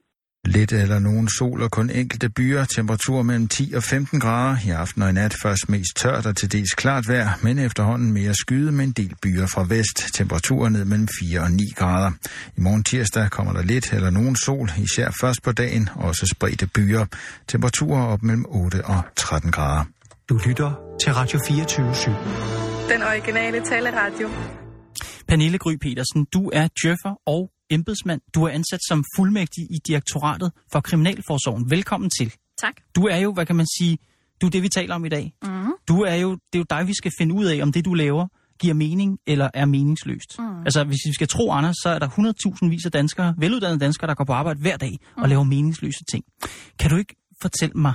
Lidt 0.46 0.72
eller 0.72 0.98
nogen 0.98 1.28
sol 1.28 1.62
og 1.62 1.70
kun 1.70 1.90
enkelte 1.90 2.30
byer. 2.30 2.64
Temperatur 2.64 3.22
mellem 3.22 3.48
10 3.48 3.72
og 3.76 3.82
15 3.82 4.20
grader. 4.20 4.56
I 4.66 4.70
aften 4.70 5.02
og 5.02 5.10
i 5.10 5.12
nat 5.12 5.34
først 5.42 5.68
mest 5.68 5.96
tørt 5.96 6.26
og 6.26 6.36
til 6.36 6.52
dels 6.52 6.74
klart 6.74 7.04
vejr, 7.08 7.28
men 7.42 7.58
efterhånden 7.58 8.12
mere 8.12 8.34
skyde 8.34 8.72
med 8.72 8.84
en 8.84 8.92
del 8.92 9.14
byer 9.22 9.46
fra 9.54 9.64
vest. 9.68 10.14
Temperaturer 10.14 10.68
ned 10.68 10.84
mellem 10.84 11.08
4 11.20 11.40
og 11.40 11.50
9 11.50 11.62
grader. 11.76 12.10
I 12.56 12.60
morgen 12.60 12.84
tirsdag 12.84 13.30
kommer 13.30 13.52
der 13.52 13.62
lidt 13.62 13.92
eller 13.92 14.10
nogen 14.10 14.36
sol, 14.36 14.68
især 14.82 15.08
først 15.20 15.42
på 15.42 15.52
dagen, 15.52 15.88
også 15.94 16.26
spredte 16.34 16.66
byer. 16.74 17.04
Temperaturer 17.48 18.02
op 18.02 18.22
mellem 18.22 18.44
8 18.48 18.84
og 18.84 19.00
13 19.16 19.50
grader. 19.52 19.84
Du 20.28 20.38
lytter 20.48 20.70
til 21.02 21.12
Radio 21.12 21.38
24 21.48 21.90
/7. 21.90 22.10
Den 22.92 23.02
originale 23.02 23.60
taleradio. 23.60 24.28
Pernille 25.28 25.58
Gry 25.58 25.74
Petersen, 25.82 26.26
du 26.34 26.50
er 26.52 26.68
djøffer 26.82 27.14
og 27.26 27.50
embedsmand. 27.70 28.20
Du 28.34 28.44
er 28.44 28.48
ansat 28.50 28.80
som 28.88 29.04
fuldmægtig 29.16 29.62
i 29.70 29.78
direktoratet 29.86 30.52
for 30.72 30.80
Kriminalforsorgen. 30.80 31.70
Velkommen 31.70 32.10
til. 32.18 32.32
Tak. 32.60 32.74
Du 32.96 33.06
er 33.06 33.16
jo, 33.16 33.32
hvad 33.32 33.46
kan 33.46 33.56
man 33.56 33.66
sige, 33.78 33.98
du 34.40 34.46
er 34.46 34.50
det, 34.50 34.62
vi 34.62 34.68
taler 34.68 34.94
om 34.94 35.04
i 35.04 35.08
dag. 35.08 35.32
Mm. 35.42 35.50
Du 35.88 36.00
er 36.02 36.14
jo, 36.14 36.30
det 36.32 36.54
er 36.54 36.58
jo 36.58 36.64
dig, 36.70 36.86
vi 36.86 36.94
skal 36.94 37.12
finde 37.18 37.34
ud 37.34 37.44
af, 37.44 37.62
om 37.62 37.72
det, 37.72 37.84
du 37.84 37.94
laver, 37.94 38.26
giver 38.60 38.74
mening 38.74 39.18
eller 39.26 39.50
er 39.54 39.64
meningsløst. 39.66 40.38
Mm. 40.38 40.58
Altså, 40.64 40.84
hvis 40.84 40.98
vi 41.08 41.12
skal 41.14 41.28
tro 41.28 41.52
Anders, 41.52 41.76
så 41.82 41.88
er 41.88 41.98
der 41.98 42.08
100.000 42.08 42.68
vis 42.70 42.86
af 42.86 42.92
danskere, 42.92 43.34
veluddannede 43.38 43.80
danskere, 43.80 44.08
der 44.08 44.14
går 44.14 44.24
på 44.24 44.32
arbejde 44.32 44.60
hver 44.60 44.76
dag 44.76 44.98
og 45.16 45.22
Mm. 45.22 45.28
laver 45.28 45.42
meningsløse 45.42 46.04
ting. 46.10 46.24
Kan 46.78 46.90
du 46.90 46.96
ikke 46.96 47.14
fortælle 47.42 47.72
mig, 47.74 47.92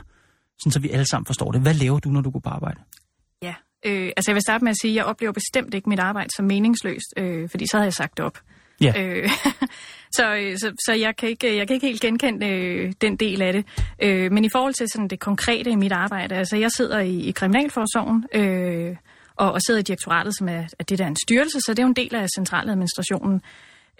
sådan 0.59 0.71
så 0.71 0.79
vi 0.79 0.89
alle 0.89 1.05
sammen 1.05 1.25
forstår 1.25 1.51
det, 1.51 1.61
hvad 1.61 1.73
laver 1.73 1.99
du, 1.99 2.09
når 2.09 2.21
du 2.21 2.29
går 2.29 2.39
på 2.39 2.49
arbejde? 2.49 2.79
Ja, 3.41 3.53
øh, 3.85 4.11
altså 4.17 4.31
jeg 4.31 4.35
vil 4.35 4.41
starte 4.41 4.63
med 4.63 4.71
at 4.71 4.77
sige, 4.81 4.91
at 4.91 4.95
jeg 4.95 5.05
oplever 5.05 5.33
bestemt 5.33 5.73
ikke 5.73 5.89
mit 5.89 5.99
arbejde 5.99 6.29
som 6.35 6.45
meningsløst, 6.45 7.13
øh, 7.17 7.49
fordi 7.49 7.65
så 7.71 7.77
havde 7.77 7.85
jeg 7.85 7.93
sagt 7.93 8.19
op. 8.19 8.37
Ja. 8.81 8.93
Øh, 9.01 9.29
så, 10.17 10.35
øh, 10.35 10.57
så, 10.57 10.71
så 10.85 10.93
jeg, 10.93 11.15
kan 11.15 11.29
ikke, 11.29 11.57
jeg 11.57 11.67
kan 11.67 11.73
ikke 11.73 11.87
helt 11.87 12.01
genkende 12.01 12.47
øh, 12.49 12.93
den 13.01 13.15
del 13.15 13.41
af 13.41 13.53
det. 13.53 13.65
Øh, 14.03 14.31
men 14.31 14.45
i 14.45 14.49
forhold 14.51 14.73
til 14.73 14.87
sådan 14.93 15.07
det 15.07 15.19
konkrete 15.19 15.69
i 15.69 15.75
mit 15.75 15.91
arbejde, 15.91 16.35
altså 16.35 16.57
jeg 16.57 16.71
sidder 16.77 16.99
i, 16.99 17.19
i 17.19 17.31
Kriminalforsorgen, 17.31 18.25
øh, 18.33 18.95
og, 19.35 19.51
og 19.51 19.61
sidder 19.61 19.79
i 19.79 19.83
direktoratet, 19.83 20.37
som 20.37 20.49
er, 20.49 20.63
er 20.79 20.83
det 20.83 20.97
der 20.97 21.03
er 21.03 21.07
en 21.07 21.17
styrelse, 21.25 21.59
så 21.65 21.71
det 21.71 21.79
er 21.79 21.83
jo 21.83 21.87
en 21.89 21.95
del 21.95 22.15
af 22.15 22.27
centraladministrationen. 22.35 23.41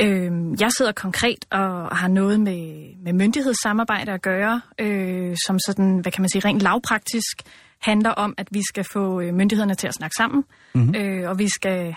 Øh, 0.02 0.32
jeg 0.62 0.70
sidder 0.78 0.92
konkret 0.92 1.46
og 1.52 1.98
har 1.98 2.08
noget 2.08 2.40
med, 2.40 2.84
med 3.04 3.14
myndighedssamarbejde 3.14 4.12
at 4.12 4.22
gøre, 4.22 4.62
øh, 4.80 5.36
som 5.46 5.60
sådan, 5.66 6.00
hvad 6.00 6.12
kan 6.12 6.22
man 6.22 6.30
sige, 6.30 6.42
rent 6.46 6.62
lavpraktisk 6.62 7.38
handler 7.80 8.10
om, 8.10 8.34
at 8.38 8.48
vi 8.52 8.62
skal 8.70 8.86
få 8.94 9.22
øh, 9.22 9.34
myndighederne 9.34 9.76
til 9.76 9.88
at 9.88 9.94
snakke 9.94 10.14
sammen, 10.18 10.44
Mhm. 10.74 10.96
øh, 10.96 11.30
og 11.30 11.40
vi 11.40 11.48
skal 11.50 11.96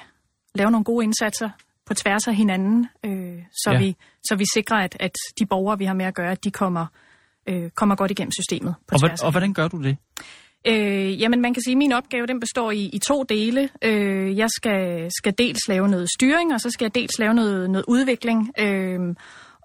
lave 0.55 0.71
nogle 0.71 0.85
gode 0.85 1.05
indsatser 1.05 1.51
på 1.87 1.95
tværs 1.95 2.29
af 2.29 2.35
hinanden, 2.35 2.89
øh, 3.07 3.39
så, 3.53 3.71
Ja. 3.73 3.79
vi, 3.79 3.97
så 4.25 4.37
vi 4.37 4.45
sikrer, 4.55 4.77
at, 4.77 4.97
at 5.01 5.13
de 5.39 5.47
borgere, 5.47 5.79
vi 5.79 5.85
har 5.85 5.95
med 5.95 6.05
at 6.07 6.15
gøre, 6.15 6.31
at 6.33 6.45
de 6.45 6.51
kommer, 6.51 6.87
øh, 7.49 7.71
kommer 7.71 7.95
godt 7.97 8.11
igennem 8.11 8.33
systemet 8.33 8.75
på 8.89 8.95
Og, 8.95 9.01
tværs. 9.01 9.23
og 9.23 9.31
hvordan 9.31 9.53
gør 9.55 9.69
du 9.69 9.83
det? 9.83 9.97
Øh, 10.69 11.21
jamen, 11.21 11.41
man 11.41 11.55
kan 11.55 11.63
sige, 11.63 11.73
at 11.73 11.79
min 11.79 11.93
opgave 11.93 12.27
den 12.27 12.41
består 12.41 12.71
i, 12.71 12.91
i 12.93 12.99
to 12.99 13.23
dele. 13.23 13.69
Øh, 13.85 14.39
jeg 14.39 14.49
skal, 14.51 15.11
skal 15.19 15.35
dels 15.39 15.69
lave 15.69 15.89
noget 15.89 16.09
styring, 16.19 16.55
og 16.55 16.61
så 16.61 16.71
skal 16.71 16.85
jeg 16.85 16.95
dels 16.95 17.19
lave 17.19 17.35
noget, 17.35 17.71
noget 17.71 17.85
udvikling. 17.89 18.51
Øh, 18.59 19.01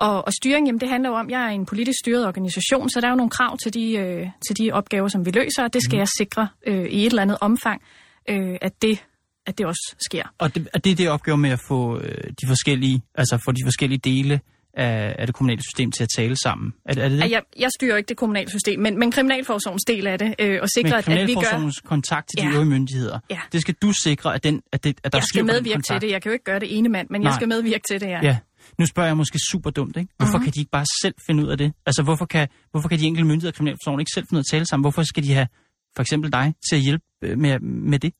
Og, 0.02 0.26
og 0.26 0.34
styring, 0.34 0.68
jamen 0.68 0.80
det 0.82 0.90
handler 0.90 1.10
jo 1.10 1.16
om, 1.16 1.26
at 1.26 1.32
jeg 1.32 1.42
er 1.46 1.50
en 1.50 1.66
politisk 1.66 1.98
styret 2.04 2.28
organisation, 2.28 2.90
så 2.90 3.02
der 3.02 3.08
er 3.08 3.12
jo 3.12 3.16
nogle 3.16 3.30
krav 3.30 3.58
til 3.64 3.74
de, 3.74 3.94
øh, 3.94 4.28
til 4.48 4.58
de 4.58 4.72
opgaver, 4.72 5.08
som 5.08 5.26
vi 5.26 5.32
løser, 5.32 5.64
og 5.64 5.74
det 5.74 5.84
skal 5.84 5.96
mm. 5.96 6.00
jeg 6.00 6.08
sikre 6.18 6.48
øh, 6.68 6.86
i 6.86 7.00
et 7.06 7.06
eller 7.10 7.22
andet 7.22 7.38
omfang, 7.42 7.82
øh, 8.30 8.58
at 8.62 8.82
det 8.82 9.04
at 9.50 9.58
det 9.58 9.66
også 9.66 9.96
sker. 10.10 10.24
Og 10.38 10.56
det, 10.56 10.68
er 10.74 10.80
det 10.80 10.98
det 10.98 11.10
opgave 11.10 11.38
med 11.38 11.50
at 11.50 11.60
få 11.68 12.00
øh, 12.00 12.24
de 12.42 12.48
forskellige, 12.48 13.02
altså 13.16 13.42
få 13.46 13.52
de 13.52 13.66
forskellige 13.66 14.00
dele 14.00 14.40
af, 14.74 15.16
af 15.20 15.28
det 15.28 15.36
kommunale 15.36 15.62
system 15.62 15.92
til 15.92 16.04
at 16.04 16.10
tale 16.16 16.36
sammen? 16.36 16.74
Er, 16.86 17.02
er 17.02 17.10
det 17.10 17.22
det? 17.22 17.32
Jeg, 17.32 17.42
jeg 17.60 17.70
styrer 17.80 17.98
ikke 17.98 18.10
det 18.10 18.18
kommunale 18.18 18.50
system, 18.50 18.80
men, 18.80 19.00
men 19.00 19.12
kriminalforsorgens 19.12 19.84
del 19.88 20.08
af 20.08 20.20
det, 20.20 20.36
øh, 20.40 20.60
og 20.62 20.70
sikre, 20.70 20.98
at, 20.98 21.10
at 21.10 21.28
vi 21.28 21.34
gør... 21.34 21.72
kontakt 21.86 22.30
til 22.30 22.46
de 22.46 22.54
øvrige 22.54 22.70
myndigheder, 22.70 23.20
ja. 23.30 23.40
det 23.52 23.62
skal 23.62 23.76
du 23.82 23.94
sikre, 24.04 24.36
at, 24.36 24.44
den, 24.44 24.62
at, 24.72 24.84
det, 24.84 25.00
at 25.04 25.12
der 25.12 25.18
Jeg 25.18 25.24
skal 25.24 25.46
medvirke 25.46 25.82
til 25.82 26.02
det. 26.02 26.12
Jeg 26.12 26.22
kan 26.22 26.30
jo 26.30 26.34
ikke 26.34 26.46
gøre 26.46 26.60
det 26.60 26.78
ene 26.78 26.90
mand, 26.90 27.08
men 27.10 27.22
Nej. 27.22 27.30
jeg 27.30 27.36
skal 27.36 27.48
medvirke 27.48 27.84
til 27.90 28.02
det, 28.02 28.08
ja. 28.08 28.20
ja. 28.24 28.38
Nu 28.78 28.86
spørger 28.86 29.10
jeg 29.10 29.18
måske 29.18 29.40
super 29.52 29.70
dumt, 29.70 29.98
ikke? 29.98 30.14
Hvorfor 30.18 30.38
uh-huh. 30.38 30.44
kan 30.44 30.54
de 30.54 30.60
ikke 30.60 30.72
bare 30.72 30.86
selv 31.04 31.16
finde 31.28 31.46
ud 31.46 31.50
af 31.50 31.58
det? 31.58 31.74
Altså, 31.86 32.04
hvorfor 32.04 32.26
kan, 32.26 32.48
hvorfor 32.72 32.90
kan 32.90 33.00
de 33.00 33.06
enkelte 33.06 33.28
myndigheder 33.28 33.52
og 33.52 33.56
kriminalforsorgen 33.56 34.00
ikke 34.00 34.12
selv 34.14 34.26
finde 34.30 34.38
ud 34.38 34.40
af 34.40 34.48
at 34.48 34.52
tale 34.52 34.66
sammen? 34.66 34.84
Hvorfor 34.84 35.04
skal 35.04 35.24
de 35.24 35.34
have 35.34 35.48
for 35.96 36.02
eksempel 36.02 36.32
dig 36.32 36.54
til 36.70 36.76
at 36.76 36.82
hjælpe 36.82 37.06
øh, 37.24 37.38
med, 37.38 37.60
med 37.60 38.00
det? 38.00 38.14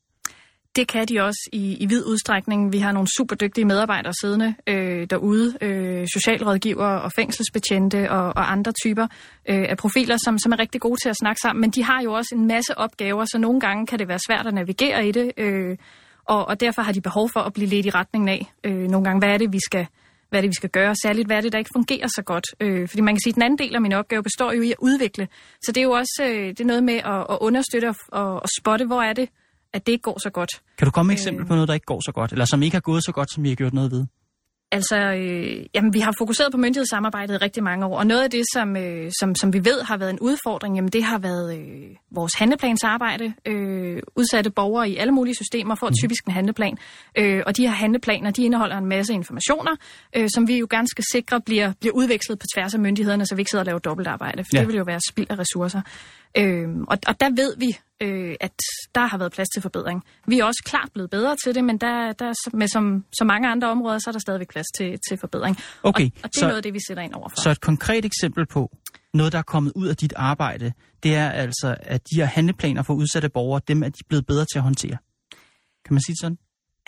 Det 0.80 0.88
kan 0.88 1.06
de 1.08 1.20
også 1.22 1.50
i, 1.54 1.78
i 1.80 1.86
vid 1.86 2.06
udstrækning. 2.06 2.74
Vi 2.74 2.80
har 2.80 2.92
nogle 2.92 3.08
super 3.18 3.36
dygtige 3.36 3.66
medarbejdere 3.66 4.14
siddende 4.22 4.56
øh, 4.68 5.08
derude, 5.10 5.58
øh, 5.62 6.08
socialrådgiver 6.14 6.86
og 6.86 7.12
fængselsbetjente 7.16 8.12
og, 8.12 8.26
og 8.26 8.52
andre 8.52 8.72
typer 8.84 9.04
øh, 9.50 9.66
af 9.70 9.78
profiler, 9.78 10.18
som, 10.18 10.38
som 10.38 10.52
er 10.52 10.60
rigtig 10.60 10.82
gode 10.82 11.00
til 11.04 11.10
at 11.10 11.16
snakke 11.18 11.40
sammen. 11.42 11.62
Men 11.62 11.70
de 11.72 11.84
har 11.84 12.02
jo 12.04 12.14
også 12.14 12.36
en 12.36 12.48
masse 12.48 12.78
opgaver, 12.78 13.26
så 13.26 13.38
nogle 13.38 13.60
gange 13.60 13.86
kan 13.88 14.00
det 14.00 14.08
være 14.08 14.20
svært 14.28 14.48
at 14.48 14.54
navigere 14.54 15.08
i 15.08 15.12
det, 15.12 15.32
øh, 15.38 15.78
og, 16.26 16.48
og 16.48 16.60
derfor 16.60 16.82
har 16.82 16.92
de 16.92 17.02
behov 17.02 17.30
for 17.34 17.40
at 17.40 17.54
blive 17.54 17.68
lidt 17.68 17.86
i 17.86 17.90
retningen 17.90 18.30
af 18.30 18.54
øh, 18.64 18.88
nogle 18.92 19.04
gange, 19.06 19.20
hvad 19.20 19.30
er 19.30 19.38
det, 19.38 19.54
vi 19.54 19.60
skal 19.66 19.88
hvad 20.30 20.40
er 20.40 20.42
det, 20.42 20.50
vi 20.50 20.56
skal 20.56 20.70
gøre, 20.70 20.96
særligt 21.04 21.28
hvad 21.28 21.38
er 21.38 21.42
det, 21.42 21.52
der 21.52 21.60
ikke 21.60 21.76
fungerer 21.76 22.08
så 22.08 22.22
godt. 22.26 22.46
Øh, 22.60 22.88
fordi 22.90 23.02
man 23.02 23.14
kan 23.16 23.20
sige, 23.24 23.32
at 23.32 23.36
den 23.36 23.44
anden 23.44 23.58
del 23.58 23.76
af 23.76 23.82
min 23.82 23.94
opgave 23.94 24.24
består 24.24 24.52
jo 24.52 24.62
i 24.62 24.72
at 24.72 24.78
udvikle. 24.80 25.28
Så 25.62 25.72
det 25.72 25.82
er 25.82 25.86
jo 25.86 25.92
også 25.92 26.24
øh, 26.30 26.48
det 26.48 26.60
er 26.60 26.66
noget 26.66 26.84
med 26.84 26.96
at, 26.96 27.22
at 27.30 27.38
understøtte 27.42 27.94
og, 28.12 28.34
og 28.44 28.50
spotte, 28.60 28.86
hvor 28.86 29.02
er 29.02 29.14
det, 29.14 29.30
at 29.74 29.86
det 29.86 29.92
ikke 29.92 30.02
går 30.02 30.20
så 30.24 30.30
godt. 30.30 30.50
Kan 30.78 30.86
du 30.86 30.92
komme 30.92 31.08
med 31.08 31.16
eksempel 31.16 31.46
på 31.46 31.54
noget, 31.54 31.68
der 31.68 31.74
ikke 31.74 31.86
går 31.86 32.02
så 32.06 32.12
godt, 32.12 32.32
eller 32.32 32.46
som 32.46 32.64
ikke 32.64 32.76
har 32.76 32.82
gået 32.82 33.04
så 33.04 33.12
godt, 33.12 33.34
som 33.34 33.44
vi 33.44 33.50
har 33.50 33.56
gjort 33.56 33.74
noget 33.74 33.92
ved? 33.92 34.06
Altså, 34.72 34.98
øh, 34.98 35.66
jamen, 35.76 35.94
vi 35.94 36.00
har 36.00 36.14
fokuseret 36.18 36.52
på 36.52 36.58
myndighedssamarbejdet 36.58 37.34
i 37.34 37.38
rigtig 37.38 37.64
mange 37.64 37.86
år, 37.86 37.98
og 37.98 38.08
noget 38.08 38.24
af 38.24 38.32
det, 38.32 38.44
som, 38.54 38.78
øh, 38.78 39.12
som, 39.20 39.36
som 39.36 39.54
vi 39.54 39.66
ved 39.66 39.82
har 39.82 39.98
været 39.98 40.10
en 40.10 40.20
udfordring, 40.20 40.76
jamen, 40.76 40.92
det 40.92 41.04
har 41.04 41.20
været 41.20 41.60
øh, 41.60 41.96
vores 42.12 42.34
handleplansarbejde. 42.36 43.34
Øh, 43.46 44.02
udsatte 44.16 44.52
borgere 44.52 44.90
i 44.90 44.98
alle 44.98 45.14
mulige 45.14 45.36
systemer 45.36 45.76
får 45.76 45.88
mm. 45.90 45.96
typisk 46.02 46.26
en 46.26 46.32
handleplan, 46.32 46.78
øh, 47.18 47.44
og 47.46 47.58
de 47.58 47.62
her 47.62 47.74
handleplaner, 47.74 48.32
de 48.32 48.44
indeholder 48.44 48.78
en 48.78 48.86
masse 48.86 49.14
informationer, 49.14 49.72
øh, 50.16 50.30
som 50.34 50.48
vi 50.48 50.58
jo 50.58 50.68
gerne 50.70 50.88
skal 50.88 51.04
sikre 51.12 51.42
bliver, 51.42 51.74
bliver 51.80 51.94
udvekslet 51.94 52.40
på 52.40 52.46
tværs 52.56 52.74
af 52.74 52.80
myndighederne, 52.80 53.26
så 53.26 53.36
vi 53.36 53.42
ikke 53.42 53.52
sidder 53.52 53.62
og 53.62 53.66
laver 53.66 53.80
dobbeltarbejde, 53.80 54.44
for 54.44 54.50
ja. 54.54 54.60
det 54.60 54.68
vil 54.68 54.76
jo 54.76 54.84
være 54.84 55.00
spild 55.10 55.28
af 55.30 55.40
ressourcer. 55.40 55.82
Øh, 56.38 56.68
og, 56.88 56.98
og 57.08 57.20
der 57.20 57.30
ved 57.36 57.56
vi, 57.58 57.78
øh, 58.02 58.36
at 58.40 58.52
der 58.96 59.06
har 59.08 59.18
været 59.18 59.32
plads 59.32 59.50
til 59.54 59.62
forbedring. 59.62 60.04
Vi 60.28 60.40
er 60.40 60.46
også 60.46 60.62
klart 60.66 60.90
blevet 60.94 61.10
bedre 61.10 61.36
til 61.44 61.56
det, 61.56 61.64
men 61.64 61.78
der, 61.78 62.12
der 62.12 62.34
med 62.54 62.68
som, 62.68 63.06
som 63.18 63.28
mange 63.28 63.50
andre 63.50 63.70
områder, 63.70 64.00
så 64.00 64.10
er 64.10 64.12
der 64.12 64.20
stadigvæk 64.20 64.50
plads 64.50 64.68
til, 64.78 65.00
til 65.10 65.18
forbedring. 65.18 65.58
Okay, 65.84 66.06
og, 66.06 66.12
og 66.24 66.30
det 66.30 66.36
er 66.36 66.40
så, 66.40 66.46
noget 66.46 66.58
af 66.58 66.64
det, 66.64 66.74
vi 66.74 66.80
sætter 66.88 67.04
ind 67.04 67.14
overfor. 67.14 67.42
Så 67.44 67.50
et 67.50 67.62
konkret 67.62 68.06
eksempel 68.06 68.46
på 68.46 68.72
noget, 69.14 69.32
der 69.32 69.40
er 69.40 69.44
kommet 69.44 69.74
ud 69.76 69.88
af 69.88 69.98
dit 69.98 70.14
arbejde, 70.16 70.74
det 71.04 71.16
er 71.16 71.30
altså, 71.30 71.76
at 71.82 72.02
de 72.12 72.16
her 72.16 72.26
handleplaner 72.26 72.84
for 72.84 72.94
udsatte 72.94 73.30
borgere, 73.30 73.62
dem 73.68 73.84
er 73.84 73.90
de 73.90 74.04
blevet 74.10 74.26
bedre 74.26 74.46
til 74.46 74.58
at 74.58 74.64
håndtere. 74.64 74.98
Kan 75.86 75.94
man 75.94 76.02
sige 76.02 76.16
sådan? 76.22 76.38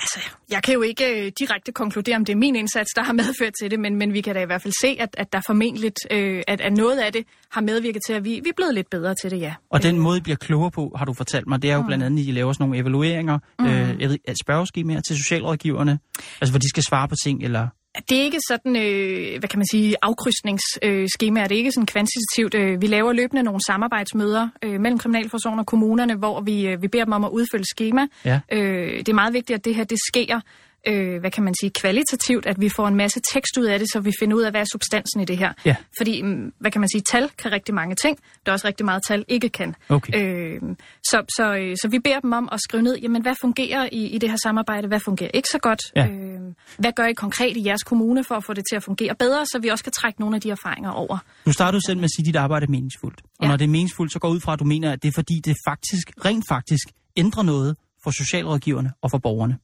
Altså, 0.02 0.20
jeg 0.52 0.64
kan 0.64 0.74
jo 0.74 0.82
ikke 0.82 1.26
øh, 1.26 1.32
direkte 1.40 1.72
konkludere, 1.72 2.16
om 2.16 2.26
det 2.26 2.34
er 2.34 2.38
min 2.38 2.56
indsats, 2.56 2.90
der 2.96 3.04
har 3.04 3.14
medført 3.14 3.54
til 3.62 3.72
det, 3.72 3.80
men, 3.80 3.96
men 3.96 4.14
vi 4.14 4.22
kan 4.22 4.36
da 4.36 4.42
i 4.42 4.46
hvert 4.46 4.62
fald 4.62 4.74
se, 4.82 4.98
at, 5.00 5.10
at 5.18 5.34
der 5.34 5.42
formentlig, 5.46 5.92
øh, 6.12 6.44
at, 6.48 6.62
at 6.62 6.74
noget 6.74 7.00
af 7.00 7.14
det 7.14 7.26
har 7.52 7.62
medvirket 7.62 8.02
til, 8.08 8.14
at 8.14 8.24
vi, 8.24 8.30
vi 8.30 8.50
er 8.50 8.54
blevet 8.56 8.74
lidt 8.74 8.90
bedre 8.90 9.16
til 9.16 9.32
det, 9.32 9.40
ja. 9.40 9.54
Og 9.70 9.84
den 9.84 10.00
måde, 10.00 10.18
I 10.18 10.22
bliver 10.22 10.38
klogere 10.38 10.72
på, 10.72 10.94
har 10.96 11.06
du 11.06 11.14
fortalt 11.14 11.48
mig, 11.48 11.62
det 11.62 11.70
er 11.70 11.76
jo 11.76 11.82
mm. 11.82 11.88
blandt 11.88 12.04
andet, 12.04 12.22
at 12.22 12.28
I 12.28 12.32
laver 12.32 12.54
sådan 12.54 12.64
nogle 12.64 12.80
evalueringer, 12.80 13.40
mm. 13.60 13.66
øh, 13.66 14.02
jeg 14.02 14.10
ved, 14.10 14.18
spørgeskemaer 14.42 15.02
til 15.02 15.18
socialrådgiverne, 15.18 16.00
altså 16.42 16.52
hvor 16.52 16.60
de 16.60 16.70
skal 16.70 16.84
svare 16.84 17.08
på 17.08 17.16
ting, 17.24 17.44
eller 17.44 17.68
det 18.10 18.20
er 18.20 18.24
ikke 18.24 18.40
sådan, 18.48 18.76
øh, 18.76 19.40
hvad 19.40 19.50
kan 19.50 19.60
man 19.60 19.66
sige, 19.72 19.96
afkrydsningsskemaer. 20.02 21.44
Øh, 21.44 21.50
det 21.50 21.56
er 21.56 21.60
ikke 21.60 21.72
sådan 21.72 21.86
kvantitativt. 21.86 22.54
Øh, 22.56 22.82
vi 22.82 22.88
laver 22.88 23.14
løbende 23.14 23.44
nogle 23.44 23.60
samarbejdsmøder 23.68 24.50
øh, 24.64 24.80
mellem 24.80 25.00
kriminalforsorgen 25.00 25.60
og 25.60 25.66
kommunerne, 25.66 26.16
hvor 26.16 26.42
vi, 26.42 26.68
øh, 26.68 26.82
vi 26.82 26.88
beder 26.88 27.04
dem 27.04 27.14
om 27.14 27.24
at 27.24 27.30
udfylde 27.30 27.66
skema. 27.70 28.08
Ja. 28.26 28.40
Øh, 28.52 28.98
det 29.00 29.10
er 29.10 29.14
meget 29.14 29.34
vigtigt, 29.34 29.58
at 29.58 29.66
det 29.66 29.76
her 29.76 29.84
det 29.84 29.98
sker 30.08 30.40
øh, 30.88 31.20
hvad 31.20 31.32
kan 31.32 31.44
man 31.44 31.54
sige, 31.62 31.70
kvalitativt, 31.70 32.46
at 32.46 32.62
vi 32.62 32.70
får 32.70 32.88
en 32.88 32.96
masse 32.96 33.22
tekst 33.34 33.58
ud 33.58 33.66
af 33.66 33.80
det, 33.80 33.88
så 33.94 34.00
vi 34.00 34.12
finder 34.20 34.38
ud 34.38 34.42
af, 34.42 34.52
hvad 34.52 34.62
er 34.62 34.66
substansen 34.72 35.22
i 35.22 35.26
det 35.26 35.38
her. 35.38 35.54
Ja. 35.66 35.76
Fordi, 35.98 36.22
mm, 36.22 36.54
hvad 36.60 36.72
kan 36.72 36.82
man 36.82 36.90
sige, 36.90 37.02
tal 37.02 37.30
kan 37.30 37.52
rigtig 37.52 37.76
mange 37.76 37.96
ting. 37.96 38.18
Der 38.46 38.52
er 38.52 38.54
også 38.54 38.68
rigtig 38.68 38.86
meget 38.86 39.02
tal 39.08 39.26
ikke 39.28 39.50
kan. 39.50 39.76
Okay. 39.90 40.14
Øh, 40.16 40.62
så, 41.04 41.24
så, 41.38 41.56
øh, 41.56 41.78
så 41.82 41.88
vi 41.92 42.00
beder 42.00 42.20
dem 42.20 42.34
om 42.34 42.50
at 42.52 42.60
skrive 42.62 42.84
ned, 42.84 42.98
jamen 42.98 43.22
hvad 43.22 43.34
fungerer 43.42 43.90
i, 43.92 44.06
i 44.06 44.18
det 44.18 44.30
her 44.30 44.38
samarbejde, 44.44 44.88
hvad 44.88 45.00
fungerer 45.00 45.32
ikke 45.34 45.48
så 45.52 45.60
godt? 45.62 45.82
Ja. 45.96 46.08
Øh, 46.08 46.40
hvad 46.78 46.92
gør 46.96 47.06
I 47.06 47.14
konkret 47.14 47.58
i 47.58 47.66
jeres 47.66 47.84
kommune 47.84 48.24
for 48.24 48.36
at 48.36 48.44
få 48.44 48.54
det 48.54 48.64
til 48.70 48.76
at 48.76 48.84
fungere 48.84 49.16
bedre, 49.16 49.46
så 49.46 49.60
vi 49.62 49.68
også 49.68 49.84
kan 49.84 49.94
trække 49.94 50.20
nogle 50.20 50.36
af 50.36 50.42
de 50.42 50.50
erfaringer 50.50 50.92
over? 50.92 51.18
Nu 51.46 51.52
starter 51.52 51.80
du 51.80 51.82
selv 51.86 51.98
med 51.98 52.04
at 52.04 52.10
sige, 52.16 52.24
at 52.24 52.26
dit 52.26 52.36
arbejde 52.36 52.66
er 52.66 52.70
meningsfuldt. 52.70 53.22
Og 53.40 53.46
ja. 53.46 53.48
når 53.48 53.58
det 53.58 53.64
er 53.64 53.70
meningsfuldt, 53.70 54.14
så 54.14 54.20
går 54.20 54.30
ud 54.30 54.40
fra, 54.40 54.54
at 54.54 54.60
du 54.60 54.66
mener, 54.66 54.92
at 54.92 55.04
det 55.04 55.08
er 55.08 55.14
fordi, 55.16 55.42
det 55.46 55.58
faktisk, 55.68 56.12
rent 56.26 56.46
faktisk, 56.50 56.88
ændrer 57.18 57.44
noget 57.44 57.76
for 58.04 58.12
socialrådgiverne 58.12 58.92
og 59.02 59.12
for 59.12 59.18
borgerne. 59.18 59.58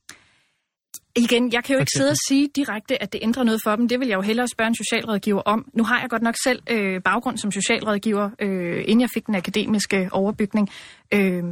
Igen, 1.15 1.53
jeg 1.53 1.63
kan 1.63 1.73
jo 1.73 1.79
ikke 1.79 1.91
sidde 1.97 2.09
og 2.09 2.17
sige 2.27 2.49
direkte, 2.55 3.01
at 3.01 3.13
det 3.13 3.19
ændrer 3.23 3.43
noget 3.43 3.59
for 3.63 3.75
dem. 3.75 3.87
Det 3.87 3.99
vil 3.99 4.07
jeg 4.07 4.15
jo 4.15 4.21
hellere 4.21 4.47
spørge 4.47 4.67
en 4.67 4.75
socialrådgiver 4.75 5.41
om. 5.41 5.65
Nu 5.73 5.83
har 5.83 5.99
jeg 5.99 6.09
godt 6.09 6.21
nok 6.21 6.35
selv 6.43 6.61
øh, 6.69 7.01
baggrund 7.01 7.37
som 7.37 7.51
socialrådgiver, 7.51 8.29
øh, 8.39 8.83
inden 8.87 9.01
jeg 9.01 9.09
fik 9.13 9.25
den 9.25 9.35
akademiske 9.35 10.09
overbygning. 10.11 10.69
Øh, 11.13 11.43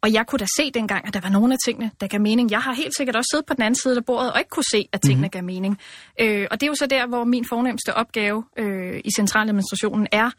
og 0.00 0.12
jeg 0.12 0.26
kunne 0.26 0.38
da 0.38 0.46
se 0.56 0.70
dengang, 0.70 1.06
at 1.06 1.14
der 1.14 1.20
var 1.20 1.28
nogle 1.28 1.52
af 1.52 1.58
tingene, 1.66 1.90
der 2.00 2.06
gav 2.06 2.20
mening. 2.20 2.50
Jeg 2.50 2.60
har 2.60 2.74
helt 2.74 2.96
sikkert 2.96 3.16
også 3.16 3.28
siddet 3.32 3.46
på 3.46 3.54
den 3.54 3.62
anden 3.62 3.78
side 3.82 3.96
af 3.96 4.04
bordet 4.04 4.32
og 4.32 4.38
ikke 4.38 4.50
kunne 4.50 4.70
se, 4.70 4.88
at 4.92 5.00
tingene 5.00 5.18
mm-hmm. 5.18 5.30
gav 5.30 5.44
mening. 5.44 5.78
Øh, 6.20 6.46
og 6.50 6.60
det 6.60 6.66
er 6.66 6.70
jo 6.70 6.74
så 6.74 6.86
der, 6.86 7.06
hvor 7.06 7.24
min 7.24 7.44
fornemmeste 7.48 7.94
opgave 7.94 8.44
øh, 8.58 9.00
i 9.04 9.10
centraladministrationen 9.16 10.06
er 10.12 10.30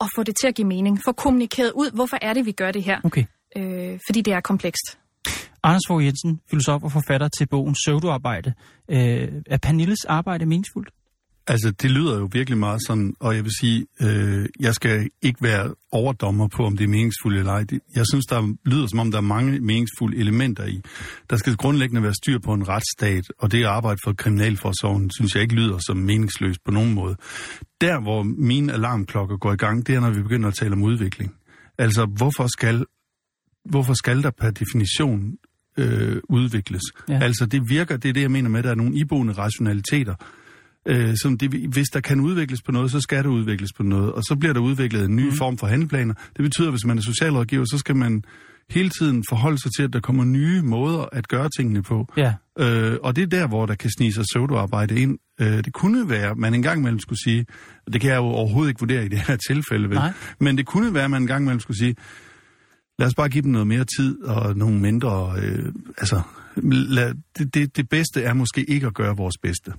at 0.00 0.08
få 0.16 0.22
det 0.22 0.34
til 0.40 0.48
at 0.48 0.54
give 0.54 0.68
mening. 0.68 1.00
Få 1.04 1.12
kommunikeret 1.12 1.72
ud, 1.72 1.90
hvorfor 1.94 2.18
er 2.22 2.32
det, 2.32 2.46
vi 2.46 2.52
gør 2.52 2.70
det 2.70 2.82
her. 2.82 3.00
Okay. 3.04 3.24
Øh, 3.56 3.98
fordi 4.08 4.20
det 4.20 4.32
er 4.32 4.40
komplekst. 4.40 4.98
Anders 5.66 5.82
Fogh 5.88 6.04
Jensen, 6.04 6.40
filosof 6.50 6.82
og 6.82 6.92
forfatter 6.92 7.28
til 7.28 7.46
bogen 7.48 7.74
Søvdoarbejde. 7.84 8.54
Øh, 8.90 9.28
er 9.46 9.58
Pernilles 9.62 10.04
arbejde 10.04 10.46
meningsfuldt? 10.46 10.90
Altså, 11.46 11.70
det 11.70 11.90
lyder 11.90 12.18
jo 12.18 12.28
virkelig 12.32 12.58
meget 12.58 12.80
sådan, 12.86 13.14
og 13.20 13.36
jeg 13.36 13.44
vil 13.44 13.52
sige, 13.60 13.86
øh, 14.00 14.46
jeg 14.60 14.74
skal 14.74 15.08
ikke 15.22 15.42
være 15.42 15.74
overdommer 15.92 16.48
på, 16.48 16.64
om 16.64 16.76
det 16.76 16.84
er 16.84 16.88
meningsfuldt 16.88 17.38
eller 17.38 17.52
ej. 17.52 17.64
Jeg 17.94 18.04
synes, 18.12 18.26
der 18.26 18.54
lyder 18.64 18.86
som 18.86 18.98
om, 18.98 19.10
der 19.10 19.18
er 19.18 19.22
mange 19.22 19.60
meningsfulde 19.60 20.16
elementer 20.16 20.64
i. 20.64 20.80
Der 21.30 21.36
skal 21.36 21.56
grundlæggende 21.56 22.02
være 22.02 22.14
styr 22.14 22.38
på 22.38 22.52
en 22.52 22.68
retsstat, 22.68 23.24
og 23.38 23.52
det 23.52 23.64
arbejde 23.64 23.98
for 24.04 24.12
kriminalforsorgen, 24.12 25.10
synes 25.10 25.34
jeg 25.34 25.42
ikke 25.42 25.54
lyder 25.54 25.78
som 25.86 25.96
meningsløst 25.96 26.64
på 26.64 26.70
nogen 26.70 26.94
måde. 26.94 27.16
Der, 27.80 28.00
hvor 28.00 28.22
mine 28.22 28.72
alarmklokker 28.72 29.36
går 29.36 29.52
i 29.52 29.56
gang, 29.56 29.86
det 29.86 29.94
er, 29.94 30.00
når 30.00 30.10
vi 30.10 30.22
begynder 30.22 30.48
at 30.48 30.54
tale 30.54 30.72
om 30.72 30.82
udvikling. 30.82 31.34
Altså, 31.78 32.04
hvorfor 32.04 32.46
skal, 32.46 32.84
hvorfor 33.64 33.94
skal 33.94 34.22
der 34.22 34.30
per 34.30 34.50
definition 34.50 35.36
øh, 35.76 36.16
udvikles. 36.28 36.82
Ja. 37.08 37.18
Altså 37.22 37.46
det 37.46 37.62
virker, 37.68 37.96
det 37.96 38.08
er 38.08 38.12
det, 38.12 38.20
jeg 38.20 38.30
mener 38.30 38.48
med, 38.48 38.58
at 38.58 38.64
der 38.64 38.70
er 38.70 38.74
nogle 38.74 38.96
iboende 38.96 39.32
rationaliteter. 39.32 40.14
Øh, 40.88 41.16
som 41.16 41.38
det, 41.38 41.50
hvis 41.50 41.86
der 41.88 42.00
kan 42.00 42.20
udvikles 42.20 42.62
på 42.62 42.72
noget, 42.72 42.90
så 42.90 43.00
skal 43.00 43.24
der 43.24 43.30
udvikles 43.30 43.72
på 43.72 43.82
noget. 43.82 44.12
Og 44.12 44.22
så 44.22 44.36
bliver 44.40 44.52
der 44.52 44.60
udviklet 44.60 45.04
en 45.04 45.16
ny 45.16 45.24
mm. 45.24 45.32
form 45.32 45.58
for 45.58 45.66
handleplaner. 45.66 46.14
Det 46.36 46.42
betyder, 46.42 46.66
at 46.68 46.72
hvis 46.72 46.84
man 46.84 46.98
er 46.98 47.02
socialrådgiver, 47.02 47.64
så 47.64 47.78
skal 47.78 47.96
man 47.96 48.24
hele 48.70 48.90
tiden 48.90 49.24
forholde 49.28 49.62
sig 49.62 49.70
til, 49.76 49.82
at 49.82 49.92
der 49.92 50.00
kommer 50.00 50.24
nye 50.24 50.62
måder 50.62 51.06
at 51.12 51.28
gøre 51.28 51.48
tingene 51.58 51.82
på. 51.82 52.12
Ja. 52.16 52.32
Øh, 52.58 52.98
og 53.02 53.16
det 53.16 53.22
er 53.22 53.26
der, 53.26 53.46
hvor 53.46 53.66
der 53.66 53.74
kan 53.74 53.90
snige 53.98 54.12
sig 54.12 54.24
pseudoarbejde 54.32 55.00
ind. 55.00 55.18
Øh, 55.40 55.64
det 55.64 55.72
kunne 55.72 56.08
være, 56.08 56.30
at 56.30 56.36
man 56.36 56.54
engang 56.54 56.78
imellem 56.80 57.00
skulle 57.00 57.18
sige, 57.24 57.46
og 57.86 57.92
det 57.92 58.00
kan 58.00 58.10
jeg 58.10 58.16
jo 58.16 58.22
overhovedet 58.22 58.70
ikke 58.70 58.80
vurdere 58.80 59.04
i 59.04 59.08
det 59.08 59.18
her 59.18 59.36
tilfælde, 59.36 59.90
vel? 59.90 59.98
men 60.40 60.58
det 60.58 60.66
kunne 60.66 60.94
være, 60.94 61.04
at 61.04 61.10
man 61.10 61.22
engang 61.22 61.42
imellem 61.42 61.60
skulle 61.60 61.78
sige, 61.78 61.96
lad 62.98 63.08
os 63.08 63.14
bare 63.14 63.28
give 63.28 63.42
dem 63.42 63.50
noget 63.50 63.66
mere 63.66 63.84
tid 63.98 64.22
og 64.22 64.56
nogle 64.56 64.80
mindre... 64.80 65.34
Øh, 65.42 65.72
altså, 65.98 66.20
lad, 66.72 67.14
det, 67.38 67.54
det, 67.54 67.76
det 67.76 67.88
bedste 67.88 68.22
er 68.22 68.34
måske 68.34 68.70
ikke 68.70 68.86
at 68.86 68.94
gøre 68.94 69.16
vores 69.16 69.38
bedste. 69.42 69.72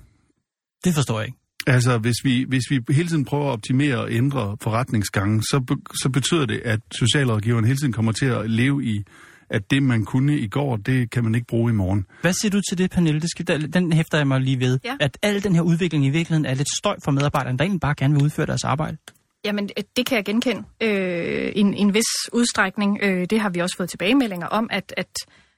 Det 0.84 0.94
forstår 0.94 1.18
jeg 1.18 1.26
ikke. 1.26 1.38
Altså, 1.66 1.98
hvis 1.98 2.16
vi, 2.24 2.44
hvis 2.48 2.62
vi 2.70 2.80
hele 2.90 3.08
tiden 3.08 3.24
prøver 3.24 3.46
at 3.46 3.52
optimere 3.52 3.98
og 3.98 4.12
ændre 4.12 4.56
forretningsgangen, 4.60 5.42
så, 5.42 5.60
be, 5.66 5.74
så 6.02 6.08
betyder 6.08 6.46
det, 6.46 6.60
at 6.64 6.80
socialrådgiveren 6.92 7.64
hele 7.64 7.76
tiden 7.76 7.92
kommer 7.92 8.12
til 8.12 8.26
at 8.26 8.50
leve 8.50 8.84
i, 8.84 9.02
at 9.50 9.70
det, 9.70 9.82
man 9.82 10.04
kunne 10.04 10.38
i 10.38 10.48
går, 10.48 10.76
det 10.76 11.10
kan 11.10 11.24
man 11.24 11.34
ikke 11.34 11.46
bruge 11.46 11.72
i 11.72 11.74
morgen. 11.74 12.06
Hvad 12.20 12.32
siger 12.32 12.50
du 12.50 12.60
til 12.68 12.78
det, 12.78 12.90
Pernille? 12.90 13.20
Det 13.20 13.30
skal, 13.30 13.72
den 13.72 13.92
hæfter 13.92 14.18
jeg 14.18 14.26
mig 14.26 14.40
lige 14.40 14.60
ved. 14.60 14.78
Ja. 14.84 14.96
At 15.00 15.18
al 15.22 15.44
den 15.44 15.54
her 15.54 15.62
udvikling 15.62 16.06
i 16.06 16.10
virkeligheden 16.10 16.46
er 16.46 16.54
lidt 16.54 16.68
støj 16.78 16.96
for 17.04 17.10
medarbejderne, 17.10 17.58
der 17.58 17.64
egentlig 17.64 17.80
bare 17.80 17.94
gerne 17.94 18.14
vil 18.14 18.22
udføre 18.22 18.46
deres 18.46 18.64
arbejde. 18.64 18.96
Jamen, 19.48 19.70
øh, 19.78 19.84
det 19.96 20.06
kan 20.06 20.16
jeg 20.16 20.24
genkende 20.24 20.64
øh, 20.82 21.52
i 21.56 21.60
en, 21.60 21.74
en 21.74 21.94
vis 21.94 22.10
udstrækning. 22.32 22.98
Øh, 23.02 23.26
det 23.30 23.40
har 23.40 23.50
vi 23.50 23.60
også 23.60 23.76
fået 23.76 23.90
tilbagemeldinger 23.90 24.46
om, 24.46 24.68
at, 24.72 24.94
at 24.96 25.08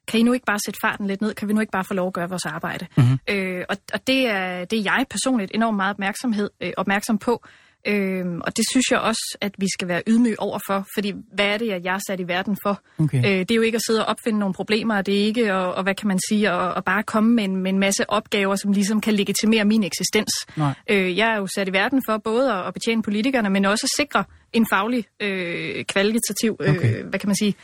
kan 0.09 0.20
I 0.20 0.22
nu 0.22 0.32
ikke 0.32 0.47
bare 0.47 0.59
sætte 0.66 0.78
farten 0.82 1.07
lidt 1.07 1.20
ned? 1.20 1.34
Kan 1.34 1.49
vi 1.49 1.53
nu 1.53 1.61
ikke 1.61 1.70
bare 1.70 1.84
få 1.84 1.95
lov 1.95 2.07
at 2.07 2.12
gøre 2.12 2.28
vores 2.28 2.47
arbejde? 2.47 2.86
Mhm. 2.97 3.18
Øh, 3.28 3.64
og 3.68 3.76
og 3.93 4.07
det, 4.07 4.26
er, 4.26 4.64
det 4.64 4.78
er 4.78 4.82
jeg 4.82 5.07
personligt 5.11 5.51
enormt 5.55 5.76
meget 5.76 5.91
opmærksomhed, 5.91 6.51
øh, 6.61 6.72
opmærksom 6.76 7.18
på. 7.18 7.45
Øhm, 7.87 8.41
og 8.41 8.57
det 8.57 8.64
synes 8.72 8.85
jeg 8.91 8.99
også, 9.01 9.37
at 9.41 9.53
vi 9.59 9.66
skal 9.74 9.89
være 9.89 10.03
ydmyge 10.07 10.41
overfor, 10.41 10.87
fordi 10.95 11.12
hvad 11.33 11.47
er 11.47 11.59
det, 11.59 11.66
jeg 11.85 11.95
er 11.95 11.99
sat 12.09 12.20
i 12.20 12.28
verden 12.28 12.57
for? 12.62 12.81
Okay. 12.99 13.18
Øh, 13.18 13.39
det 13.39 13.51
er 13.51 13.55
jo 13.55 13.62
ikke 13.62 13.76
at 13.76 13.83
sidde 13.87 14.01
og 14.01 14.07
opfinde 14.07 14.39
nogle 14.39 14.55
problemer, 14.55 14.97
og 14.97 15.07
det 15.07 15.20
er 15.20 15.24
ikke 15.24 15.53
at, 15.53 15.74
og 15.74 15.83
hvad 15.83 15.95
kan 15.95 16.09
man 16.09 16.18
sige, 16.28 16.51
at, 16.51 16.85
bare 16.85 17.03
komme 17.03 17.35
med 17.35 17.45
en, 17.45 17.57
med 17.57 17.72
en 17.72 17.78
masse 17.78 18.11
opgaver, 18.11 18.57
som 18.57 18.72
ligesom 18.72 19.01
kan 19.01 19.14
legitimere 19.14 19.64
min 19.64 19.85
eksistens. 19.85 20.31
Nej. 20.57 20.74
Øh, 20.91 21.18
jeg 21.18 21.28
er 21.28 21.37
jo 21.37 21.47
sat 21.47 21.68
i 21.68 21.72
verden 21.72 22.03
for 22.09 22.18
både 22.18 22.53
at, 22.53 22.66
at 22.66 22.74
betjene 22.74 23.03
politikerne, 23.03 23.51
men 23.51 23.64
også 23.64 23.87
at 23.87 24.03
sikre 24.03 24.24
en 24.53 24.66
faglig, 24.72 25.05
øh, 25.20 25.85
kvalitativ, 25.85 26.57
øh, 26.61 26.70
Okay. 26.70 27.03
hvad 27.03 27.18
kan 27.18 27.28
man 27.28 27.37
sige, 27.37 27.55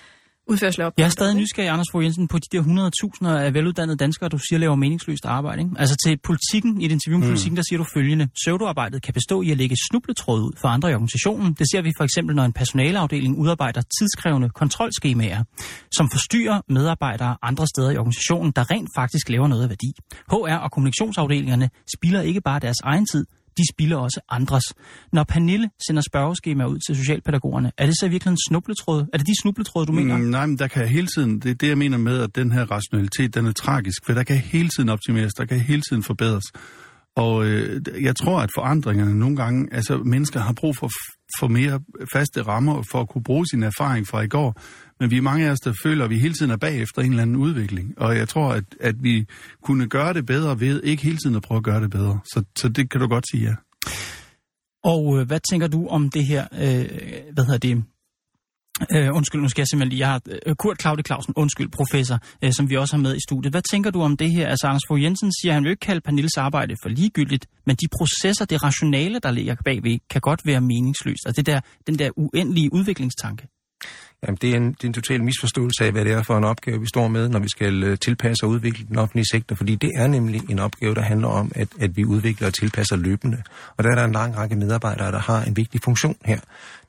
udførsel 0.48 0.82
af 0.82 0.90
Jeg 0.98 1.04
er 1.04 1.08
stadig 1.08 1.36
nysgerrig, 1.36 1.70
Anders 1.70 1.86
Fogh 1.92 2.04
Jensen, 2.04 2.28
på 2.28 2.38
de 2.38 2.56
der 2.56 2.62
100.000 2.62 3.28
af 3.28 3.54
veluddannede 3.54 3.96
danskere, 3.96 4.28
du 4.28 4.38
siger 4.38 4.58
laver 4.58 4.74
meningsløst 4.74 5.26
arbejde. 5.26 5.62
Ikke? 5.62 5.70
Altså 5.78 5.96
til 6.06 6.18
politikken, 6.24 6.80
i 6.80 6.84
et 6.84 6.92
interview 6.92 7.18
med 7.18 7.26
Mm. 7.26 7.30
politikken, 7.30 7.56
der 7.56 7.62
siger 7.68 7.78
du 7.78 7.86
følgende. 7.94 8.28
Pseudoarbejdet 8.34 9.02
kan 9.02 9.14
bestå 9.14 9.42
i 9.42 9.50
at 9.50 9.56
lægge 9.56 9.76
snubletråd 9.90 10.40
ud 10.42 10.52
for 10.60 10.68
andre 10.68 10.90
i 10.90 10.94
organisationen. 10.94 11.52
Det 11.58 11.66
ser 11.72 11.82
vi 11.82 11.92
for 11.98 12.04
eksempel, 12.04 12.36
når 12.36 12.44
en 12.44 12.52
personaleafdeling 12.52 13.38
udarbejder 13.38 13.82
tidskrævende 13.98 14.48
kontrolskemaer, 14.50 15.42
som 15.96 16.10
forstyrrer 16.10 16.60
medarbejdere 16.68 17.36
andre 17.42 17.66
steder 17.66 17.90
i 17.90 17.96
organisationen, 17.96 18.52
der 18.56 18.70
rent 18.70 18.88
faktisk 18.96 19.28
laver 19.28 19.48
noget 19.48 19.62
af 19.62 19.68
værdi. 19.68 19.92
HR 20.30 20.56
og 20.64 20.70
kommunikationsafdelingerne 20.72 21.70
spilder 21.96 22.20
ikke 22.20 22.40
bare 22.40 22.60
deres 22.60 22.76
egen 22.84 23.06
tid, 23.12 23.26
de 23.56 23.62
spilder 23.72 23.96
også 23.96 24.20
andres. 24.30 24.64
Når 25.12 25.24
Pernille 25.24 25.70
sender 25.86 26.02
spørgeskemaer 26.02 26.66
ud 26.66 26.78
til 26.78 26.96
socialpædagogerne, 26.96 27.72
er 27.78 27.86
det 27.86 27.94
så 28.00 28.08
virkelig 28.08 28.30
en 28.30 28.38
snubletråd? 28.48 29.06
Er 29.12 29.18
det 29.18 29.26
de 29.26 29.32
snubletråde, 29.42 29.86
du 29.86 29.92
mener? 29.92 30.16
Mm, 30.16 30.24
nej, 30.24 30.46
men 30.46 30.58
der 30.58 30.68
kan 30.68 30.88
hele 30.88 31.06
tiden, 31.06 31.40
det 31.40 31.50
er 31.50 31.54
det, 31.54 31.68
jeg 31.68 31.78
mener 31.78 31.98
med, 31.98 32.22
at 32.22 32.36
den 32.36 32.52
her 32.52 32.70
rationalitet, 32.70 33.34
den 33.34 33.46
er 33.46 33.52
tragisk, 33.52 34.06
for 34.06 34.12
der 34.12 34.22
kan 34.22 34.36
hele 34.36 34.68
tiden 34.68 34.88
optimeres, 34.88 35.32
der 35.34 35.44
kan 35.44 35.60
hele 35.60 35.82
tiden 35.90 36.02
forbedres. 36.02 36.44
Og 37.16 37.46
øh, 37.46 37.82
jeg 38.02 38.16
tror, 38.16 38.40
at 38.40 38.50
forandringerne 38.54 39.18
nogle 39.18 39.36
gange, 39.36 39.68
altså 39.72 39.96
mennesker 39.96 40.40
har 40.40 40.52
brug 40.52 40.76
for, 40.76 40.90
for 41.40 41.48
mere 41.48 41.80
faste 42.12 42.42
rammer 42.42 42.82
for 42.90 43.00
at 43.00 43.08
kunne 43.08 43.22
bruge 43.22 43.46
sin 43.46 43.62
erfaring 43.62 44.06
fra 44.06 44.20
i 44.20 44.28
går. 44.28 44.60
Men 45.00 45.10
vi 45.10 45.16
er 45.16 45.22
mange 45.22 45.46
af 45.46 45.50
os, 45.50 45.60
der 45.60 45.72
føler, 45.82 46.04
at 46.04 46.10
vi 46.10 46.18
hele 46.18 46.34
tiden 46.34 46.50
er 46.52 46.56
bagefter 46.56 47.02
en 47.02 47.10
eller 47.10 47.22
anden 47.22 47.36
udvikling. 47.36 47.94
Og 47.98 48.16
jeg 48.16 48.28
tror, 48.28 48.52
at, 48.52 48.64
at 48.80 48.94
vi 49.00 49.26
kunne 49.62 49.88
gøre 49.88 50.14
det 50.14 50.26
bedre 50.26 50.60
ved 50.60 50.82
ikke 50.82 51.02
hele 51.02 51.16
tiden 51.16 51.36
at 51.36 51.42
prøve 51.42 51.58
at 51.58 51.64
gøre 51.64 51.80
det 51.80 51.90
bedre. 51.90 52.20
Så, 52.24 52.44
så 52.58 52.68
det 52.68 52.90
kan 52.90 53.00
du 53.00 53.08
godt 53.08 53.24
sige, 53.30 53.44
ja. 53.44 53.54
Og 54.84 55.18
øh, 55.18 55.26
hvad 55.26 55.40
tænker 55.50 55.68
du 55.68 55.86
om 55.86 56.10
det 56.10 56.26
her, 56.26 56.44
øh, 56.52 56.86
hvad 57.32 57.44
hedder 57.44 57.58
det, 57.58 57.84
øh, 58.94 59.08
undskyld, 59.14 59.40
nu 59.40 59.48
skal 59.48 59.60
jeg 59.62 59.68
simpelthen 59.68 59.88
lige, 59.88 60.00
jeg 60.00 60.08
har 60.08 60.20
øh, 60.46 60.54
Kurt 60.54 60.80
Claude 60.80 61.02
Clausen, 61.02 61.34
undskyld, 61.36 61.68
professor, 61.68 62.18
øh, 62.42 62.52
som 62.52 62.70
vi 62.70 62.76
også 62.76 62.96
har 62.96 63.02
med 63.02 63.16
i 63.16 63.20
studiet. 63.28 63.52
Hvad 63.52 63.62
tænker 63.70 63.90
du 63.90 64.02
om 64.02 64.16
det 64.16 64.30
her? 64.30 64.48
Altså 64.48 64.66
Anders 64.66 64.82
Fogh 64.88 65.02
Jensen 65.02 65.32
siger, 65.32 65.52
at 65.52 65.54
han 65.54 65.64
vil 65.64 65.70
ikke 65.70 65.80
kalde 65.80 66.00
Pernilles 66.00 66.36
arbejde 66.36 66.74
for 66.82 66.88
ligegyldigt, 66.88 67.46
men 67.66 67.76
de 67.76 67.86
processer, 67.98 68.44
det 68.44 68.62
rationale, 68.62 69.18
der 69.18 69.30
ligger 69.30 69.54
bagved, 69.64 69.98
kan 70.10 70.20
godt 70.20 70.46
være 70.46 70.60
meningsløst. 70.60 71.26
Altså 71.26 71.42
det 71.42 71.46
der, 71.46 71.60
den 71.86 71.98
der 71.98 72.10
uendelige 72.16 72.72
udviklingstanke. 72.72 73.46
Jamen, 74.22 74.38
det 74.42 74.50
er, 74.50 74.56
en, 74.56 74.72
det 74.72 74.84
er 74.84 74.88
en 74.88 74.92
total 74.92 75.24
misforståelse 75.24 75.84
af, 75.84 75.92
hvad 75.92 76.04
det 76.04 76.12
er 76.12 76.22
for 76.22 76.38
en 76.38 76.44
opgave, 76.44 76.80
vi 76.80 76.86
står 76.86 77.08
med, 77.08 77.28
når 77.28 77.38
vi 77.38 77.48
skal 77.48 77.82
øh, 77.82 77.98
tilpasse 77.98 78.46
og 78.46 78.50
udvikle 78.50 78.86
den 78.88 78.98
offentlige 78.98 79.26
sektor, 79.32 79.56
fordi 79.56 79.74
det 79.74 79.90
er 79.94 80.06
nemlig 80.06 80.50
en 80.50 80.58
opgave, 80.58 80.94
der 80.94 81.00
handler 81.00 81.28
om, 81.28 81.52
at, 81.54 81.68
at 81.80 81.96
vi 81.96 82.04
udvikler 82.04 82.46
og 82.46 82.54
tilpasser 82.54 82.96
løbende. 82.96 83.42
Og 83.76 83.84
der 83.84 83.90
er 83.90 83.94
der 83.94 84.04
en 84.04 84.12
lang 84.12 84.36
række 84.36 84.56
medarbejdere, 84.56 85.12
der 85.12 85.18
har 85.18 85.44
en 85.44 85.56
vigtig 85.56 85.80
funktion 85.84 86.16
her. 86.24 86.40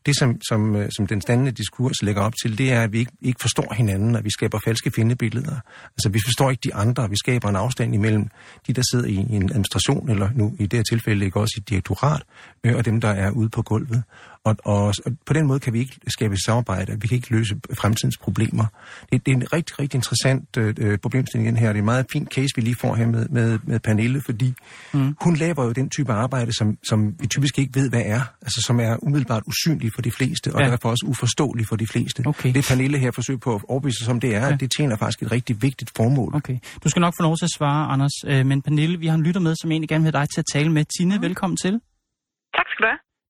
Det, 0.06 0.18
som, 0.18 0.42
som, 0.50 0.76
øh, 0.76 0.90
som 0.96 1.08
den 1.08 1.22
standende 1.22 1.52
diskurs 1.52 2.02
lægger 2.02 2.22
op 2.22 2.34
til, 2.42 2.58
det 2.58 2.72
er, 2.72 2.82
at 2.82 2.94
vi 2.94 3.00
ikke, 3.00 3.12
ikke 3.22 3.42
forstår 3.42 3.74
hinanden, 3.74 4.16
og 4.16 4.24
vi 4.24 4.30
skaber 4.30 4.60
falske 4.66 4.92
findebilleder. 4.92 5.60
Altså, 5.92 6.10
vi 6.10 6.20
forstår 6.26 6.52
ikke 6.52 6.62
de 6.64 6.76
andre, 6.76 7.10
vi 7.10 7.16
skaber 7.16 7.50
en 7.50 7.56
afstand 7.56 7.94
imellem 7.94 8.30
de, 8.68 8.74
der 8.74 8.84
sidder 8.92 9.06
i 9.06 9.16
en 9.16 9.50
administration, 9.50 10.10
eller 10.10 10.30
nu 10.36 10.56
i 10.60 10.66
det 10.66 10.80
her 10.80 10.84
tilfælde 10.84 11.26
ikke 11.26 11.40
også 11.40 11.54
i 11.58 11.60
et 11.60 11.70
direktorat, 11.70 12.24
øh, 12.64 12.76
og 12.76 12.86
dem, 12.86 13.02
der 13.02 13.10
er 13.10 13.32
ude 13.32 13.50
på 13.50 13.62
gulvet. 13.62 14.04
Og, 14.48 14.56
og, 14.64 14.94
og 15.06 15.12
på 15.26 15.34
den 15.34 15.48
måde 15.48 15.60
kan 15.60 15.74
vi 15.74 15.80
ikke 15.80 15.96
skabe 16.08 16.38
samarbejde, 16.46 16.98
vi 17.02 17.08
kan 17.08 17.16
ikke 17.16 17.32
løse 17.32 17.56
fremtidens 17.82 18.18
problemer. 18.18 18.66
Det, 19.12 19.26
det 19.26 19.32
er 19.32 19.36
en 19.36 19.54
rigtig, 19.54 19.80
rigtig 19.80 19.98
interessant 19.98 20.58
øh, 20.58 20.74
øh, 20.80 20.98
problemstilling 20.98 21.48
den 21.50 21.58
her. 21.58 21.68
Det 21.68 21.76
er 21.76 21.80
en 21.80 21.86
meget 21.86 22.06
fin 22.12 22.28
case, 22.36 22.48
vi 22.56 22.62
lige 22.62 22.76
får 22.82 22.96
her 22.96 23.08
med, 23.08 23.26
med, 23.30 23.60
med 23.64 23.80
Pernille, 23.80 24.22
fordi 24.22 24.54
mm. 24.94 25.16
hun 25.22 25.36
laver 25.36 25.64
jo 25.64 25.72
den 25.72 25.90
type 25.90 26.14
arbejde, 26.14 26.58
som, 26.58 26.78
som 26.90 27.16
vi 27.20 27.28
typisk 27.28 27.60
ikke 27.60 27.76
ved, 27.80 27.90
hvad 27.90 28.02
er. 28.06 28.22
Altså 28.42 28.64
som 28.68 28.80
er 28.80 29.04
umiddelbart 29.04 29.44
usynlig 29.48 29.92
for 29.94 30.02
de 30.02 30.12
fleste, 30.12 30.54
og 30.56 30.62
Ja. 30.62 30.68
derfor 30.70 30.90
også 30.90 31.06
uforståelig 31.08 31.68
for 31.68 31.76
de 31.76 31.88
fleste. 31.88 32.24
Okay. 32.26 32.54
Det 32.54 32.66
Pernille 32.70 32.98
her 32.98 33.12
forsøger 33.12 33.40
på 33.40 33.56
at 33.56 33.62
overbevise 33.68 34.04
os 34.04 34.08
om, 34.08 34.20
det 34.20 34.36
er, 34.36 34.40
ja. 34.48 34.54
at 34.54 34.60
det 34.60 34.72
tjener 34.78 34.96
faktisk 34.98 35.22
et 35.24 35.32
rigtig 35.32 35.62
vigtigt 35.62 35.92
formål. 35.98 36.36
Okay. 36.36 36.58
Du 36.84 36.90
skal 36.90 37.00
nok 37.00 37.14
få 37.20 37.24
lov 37.24 37.38
til 37.38 37.46
at 37.46 37.52
svare, 37.58 37.88
Anders. 37.94 38.12
Øh, 38.28 38.46
men 38.46 38.62
Pernille, 38.62 39.00
vi 39.00 39.08
har 39.08 39.16
en 39.16 39.24
lytter 39.24 39.42
med, 39.42 39.56
som 39.62 39.72
egentlig 39.72 39.90
gerne 39.90 40.04
vil 40.04 40.14
have 40.14 40.22
dig 40.22 40.30
til 40.30 40.42
at 40.42 40.46
tale 40.54 40.72
med. 40.72 40.86
Tine, 41.00 41.22
velkommen 41.22 41.58
til. 41.58 41.80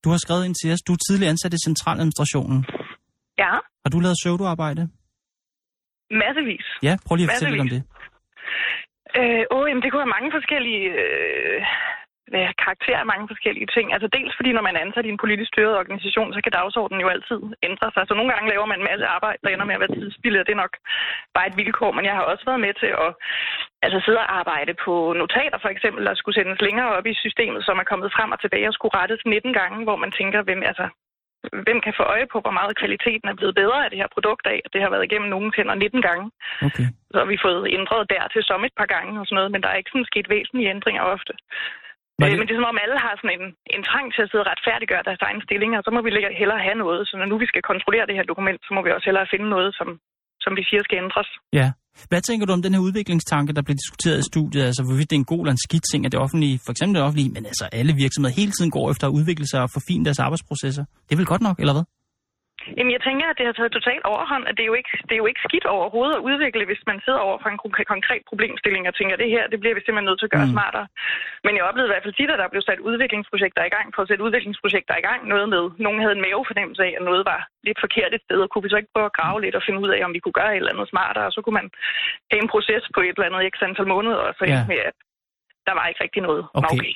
Du 0.07 0.11
har 0.15 0.21
skrevet 0.25 0.45
ind 0.47 0.55
til 0.61 0.69
os, 0.75 0.81
du 0.87 0.91
er 0.93 1.01
tidligere 1.07 1.31
ansat 1.35 1.53
i 1.57 1.59
centraladministrationen. 1.67 2.59
Ja, 3.43 3.53
Har 3.83 3.89
du 3.93 3.99
lavet 4.05 4.17
pseudoarbejde? 4.21 4.83
massevis. 6.21 6.65
Ja, 6.87 6.93
prøv 7.05 7.13
lige 7.15 7.25
at 7.27 7.31
fortælle 7.33 7.53
lidt 7.53 7.65
om 7.67 7.71
det. 7.75 7.81
Øh, 9.19 9.43
åh, 9.55 9.65
jamen, 9.69 9.81
det 9.83 9.89
kunne 9.89 10.03
være 10.05 10.15
mange 10.17 10.29
forskellige 10.37 10.83
øh, 11.03 11.59
hvad, 12.31 12.45
karakterer, 12.65 13.11
mange 13.11 13.27
forskellige 13.31 13.69
ting. 13.75 13.85
Altså 13.95 14.07
dels 14.17 14.33
fordi, 14.37 14.51
når 14.53 14.65
man 14.67 14.75
er 14.75 14.85
ansat 14.85 15.05
i 15.05 15.13
en 15.13 15.23
politisk 15.23 15.49
styret 15.51 15.79
organisation, 15.81 16.33
så 16.33 16.39
kan 16.41 16.55
dagsordenen 16.59 17.03
jo 17.03 17.09
altid 17.15 17.39
ændre 17.69 17.87
sig. 17.91 18.03
Så 18.05 18.13
nogle 18.15 18.31
gange 18.33 18.49
laver 18.53 18.67
man 18.69 18.79
en 18.79 18.89
masse 18.91 19.05
arbejde, 19.17 19.41
der 19.43 19.49
ender 19.49 19.67
med 19.67 19.77
at 19.77 19.83
være 19.83 19.95
tidsspillet, 19.97 20.41
og 20.41 20.47
det 20.47 20.53
er 20.55 20.63
nok 20.65 20.75
bare 21.35 21.47
et 21.49 21.57
vilkår. 21.61 21.91
Men 21.97 22.05
jeg 22.05 22.15
har 22.17 22.25
også 22.31 22.43
været 22.49 22.63
med 22.65 22.73
til 22.81 22.91
at 23.05 23.09
altså, 23.85 23.99
sidde 24.05 24.23
og 24.23 24.31
arbejde 24.41 24.73
på 24.85 24.93
notater, 25.21 25.59
for 25.61 25.71
eksempel, 25.75 26.01
der 26.05 26.15
skulle 26.15 26.37
sendes 26.37 26.61
længere 26.67 26.89
op 26.97 27.05
i 27.11 27.13
systemet, 27.25 27.61
som 27.65 27.77
er 27.81 27.89
kommet 27.91 28.15
frem 28.15 28.31
og 28.35 28.39
tilbage 28.41 28.69
og 28.69 28.73
skulle 28.73 28.97
rettes 28.99 29.21
19 29.25 29.53
gange, 29.59 29.83
hvor 29.87 29.97
man 30.03 30.11
tænker, 30.19 30.39
hvem, 30.41 30.61
altså, 30.71 30.85
hvem 31.65 31.79
kan 31.85 31.93
få 31.97 32.03
øje 32.03 32.27
på, 32.33 32.37
hvor 32.45 32.55
meget 32.59 32.79
kvaliteten 32.81 33.27
er 33.29 33.39
blevet 33.39 33.55
bedre 33.61 33.83
af 33.85 33.89
det 33.89 33.99
her 34.01 34.15
produkt 34.15 34.45
af, 34.53 34.57
at 34.65 34.73
det 34.73 34.81
har 34.81 34.89
været 34.93 35.07
igennem 35.07 35.29
nogen 35.29 35.51
hænder 35.57 35.75
19 35.75 36.01
gange. 36.01 36.25
Okay. 36.67 36.87
Så 37.11 37.17
har 37.21 37.27
vi 37.33 37.37
fået 37.45 37.63
ændret 37.77 38.09
dertil 38.15 38.43
som 38.43 38.65
et 38.67 38.75
par 38.79 38.89
gange 38.95 39.19
og 39.19 39.25
sådan 39.25 39.35
noget, 39.35 39.51
men 39.51 39.61
der 39.63 39.69
er 39.69 39.77
ikke 39.79 39.93
sådan 39.93 40.11
sket 40.11 40.29
væsentlige 40.29 40.69
ændringer 40.75 41.03
ofte. 41.15 41.33
Øh, 42.25 42.29
det- 42.31 42.39
men 42.39 42.47
det 42.47 42.53
er 42.55 42.59
som 42.61 42.71
om 42.73 42.79
alle 42.83 42.97
har 43.05 43.13
sådan 43.19 43.33
en, 43.37 43.45
en 43.75 43.83
trang 43.89 44.07
til 44.15 44.21
at 44.25 44.29
sidde 44.29 44.43
og 44.45 44.49
retfærdiggøre 44.53 45.03
deres 45.09 45.21
egen 45.27 45.41
stilling, 45.47 45.71
og 45.77 45.81
så 45.85 45.89
må 45.95 45.99
vi 46.05 46.09
hellere 46.41 46.61
have 46.67 46.77
noget. 46.83 47.01
Så 47.09 47.13
når 47.19 47.27
nu 47.31 47.35
vi 47.43 47.47
skal 47.51 47.63
kontrollere 47.71 48.05
det 48.09 48.15
her 48.19 48.25
dokument, 48.31 48.59
så 48.67 48.71
må 48.75 48.79
vi 48.85 48.89
også 48.95 49.07
hellere 49.09 49.27
finde 49.33 49.47
noget, 49.55 49.69
som, 49.79 49.87
som 50.43 50.51
vi 50.59 50.63
siger 50.69 50.81
skal 50.87 50.97
ændres. 51.03 51.29
Ja. 51.59 51.67
Hvad 52.11 52.21
tænker 52.21 52.45
du 52.45 52.53
om 52.57 52.63
den 52.65 52.73
her 52.75 52.81
udviklingstanke, 52.87 53.51
der 53.57 53.63
bliver 53.65 53.79
diskuteret 53.83 54.17
i 54.23 54.29
studiet? 54.31 54.63
Altså, 54.69 54.81
hvorvidt 54.87 55.09
det 55.09 55.15
er 55.17 55.23
en 55.25 55.31
god 55.33 55.41
eller 55.43 55.55
en 55.57 55.65
skidt 55.67 55.85
ting, 55.91 56.01
at 56.05 56.11
det 56.13 56.19
offentlige, 56.25 56.55
for 56.65 56.71
eksempel 56.73 56.93
det 56.97 57.03
offentlige, 57.07 57.29
men 57.35 57.43
altså 57.51 57.65
alle 57.79 57.93
virksomheder 58.03 58.35
hele 58.41 58.51
tiden 58.57 58.71
går 58.77 58.85
efter 58.93 59.05
at 59.07 59.13
udvikle 59.17 59.47
sig 59.51 59.59
og 59.65 59.69
forfine 59.77 60.03
deres 60.07 60.19
arbejdsprocesser. 60.25 60.83
Det 61.05 61.11
er 61.15 61.19
vel 61.21 61.31
godt 61.33 61.43
nok, 61.47 61.57
eller 61.63 61.73
hvad? 61.77 61.85
Jamen, 62.77 62.91
jeg 62.95 63.01
tænker, 63.07 63.25
at 63.31 63.37
det 63.39 63.45
har 63.49 63.55
taget 63.57 63.71
totalt 63.77 64.03
overhånd, 64.11 64.43
at 64.49 64.53
det 64.57 64.63
er 64.63 64.71
jo 64.71 64.77
ikke, 64.81 64.91
det 65.07 65.13
er 65.15 65.21
jo 65.23 65.29
ikke 65.31 65.45
skidt 65.47 65.65
overhovedet 65.77 66.15
at 66.17 66.25
udvikle, 66.29 66.63
hvis 66.69 66.83
man 66.89 66.97
sidder 67.05 67.21
over 67.27 67.37
for 67.43 67.49
en 67.53 67.59
konk- 67.63 67.89
konkret 67.93 68.21
problemstilling 68.31 68.83
og 68.89 68.95
tænker, 68.99 69.15
det 69.23 69.29
her, 69.35 69.43
det 69.51 69.59
bliver 69.61 69.75
vi 69.77 69.81
simpelthen 69.83 70.07
nødt 70.09 70.19
til 70.19 70.29
at 70.29 70.35
gøre 70.37 70.47
Mm. 70.49 70.55
smartere. 70.55 70.87
Men 71.45 71.53
jeg 71.57 71.63
oplevede 71.69 71.89
i 71.89 71.93
hvert 71.93 72.05
fald 72.05 72.17
tit, 72.19 72.31
at 72.33 72.39
der 72.41 72.53
blev 72.53 72.63
sat 72.69 72.79
udviklingsprojekter 72.89 73.63
i 73.65 73.73
gang 73.75 73.87
for 73.95 74.01
at 74.01 74.07
sætte 74.09 74.23
udviklingsprojekter 74.27 74.95
i 74.97 75.05
gang. 75.09 75.19
Noget 75.33 75.47
med, 75.53 75.63
nogen 75.85 75.99
havde 76.03 76.15
en 76.17 76.25
mavefornemmelse 76.25 76.81
af, 76.87 76.91
at 76.97 77.03
noget 77.09 77.23
var 77.31 77.39
lidt 77.67 77.79
forkert 77.85 78.11
et 78.13 78.23
sted, 78.27 78.39
og 78.45 78.49
kunne 78.49 78.65
vi 78.65 78.69
så 78.73 78.77
ikke 78.81 78.93
prøve 78.95 79.09
at 79.11 79.17
grave 79.19 79.37
lidt 79.41 79.55
og 79.59 79.63
finde 79.67 79.79
ud 79.83 79.89
af, 79.95 79.99
om 80.07 80.13
vi 80.15 80.19
kunne 80.23 80.37
gøre 80.41 80.51
et 80.53 80.59
eller 80.61 80.73
andet 80.73 80.89
smartere, 80.93 81.25
og 81.29 81.33
så 81.35 81.39
kunne 81.41 81.57
man 81.61 81.69
have 82.31 82.41
en 82.43 82.51
proces 82.53 82.83
på 82.95 82.99
et 83.01 83.15
eller 83.17 83.29
andet 83.29 83.41
x 83.53 83.55
antal 83.67 83.87
måneder, 83.95 84.19
og 84.27 84.33
så 84.39 84.43
Ja. 84.53 84.61
med, 84.71 84.79
at 84.89 84.95
der 85.67 85.73
var 85.79 85.85
ikke 85.87 86.03
rigtig 86.03 86.21
noget. 86.27 86.43
Nå, 86.53 86.69
Okay. 86.73 86.93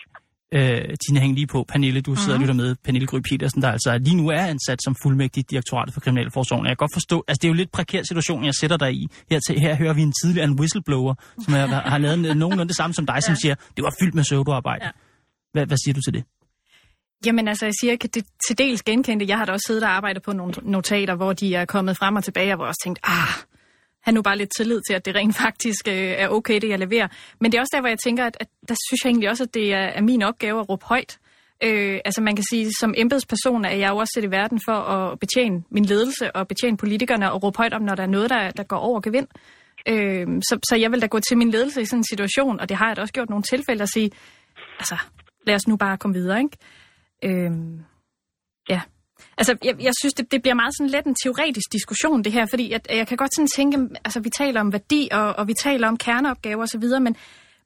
Øh, 0.53 0.81
Tina, 1.07 1.19
hæng 1.19 1.33
lige 1.35 1.47
på. 1.47 1.65
Pernille, 1.67 2.01
du 2.01 2.15
sidder 2.15 2.33
og 2.33 2.39
lytter 2.39 2.53
med. 2.53 2.75
Pernille 2.83 3.07
Gry 3.07 3.19
Petersen, 3.29 3.61
der 3.61 3.71
altså 3.71 3.97
lige 3.97 4.15
nu 4.15 4.27
er 4.29 4.41
ansat 4.41 4.79
som 4.83 4.95
fuldmægtig 5.03 5.41
i 5.41 5.45
direktoratet 5.49 5.93
for 5.93 6.01
Kriminalforsorgen. 6.01 6.65
Jeg 6.65 6.71
kan 6.71 6.75
godt 6.77 6.93
forstå, 6.93 7.23
altså 7.27 7.39
det 7.41 7.47
er 7.47 7.49
jo 7.49 7.53
lidt 7.53 7.71
prekær 7.71 8.03
situation, 8.03 8.45
jeg 8.45 8.53
sætter 8.53 8.77
dig 8.77 8.93
i. 8.93 9.07
Her, 9.29 9.39
til, 9.47 9.59
her 9.59 9.75
hører 9.75 9.93
vi 9.93 10.01
en 10.01 10.13
tidligere 10.23 10.47
en 10.47 10.59
whistleblower, 10.59 11.13
som 11.45 11.53
er, 11.53 11.65
har 11.67 11.97
lavet 11.97 12.13
en- 12.31 12.37
nogenlunde 12.37 12.67
det 12.67 12.75
samme 12.77 12.93
som 12.93 13.05
dig, 13.05 13.23
som 13.23 13.35
siger, 13.35 13.55
det 13.75 13.83
var 13.83 13.93
fyldt 14.01 14.15
med 14.15 14.23
pseudoarbejde. 14.23 14.85
Ja. 14.85 14.91
Hvad, 15.53 15.65
hvad 15.65 15.77
siger 15.77 15.93
du 15.93 16.01
til 16.01 16.13
det? 16.13 16.23
Jamen 17.25 17.47
altså, 17.47 17.65
jeg 17.65 17.73
siger, 17.81 17.95
kan 17.95 18.09
det 18.13 18.23
til 18.47 18.57
dels 18.57 18.83
genkende 18.83 19.19
det. 19.19 19.29
Jeg 19.29 19.37
har 19.37 19.45
da 19.45 19.51
også 19.51 19.63
siddet 19.67 19.83
og 19.83 19.89
arbejdet 19.89 20.23
på 20.23 20.33
nogle 20.33 20.53
notater, 20.63 21.15
hvor 21.15 21.33
de 21.33 21.55
er 21.55 21.65
kommet 21.65 21.97
frem 21.97 22.15
og 22.15 22.23
tilbage, 22.23 22.51
og 22.51 22.55
hvor 22.55 22.65
jeg 22.65 22.69
også 22.69 22.81
tænkt, 22.85 22.99
ah, 23.03 23.33
have 24.03 24.13
nu 24.13 24.21
bare 24.21 24.37
lidt 24.37 24.51
tillid 24.57 24.81
til, 24.87 24.93
at 24.93 25.05
det 25.05 25.15
rent 25.15 25.35
faktisk 25.45 25.87
øh, 25.87 26.13
er 26.23 26.27
okay, 26.29 26.61
det 26.61 26.69
jeg 26.69 26.79
leverer. 26.79 27.07
Men 27.39 27.51
det 27.51 27.57
er 27.57 27.61
også 27.61 27.73
der, 27.75 27.81
hvor 27.81 27.89
jeg 27.89 27.99
tænker, 27.99 28.25
at, 28.25 28.37
at 28.39 28.47
der 28.69 28.75
synes 28.87 29.03
jeg 29.03 29.09
egentlig 29.09 29.29
også, 29.29 29.43
at 29.43 29.53
det 29.53 29.73
er, 29.73 29.87
er 29.97 30.01
min 30.01 30.21
opgave 30.21 30.59
at 30.59 30.69
råbe 30.69 30.85
højt. 30.85 31.19
Øh, 31.63 31.99
altså 32.05 32.21
man 32.21 32.35
kan 32.35 32.45
sige, 32.49 32.71
som 32.79 32.93
embedsperson 32.97 33.65
er 33.65 33.75
jeg 33.75 33.89
jo 33.89 33.97
også 33.97 34.11
sat 34.15 34.23
i 34.23 34.31
verden 34.31 34.59
for 34.67 34.73
at 34.73 35.19
betjene 35.19 35.63
min 35.71 35.85
ledelse 35.85 36.35
og 36.35 36.47
betjene 36.47 36.77
politikerne 36.77 37.31
og 37.31 37.43
råbe 37.43 37.57
højt 37.57 37.73
om, 37.73 37.81
når 37.81 37.95
der 37.95 38.03
er 38.03 38.07
noget, 38.07 38.29
der, 38.29 38.51
der 38.51 38.63
går 38.63 38.77
over 38.77 39.01
gevind. 39.01 39.27
Øh, 39.87 40.27
så, 40.27 40.59
så 40.69 40.75
jeg 40.75 40.91
vil 40.91 41.01
da 41.01 41.07
gå 41.07 41.19
til 41.19 41.37
min 41.37 41.51
ledelse 41.51 41.81
i 41.81 41.85
sådan 41.85 41.99
en 41.99 42.03
situation, 42.03 42.59
og 42.59 42.69
det 42.69 42.77
har 42.77 42.87
jeg 42.87 42.95
da 42.95 43.01
også 43.01 43.13
gjort 43.13 43.29
nogle 43.29 43.43
tilfælde 43.43 43.83
at 43.83 43.89
sige, 43.89 44.11
altså 44.79 44.97
lad 45.47 45.55
os 45.55 45.67
nu 45.67 45.75
bare 45.77 45.97
komme 45.97 46.13
videre, 46.13 46.39
ikke? 46.39 46.57
Øh, 47.23 47.51
ja. 48.69 48.81
Altså, 49.37 49.57
jeg, 49.63 49.75
jeg 49.79 49.93
synes, 50.01 50.13
det, 50.13 50.31
det 50.31 50.41
bliver 50.41 50.55
meget 50.55 50.73
sådan 50.77 50.89
let 50.89 51.05
en 51.05 51.15
teoretisk 51.23 51.71
diskussion, 51.71 52.23
det 52.23 52.31
her, 52.31 52.45
fordi 52.49 52.71
jeg, 52.71 52.81
jeg 52.89 53.07
kan 53.07 53.17
godt 53.17 53.35
sådan 53.35 53.47
tænke, 53.55 53.77
altså, 54.05 54.19
vi 54.19 54.29
taler 54.29 54.61
om 54.61 54.73
værdi, 54.73 55.09
og, 55.11 55.35
og 55.35 55.47
vi 55.47 55.53
taler 55.53 55.87
om 55.87 55.97
kerneopgaver 55.97 56.63
osv., 56.63 56.83
men, 57.01 57.15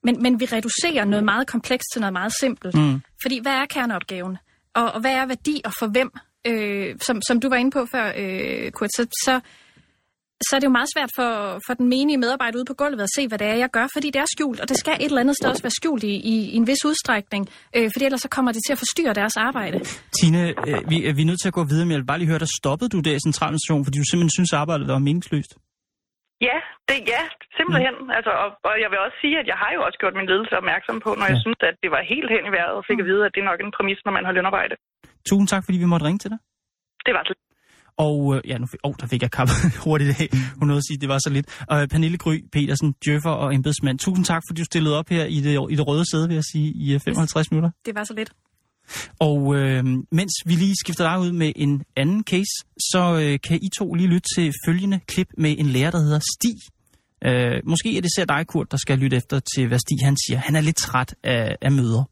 men, 0.02 0.22
men 0.22 0.40
vi 0.40 0.44
reducerer 0.44 1.04
noget 1.04 1.24
meget 1.24 1.46
komplekst 1.46 1.86
til 1.92 2.00
noget 2.00 2.12
meget 2.12 2.32
simpelt. 2.40 2.74
Mm. 2.74 3.00
Fordi, 3.22 3.38
hvad 3.42 3.52
er 3.52 3.66
kerneopgaven? 3.66 4.38
Og, 4.74 4.92
og 4.92 5.00
hvad 5.00 5.12
er 5.12 5.26
værdi, 5.26 5.60
og 5.64 5.72
for 5.78 5.86
hvem? 5.86 6.10
Øh, 6.46 6.96
som, 7.02 7.22
som 7.22 7.40
du 7.40 7.48
var 7.48 7.56
inde 7.56 7.70
på 7.70 7.86
før, 7.86 8.12
øh, 8.16 8.70
Kurt, 8.70 8.90
så, 8.96 9.06
så, 9.24 9.40
så 10.48 10.50
er 10.56 10.60
det 10.60 10.68
jo 10.70 10.76
meget 10.78 10.90
svært 10.94 11.12
for, 11.18 11.30
for 11.66 11.74
den 11.80 11.86
menige 11.94 12.18
medarbejder 12.24 12.56
ude 12.58 12.68
på 12.72 12.76
gulvet 12.82 13.02
at 13.08 13.12
se, 13.16 13.22
hvad 13.28 13.38
det 13.42 13.46
er, 13.52 13.56
jeg 13.64 13.70
gør, 13.76 13.86
fordi 13.96 14.08
det 14.14 14.20
er 14.24 14.28
skjult, 14.34 14.58
og 14.62 14.68
det 14.70 14.76
skal 14.82 14.94
et 14.94 15.10
eller 15.12 15.24
andet 15.24 15.36
sted 15.36 15.48
også 15.52 15.64
være 15.66 15.78
skjult 15.80 16.04
i, 16.12 16.14
i, 16.32 16.34
i 16.54 16.56
en 16.60 16.66
vis 16.70 16.82
udstrækning, 16.90 17.42
øh, 17.76 17.86
fordi 17.92 18.04
ellers 18.08 18.22
så 18.26 18.30
kommer 18.36 18.50
det 18.56 18.62
til 18.66 18.72
at 18.76 18.80
forstyrre 18.84 19.14
deres 19.20 19.36
arbejde. 19.48 19.78
Tine, 20.18 20.40
øh, 20.68 20.78
vi, 20.90 20.96
vi 21.18 21.22
er 21.24 21.30
nødt 21.30 21.40
til 21.42 21.50
at 21.52 21.56
gå 21.58 21.64
videre, 21.70 21.84
men 21.86 21.92
jeg 21.94 22.00
vil 22.00 22.10
bare 22.12 22.20
lige 22.20 22.32
høre, 22.32 22.42
der 22.46 22.52
stoppede 22.60 22.90
du 22.94 22.98
der 23.06 23.14
i 23.18 23.22
centraladministrationen, 23.28 23.84
fordi 23.86 23.98
du 24.02 24.08
simpelthen 24.10 24.36
synes, 24.38 24.50
at 24.52 24.58
arbejdet 24.62 24.84
var 24.94 25.06
meningsløst. 25.08 25.52
Ja, 26.48 26.58
det, 26.88 26.98
ja, 27.14 27.22
simpelthen. 27.58 27.94
Mm. 28.02 28.16
Altså, 28.16 28.32
og, 28.42 28.48
og 28.68 28.74
jeg 28.82 28.88
vil 28.92 28.98
også 29.06 29.18
sige, 29.24 29.36
at 29.42 29.46
jeg 29.52 29.58
har 29.62 29.70
jo 29.76 29.80
også 29.86 29.98
gjort 30.02 30.14
min 30.20 30.28
ledelse 30.32 30.54
opmærksom 30.60 30.96
på, 31.04 31.10
når 31.18 31.26
ja. 31.26 31.32
jeg 31.32 31.40
synes, 31.44 31.60
at 31.70 31.76
det 31.82 31.90
var 31.94 32.02
helt 32.14 32.30
hen 32.34 32.44
i 32.48 32.52
vejret, 32.56 32.74
og 32.78 32.84
fik 32.90 32.98
at 33.02 33.06
vide, 33.10 33.22
at 33.26 33.32
det 33.34 33.40
er 33.42 33.48
nok 33.50 33.60
en 33.64 33.72
præmis, 33.76 34.00
når 34.06 34.12
man 34.16 34.24
har 34.26 34.32
lønarbejde. 34.36 34.74
Tusind 35.28 35.48
tak, 35.52 35.62
fordi 35.66 35.78
vi 35.84 35.88
måtte 35.92 36.06
ringe 36.08 36.20
til 36.22 36.30
dig. 36.34 36.40
Det 37.06 37.12
var 37.16 37.22
så 37.30 37.34
Og 37.98 38.36
øh, 38.36 38.40
ja, 38.50 38.58
nu, 38.58 38.66
oh, 38.82 38.94
der 39.00 39.06
fik 39.06 39.22
jeg 39.22 39.30
kappet 39.30 39.56
hurtigt 39.84 40.10
af. 40.20 40.28
Hun 40.58 40.68
nåede 40.68 40.78
at 40.78 40.86
sige, 40.88 40.98
det 40.98 41.08
var 41.08 41.18
så 41.18 41.30
lidt. 41.30 41.64
Og 41.68 41.88
Pernille 41.88 42.18
Gry 42.18 42.36
Petersen, 42.52 42.94
djøffer 43.04 43.30
og 43.30 43.54
embedsmand. 43.54 43.98
Tusind 43.98 44.24
tak, 44.24 44.42
fordi 44.48 44.60
du 44.60 44.64
stillede 44.64 44.98
op 44.98 45.08
her 45.08 45.24
i 45.24 45.40
det, 45.40 45.66
i 45.70 45.76
det 45.76 45.86
røde 45.86 46.10
sæde, 46.10 46.28
vil 46.28 46.34
jeg 46.34 46.44
sige, 46.44 46.72
i 46.72 46.94
øh, 46.94 47.00
55 47.00 47.50
minutter. 47.50 47.70
Det 47.86 47.94
var 47.94 48.04
så 48.04 48.14
lidt. 48.14 48.32
Og 49.20 49.56
øh, 49.56 49.84
mens 50.12 50.32
vi 50.46 50.54
lige 50.54 50.74
skifter 50.80 51.04
dig 51.10 51.20
ud 51.20 51.32
med 51.32 51.52
en 51.56 51.84
anden 51.96 52.24
case, 52.24 52.54
så 52.78 53.02
øh, 53.22 53.38
kan 53.48 53.58
I 53.62 53.68
to 53.78 53.94
lige 53.94 54.08
lytte 54.08 54.28
til 54.36 54.52
følgende 54.66 55.00
klip 55.06 55.28
med 55.38 55.54
en 55.58 55.66
lærer, 55.66 55.90
der 55.90 55.98
hedder 55.98 56.20
Stig. 56.34 56.56
Øh, 57.24 57.60
måske 57.64 57.96
er 57.96 58.00
det 58.00 58.10
især 58.16 58.24
dig, 58.24 58.46
Kurt, 58.46 58.70
der 58.70 58.76
skal 58.76 58.98
lytte 58.98 59.16
efter 59.16 59.40
til, 59.40 59.68
hvad 59.68 59.78
Stig 59.78 59.98
han 60.02 60.16
siger. 60.26 60.38
Han 60.38 60.56
er 60.56 60.60
lidt 60.60 60.76
træt 60.76 61.14
af, 61.22 61.56
af 61.62 61.72
møder. 61.72 62.04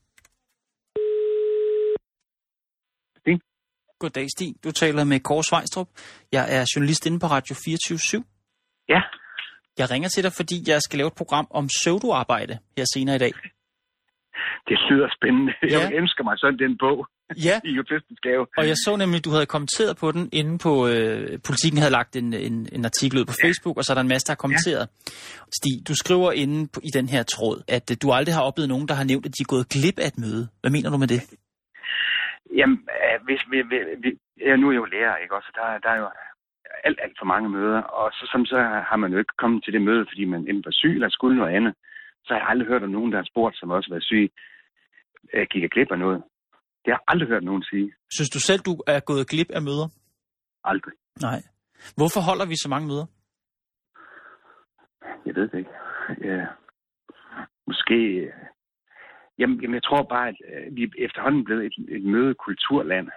Stig? 3.20 3.38
Goddag, 4.00 4.26
Stig. 4.30 4.54
Du 4.64 4.70
taler 4.70 5.04
med 5.04 5.20
Kåre 5.20 5.44
Svejstrup. 5.44 5.88
Jeg 6.32 6.44
er 6.56 6.64
journalist 6.76 7.06
inde 7.06 7.18
på 7.18 7.26
Radio 7.26 7.54
24 7.64 7.98
/7. 7.98 8.22
Ja. 8.88 9.00
Jeg 9.78 9.90
ringer 9.90 10.08
til 10.08 10.22
dig, 10.24 10.32
fordi 10.32 10.56
jeg 10.66 10.82
skal 10.82 10.96
lave 10.98 11.06
et 11.06 11.14
program 11.14 11.46
om 11.50 11.66
pseudoarbejde 11.66 12.58
her 12.76 12.84
senere 12.94 13.16
i 13.16 13.18
dag. 13.18 13.32
Det 14.68 14.78
lyder 14.90 15.08
spændende. 15.18 15.52
Ja. 15.62 15.80
Jeg 15.80 15.92
ønsker 15.94 16.24
mig 16.24 16.38
sådan 16.38 16.58
den 16.58 16.78
bog 16.78 17.06
Ja. 17.48 17.60
i 17.70 18.16
gave. 18.22 18.46
Og 18.58 18.68
jeg 18.68 18.76
så 18.84 18.96
nemlig, 18.96 19.18
at 19.18 19.24
du 19.24 19.30
havde 19.30 19.46
kommenteret 19.46 19.96
på 19.96 20.12
den 20.12 20.28
inde 20.32 20.58
på 20.58 20.88
øh, 20.88 21.38
Politikken 21.48 21.78
havde 21.78 21.92
lagt 21.92 22.16
en, 22.16 22.34
en, 22.34 22.68
en 22.72 22.84
artikel 22.84 23.18
ud 23.20 23.24
på 23.24 23.34
Facebook, 23.44 23.76
og 23.76 23.84
så 23.84 23.92
er 23.92 23.94
der 23.94 24.00
en 24.00 24.08
masse, 24.08 24.26
der 24.26 24.30
har 24.30 24.36
kommenteret. 24.36 24.88
Ja. 25.06 25.10
Stig, 25.58 25.88
du 25.88 25.94
skriver 25.94 26.32
inde 26.32 26.68
på, 26.74 26.80
i 26.84 26.90
den 26.94 27.08
her 27.08 27.22
tråd, 27.22 27.62
at 27.68 27.90
øh, 27.90 27.96
du 28.02 28.12
aldrig 28.12 28.34
har 28.34 28.42
oplevet 28.42 28.68
nogen, 28.68 28.88
der 28.88 28.94
har 28.94 29.04
nævnt, 29.04 29.26
at 29.26 29.32
de 29.38 29.42
er 29.42 29.48
gået 29.54 29.68
glip 29.68 29.98
af 29.98 30.06
et 30.06 30.18
møde. 30.18 30.48
Hvad 30.60 30.70
mener 30.70 30.90
du 30.90 30.96
med 30.96 31.08
det? 31.08 31.20
Jamen, 32.58 32.78
øh, 33.02 33.16
hvis 33.26 33.42
vi, 33.50 33.58
vi, 33.70 33.78
vi, 34.02 34.08
ja, 34.46 34.56
nu 34.56 34.68
er 34.68 34.72
jeg 34.72 34.82
jo 34.82 34.92
lærer, 34.94 35.16
ikke 35.16 35.36
også? 35.36 35.50
Der, 35.54 35.78
der 35.84 35.90
er 35.94 35.98
jo 36.02 36.08
alt, 36.84 36.98
alt 37.02 37.16
for 37.18 37.26
mange 37.32 37.48
møder, 37.48 37.80
og 37.82 38.12
så, 38.12 38.28
som 38.32 38.46
så 38.46 38.58
har 38.90 38.96
man 38.96 39.12
jo 39.12 39.18
ikke 39.18 39.36
kommet 39.38 39.64
til 39.64 39.72
det 39.72 39.82
møde, 39.82 40.06
fordi 40.10 40.24
man 40.24 40.40
enten 40.40 40.64
var 40.64 40.70
syg 40.80 40.94
eller 40.94 41.08
skulle 41.10 41.36
noget 41.36 41.56
andet. 41.56 41.74
Så 42.24 42.28
har 42.32 42.40
jeg 42.40 42.48
aldrig 42.48 42.68
hørt 42.68 42.82
om 42.82 42.90
nogen, 42.90 43.12
der 43.12 43.18
har 43.18 43.28
spurgt, 43.32 43.58
som 43.58 43.70
også 43.70 43.90
været 43.90 44.04
syg, 44.04 44.32
øh, 45.34 45.46
gik 45.50 45.62
jeg 45.62 45.70
glip 45.70 45.90
af 45.92 45.98
noget. 45.98 46.22
Det 46.82 46.88
har 46.92 46.98
jeg 47.00 47.08
aldrig 47.12 47.28
hørt 47.28 47.44
nogen 47.44 47.62
sige. 47.62 47.92
Synes 48.16 48.30
du 48.30 48.38
selv, 48.38 48.60
du 48.60 48.74
er 48.86 49.00
gået 49.00 49.28
glip 49.28 49.50
af 49.50 49.62
møder? 49.62 49.88
Aldrig. 50.64 50.94
Nej. 51.20 51.40
Hvorfor 51.98 52.20
holder 52.28 52.46
vi 52.46 52.56
så 52.56 52.68
mange 52.68 52.86
møder? 52.90 53.06
Jeg 55.26 55.34
ved 55.36 55.48
det 55.48 55.58
ikke. 55.58 55.70
Ja. 56.30 56.46
Måske... 57.66 57.98
Jamen, 59.38 59.60
jamen, 59.60 59.74
jeg 59.74 59.82
tror 59.82 60.02
bare, 60.02 60.28
at 60.28 60.36
øh, 60.50 60.76
vi 60.76 60.82
er 60.82 60.88
efterhånden 61.06 61.44
blevet 61.44 61.66
et, 61.66 61.74
et 61.88 62.04
mødekulturland. 62.04 63.08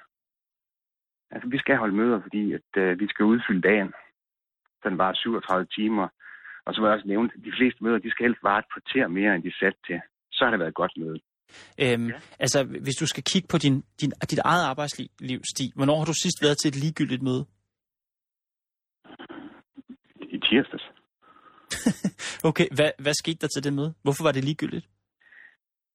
Altså, 1.32 1.49
vi 1.49 1.57
skal 1.57 1.78
holde 1.78 1.95
møder, 1.95 2.22
fordi 2.22 2.53
at, 2.53 2.70
øh, 2.78 2.99
vi 2.99 3.07
skal 3.07 3.26
udfylde 3.26 3.61
dagen. 3.61 3.93
Den 4.84 4.97
var 4.97 5.13
37 5.13 5.68
timer. 5.78 6.07
Og 6.65 6.74
så 6.74 6.82
var 6.82 6.88
jeg 6.88 6.95
også 6.95 7.07
nævnt, 7.07 7.32
at 7.36 7.43
de 7.45 7.53
fleste 7.57 7.84
møder, 7.84 7.97
de 7.97 8.11
skal 8.11 8.26
helst 8.26 8.43
vare 8.43 8.59
et 8.59 8.72
kvarter 8.74 9.07
mere, 9.07 9.36
end 9.36 9.43
de 9.43 9.47
er 9.47 9.59
sat 9.59 9.78
til. 9.88 9.99
Så 10.32 10.43
har 10.43 10.51
det 10.51 10.59
været 10.59 10.70
et 10.70 10.82
godt 10.82 10.97
møde. 10.97 11.20
Øhm, 11.84 12.07
ja. 12.09 12.20
Altså, 12.39 12.63
hvis 12.63 12.95
du 12.95 13.07
skal 13.07 13.24
kigge 13.24 13.47
på 13.47 13.57
din, 13.57 13.84
din, 14.01 14.11
dit 14.32 14.39
eget 14.39 14.63
arbejdsliv, 14.72 15.07
Stig, 15.53 15.72
hvornår 15.76 15.97
har 15.97 16.05
du 16.05 16.13
sidst 16.13 16.39
været 16.41 16.57
til 16.57 16.70
et 16.70 16.76
ligegyldigt 16.76 17.22
møde? 17.22 17.45
I 20.36 20.38
tirsdags. 20.39 20.86
Okay, 22.49 22.68
hvad, 22.76 22.91
hvad 22.99 23.13
skete 23.13 23.39
der 23.41 23.47
til 23.47 23.63
det 23.63 23.74
møde? 23.74 23.93
Hvorfor 24.03 24.24
var 24.24 24.32
det 24.32 24.43
ligegyldigt? 24.43 24.86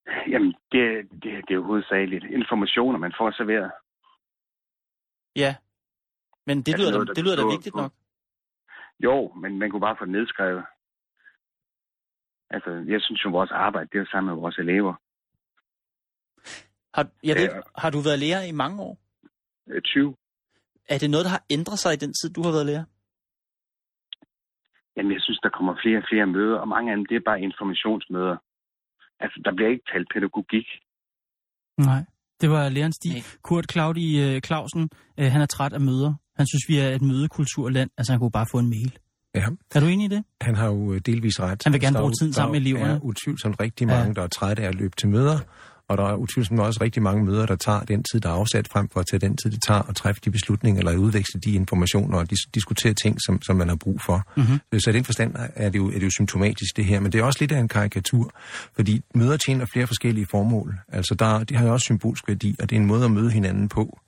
Jamen, 0.06 0.54
det, 0.72 1.10
det, 1.12 1.22
det 1.22 1.50
er 1.50 1.54
jo 1.54 1.64
hovedsageligt 1.64 2.24
informationer, 2.24 2.98
man 2.98 3.14
får 3.18 3.30
serveret. 3.30 3.70
Ja. 5.36 5.56
Men 6.46 6.62
det 6.62 6.78
lyder, 6.78 6.90
noget, 6.92 7.08
da, 7.08 7.12
det 7.12 7.24
lyder 7.24 7.36
da 7.36 7.46
vigtigt 7.54 7.74
nok. 7.74 7.92
Jo, 9.00 9.32
men 9.32 9.58
man 9.58 9.70
kunne 9.70 9.80
bare 9.80 9.96
få 9.98 10.04
det 10.04 10.12
nedskrevet. 10.12 10.64
Altså, 12.50 12.70
jeg 12.88 13.00
synes 13.02 13.24
jo, 13.24 13.30
vores 13.30 13.50
arbejde, 13.50 13.88
det 13.92 13.94
er 13.94 13.98
jo 14.00 14.06
sammen 14.10 14.34
med 14.34 14.40
vores 14.40 14.58
elever. 14.58 14.94
Har, 16.94 17.06
jeg 17.22 17.36
ved, 17.36 17.48
Ja. 17.54 17.60
har 17.76 17.90
du 17.90 17.98
været 18.00 18.18
lærer 18.18 18.42
i 18.42 18.52
mange 18.52 18.82
år? 18.82 18.98
Øh, 19.68 19.82
20. 19.82 20.16
Er 20.88 20.98
det 20.98 21.10
noget, 21.10 21.24
der 21.24 21.30
har 21.30 21.44
ændret 21.50 21.78
sig 21.78 21.92
i 21.94 21.96
den 22.04 22.12
tid, 22.14 22.30
du 22.30 22.42
har 22.42 22.52
været 22.52 22.66
lærer? 22.66 22.84
Jamen, 24.96 25.12
jeg 25.12 25.20
synes, 25.22 25.38
der 25.42 25.48
kommer 25.48 25.74
flere 25.82 25.98
og 25.98 26.04
flere 26.10 26.26
møder, 26.26 26.58
og 26.58 26.68
mange 26.68 26.90
af 26.92 26.96
dem, 26.96 27.06
det 27.06 27.16
er 27.16 27.20
bare 27.30 27.40
informationsmøder. 27.40 28.36
Altså, 29.22 29.38
der 29.44 29.52
bliver 29.56 29.70
ikke 29.74 29.84
talt 29.92 30.08
pædagogik. 30.14 30.68
Nej. 31.90 32.02
Det 32.40 32.50
var 32.50 32.68
læreren 32.68 32.92
Stig. 32.92 33.24
Kurt 33.42 33.72
Claudi 33.72 34.08
øh, 34.24 34.40
Clausen, 34.40 34.90
øh, 35.18 35.32
han 35.32 35.40
er 35.40 35.46
træt 35.46 35.72
af 35.72 35.80
møder. 35.80 36.12
Han 36.36 36.46
synes, 36.46 36.64
vi 36.68 36.76
er 36.78 36.88
et 36.88 37.02
mødekulturland. 37.02 37.90
Altså, 37.98 38.12
han 38.12 38.20
kunne 38.20 38.30
bare 38.30 38.46
få 38.52 38.58
en 38.58 38.70
mail. 38.70 38.98
Ja. 39.34 39.46
Er 39.74 39.80
du 39.80 39.86
enig 39.86 40.04
i 40.04 40.08
det? 40.08 40.24
Han 40.40 40.54
har 40.54 40.66
jo 40.66 40.92
øh, 40.92 41.00
delvis 41.06 41.40
ret. 41.40 41.62
Han 41.64 41.72
vil 41.72 41.80
gerne 41.80 41.96
er 41.98 42.00
bruge 42.02 42.12
tiden 42.20 42.32
sammen 42.32 42.52
med 42.52 42.60
eleverne. 42.60 42.88
Der 42.88 42.96
er 42.96 43.00
utvivlsomt 43.00 43.60
rigtig 43.60 43.86
mange, 43.86 44.06
Ja. 44.06 44.12
der 44.12 44.22
er 44.22 44.26
trætte 44.26 44.62
af 44.62 44.68
at 44.68 44.74
løbe 44.74 44.96
til 44.96 45.08
møder, 45.08 45.38
og 45.88 45.98
der 45.98 46.04
er 46.04 46.14
utvivlsomt 46.14 46.60
også 46.60 46.80
rigtig 46.82 47.02
mange 47.02 47.24
møder, 47.24 47.46
der 47.46 47.56
tager 47.56 47.80
den 47.80 48.04
tid, 48.12 48.20
der 48.20 48.28
er 48.28 48.32
afsat, 48.32 48.68
frem 48.68 48.88
for 48.88 49.00
at 49.00 49.06
tage 49.06 49.20
den 49.20 49.36
tid, 49.36 49.50
det 49.50 49.62
tager 49.62 49.82
at 49.88 49.96
træffe 49.96 50.20
de 50.24 50.30
beslutninger, 50.30 50.78
eller 50.78 50.96
udveksle 50.96 51.40
de 51.40 51.52
informationer 51.52 52.18
og 52.18 52.26
dis- 52.32 52.50
diskutere 52.54 52.94
ting, 52.94 53.18
som, 53.26 53.42
som 53.42 53.56
man 53.56 53.68
har 53.68 53.76
brug 53.76 54.00
for. 54.06 54.32
Mhm. 54.36 54.80
Så 54.80 54.90
i 54.90 54.92
den 54.92 55.04
forstand 55.04 55.34
er 55.36 55.70
det, 55.70 55.78
jo, 55.78 55.88
er 55.88 55.92
det 55.92 56.02
jo 56.02 56.10
symptomatisk, 56.10 56.76
det 56.76 56.84
her. 56.84 57.00
Men 57.00 57.12
det 57.12 57.20
er 57.20 57.24
også 57.24 57.38
lidt 57.40 57.52
af 57.52 57.58
en 57.58 57.68
karikatur, 57.68 58.30
fordi 58.74 59.02
møder 59.14 59.36
tjener 59.36 59.66
flere 59.72 59.86
forskellige 59.86 60.26
formål. 60.30 60.74
Altså, 60.88 61.14
der, 61.14 61.44
de 61.44 61.56
har 61.56 61.66
jo 61.66 61.72
også 61.72 61.84
symbolsk 61.84 62.28
værdi, 62.28 62.56
og 62.60 62.70
det 62.70 62.76
er 62.76 62.80
en 62.80 62.86
måde 62.86 63.04
at 63.04 63.10
møde 63.10 63.30
hinanden 63.30 63.68
på. 63.68 63.98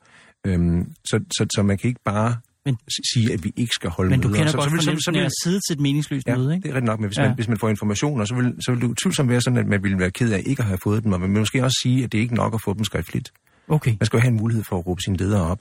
Øhm, 0.46 0.92
så, 1.04 1.20
så, 1.30 1.46
så 1.54 1.62
man 1.62 1.78
kan 1.78 1.88
ikke 1.88 2.00
bare 2.04 2.36
men, 2.64 2.76
sige, 3.14 3.32
at 3.32 3.44
vi 3.44 3.52
ikke 3.56 3.72
skal 3.74 3.90
holde 3.90 4.10
Men 4.10 4.20
du 4.20 4.28
møder. 4.28 4.38
kender 4.38 4.50
så, 4.52 4.58
godt 4.58 4.72
vil- 4.72 4.78
fornemmelsen 4.80 5.16
af 5.16 5.24
at 5.24 5.32
sidde 5.44 5.60
til 5.68 5.72
et 5.74 5.80
meningsløst 5.80 6.26
ja, 6.26 6.36
møde, 6.36 6.54
ikke? 6.54 6.62
det 6.62 6.70
er 6.70 6.74
rigtigt 6.74 6.86
nok, 6.90 7.00
men 7.00 7.08
hvis, 7.08 7.18
Ja. 7.18 7.26
man, 7.26 7.34
hvis 7.34 7.48
man 7.48 7.58
får 7.58 7.68
informationer, 7.68 8.24
så 8.24 8.34
vil, 8.34 8.54
så 8.60 8.72
vil 8.72 8.80
det 8.80 8.86
utvivlsomt 8.88 9.28
være 9.30 9.40
sådan, 9.40 9.58
at 9.58 9.66
man 9.66 9.82
ville 9.82 9.98
være 9.98 10.10
ked 10.10 10.32
af 10.32 10.42
ikke 10.46 10.62
at 10.62 10.66
have 10.68 10.78
fået 10.82 11.04
dem, 11.04 11.12
og 11.12 11.20
man 11.20 11.30
vil 11.30 11.38
måske 11.38 11.64
også 11.64 11.78
sige, 11.82 12.04
at 12.04 12.12
det 12.12 12.18
er 12.18 12.22
ikke 12.22 12.34
nok 12.34 12.54
at 12.54 12.60
få 12.64 12.74
dem 12.74 12.84
skriftligt. 12.84 13.32
Okay. 13.68 13.90
Man 14.00 14.06
skal 14.06 14.16
jo 14.16 14.20
have 14.20 14.30
en 14.30 14.36
mulighed 14.36 14.64
for 14.68 14.78
at 14.78 14.86
råbe 14.86 15.00
sine 15.02 15.16
ledere 15.16 15.42
op. 15.42 15.58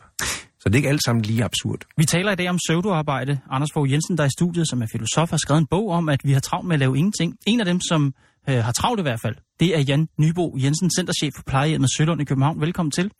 Så 0.59 0.69
det 0.69 0.75
er 0.75 0.77
ikke 0.77 0.89
alt 0.89 1.03
sammen 1.05 1.21
lige 1.25 1.43
absurd. 1.43 1.79
Vi 1.97 2.05
taler 2.05 2.31
i 2.31 2.35
dag 2.35 2.49
om 2.49 2.57
pseudoarbejde. 2.67 3.39
Anders 3.49 3.69
Fogh 3.73 3.91
Jensen, 3.91 4.17
der 4.17 4.23
er 4.23 4.27
i 4.27 4.31
studiet, 4.39 4.69
som 4.69 4.81
er 4.81 4.87
filosof, 4.91 5.29
har 5.29 5.37
skrevet 5.37 5.61
en 5.61 5.67
bog 5.67 5.89
om, 5.89 6.09
at 6.09 6.19
vi 6.23 6.31
har 6.33 6.39
travlt 6.39 6.67
med 6.67 6.73
at 6.75 6.79
lave 6.79 6.97
ingenting. 6.97 7.35
En 7.47 7.59
af 7.59 7.65
dem, 7.65 7.81
som 7.81 8.13
øh, 8.49 8.55
har 8.63 8.71
travlt 8.71 8.99
i 8.99 9.01
hvert 9.01 9.19
fald, 9.21 9.35
det 9.59 9.77
er 9.77 9.81
Jan 9.81 10.07
Nybo 10.19 10.57
Jensen, 10.63 10.91
centerchef 10.97 11.31
for 11.35 11.43
plejehjemmet 11.47 11.89
Sølund 11.97 12.21
i 12.21 12.25
København. 12.25 12.61
Velkommen 12.61 12.91
til. 12.91 13.11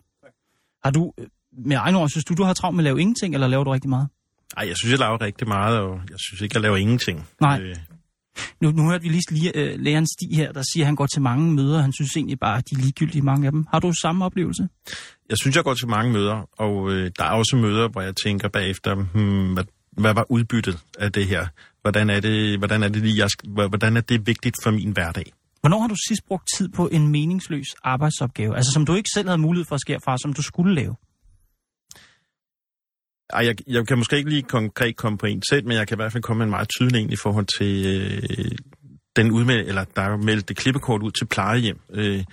Har 0.83 0.91
du, 0.91 1.11
øh, 1.19 1.25
med 1.65 1.75
egen 1.77 1.95
ord, 1.95 2.09
synes 2.09 2.25
du, 2.25 2.33
du 2.33 2.43
har 2.43 2.53
travlt 2.53 2.75
med 2.75 2.83
at 2.83 2.83
lave 2.83 3.01
ingenting, 3.01 3.33
eller 3.33 3.47
laver 3.47 3.63
du 3.63 3.71
rigtig 3.71 3.89
meget? 3.89 4.07
Ej, 4.57 4.67
jeg 4.67 4.77
synes, 4.77 4.91
jeg 4.91 4.99
laver 4.99 5.21
rigtig 5.21 5.47
meget, 5.47 5.79
og 5.79 5.99
jeg 6.09 6.17
synes 6.27 6.41
ikke, 6.41 6.55
jeg 6.55 6.61
laver 6.61 6.77
ingenting. 6.77 7.27
Nej. 7.41 7.61
Øh, 7.61 7.75
Nu, 8.61 8.71
nu 8.71 8.89
hørte 8.89 9.03
vi 9.03 9.09
lige, 9.09 9.21
lige 9.31 9.57
øh, 9.57 9.79
læreren 9.79 10.07
Stig 10.07 10.37
her, 10.37 10.51
der 10.51 10.63
siger, 10.73 10.83
at 10.83 10.85
han 10.85 10.95
går 10.95 11.05
til 11.07 11.21
mange 11.21 11.51
møder. 11.53 11.81
Han 11.81 11.93
synes 11.93 12.15
egentlig 12.15 12.39
bare, 12.39 12.57
at 12.57 12.69
de 12.69 12.75
er 12.75 12.79
ligegyldige, 12.79 13.21
mange 13.21 13.45
af 13.45 13.51
dem. 13.51 13.65
Har 13.71 13.79
du 13.79 13.93
samme 14.01 14.25
oplevelse? 14.25 14.67
jeg 15.29 15.37
synes, 15.41 15.55
jeg 15.55 15.63
går 15.63 15.73
til 15.73 15.87
mange 15.87 16.13
møder, 16.13 16.49
og 16.57 16.91
øh, 16.91 17.11
der 17.17 17.23
er 17.23 17.29
også 17.29 17.55
møder, 17.55 17.87
hvor 17.87 18.01
jeg 18.01 18.15
tænker 18.15 18.47
bagefter, 18.49 18.95
hmm, 18.95 19.53
hvad, 19.53 19.63
hvad 19.91 20.13
var 20.13 20.25
udbyttet 20.29 20.79
af 20.99 21.11
det 21.11 21.27
her? 21.27 21.47
Hvordan 21.81 22.09
er 22.09 22.19
det, 22.19 22.57
hvordan 22.57 22.83
er 22.83 22.87
det, 22.87 23.01
lige, 23.01 23.17
jeg, 23.17 23.29
hvordan 23.69 23.97
er 23.97 24.01
det 24.01 24.27
vigtigt 24.27 24.55
for 24.63 24.71
min 24.71 24.91
hverdag? 24.91 25.33
Hvornår 25.61 25.79
har 25.79 25.87
du 25.87 25.95
sidst 26.07 26.21
brugt 26.27 26.47
tid 26.57 26.69
på 26.69 26.87
en 26.87 27.07
meningsløs 27.07 27.67
arbejdsopgave? 27.83 28.55
Altså 28.55 28.71
som 28.73 28.85
du 28.85 28.93
ikke 28.95 29.09
selv 29.13 29.27
havde 29.27 29.37
mulighed 29.41 29.65
for 29.65 29.75
at 29.75 29.81
skære 29.81 29.99
fra, 30.05 30.17
som 30.17 30.33
du 30.33 30.41
skulle 30.41 30.75
lave? 30.75 30.95
Ej, 33.29 33.45
jeg, 33.45 33.55
jeg 33.67 33.87
kan 33.87 33.97
måske 33.97 34.17
ikke 34.17 34.29
lige 34.29 34.41
konkret 34.41 34.95
komme 34.95 35.17
på 35.17 35.25
en 35.25 35.43
selv, 35.49 35.67
men 35.67 35.77
jeg 35.77 35.87
kan 35.87 35.95
i 35.95 35.99
hvert 35.99 36.11
fald 36.11 36.23
komme 36.23 36.37
med 36.37 36.45
en 36.45 36.49
meget 36.49 36.69
tydelig 36.69 37.01
en 37.01 37.11
i 37.11 37.15
forhold 37.15 37.45
til 37.57 37.85
øh, 37.85 38.51
den 39.15 39.31
udmeld, 39.31 39.67
eller 39.67 39.83
der 39.95 40.01
er 40.01 40.17
meldt 40.17 40.49
det 40.49 40.57
klippekort 40.57 41.03
ud 41.03 41.11
til 41.11 41.25
plejehjem. 41.25 41.79
Øh, 41.93 42.23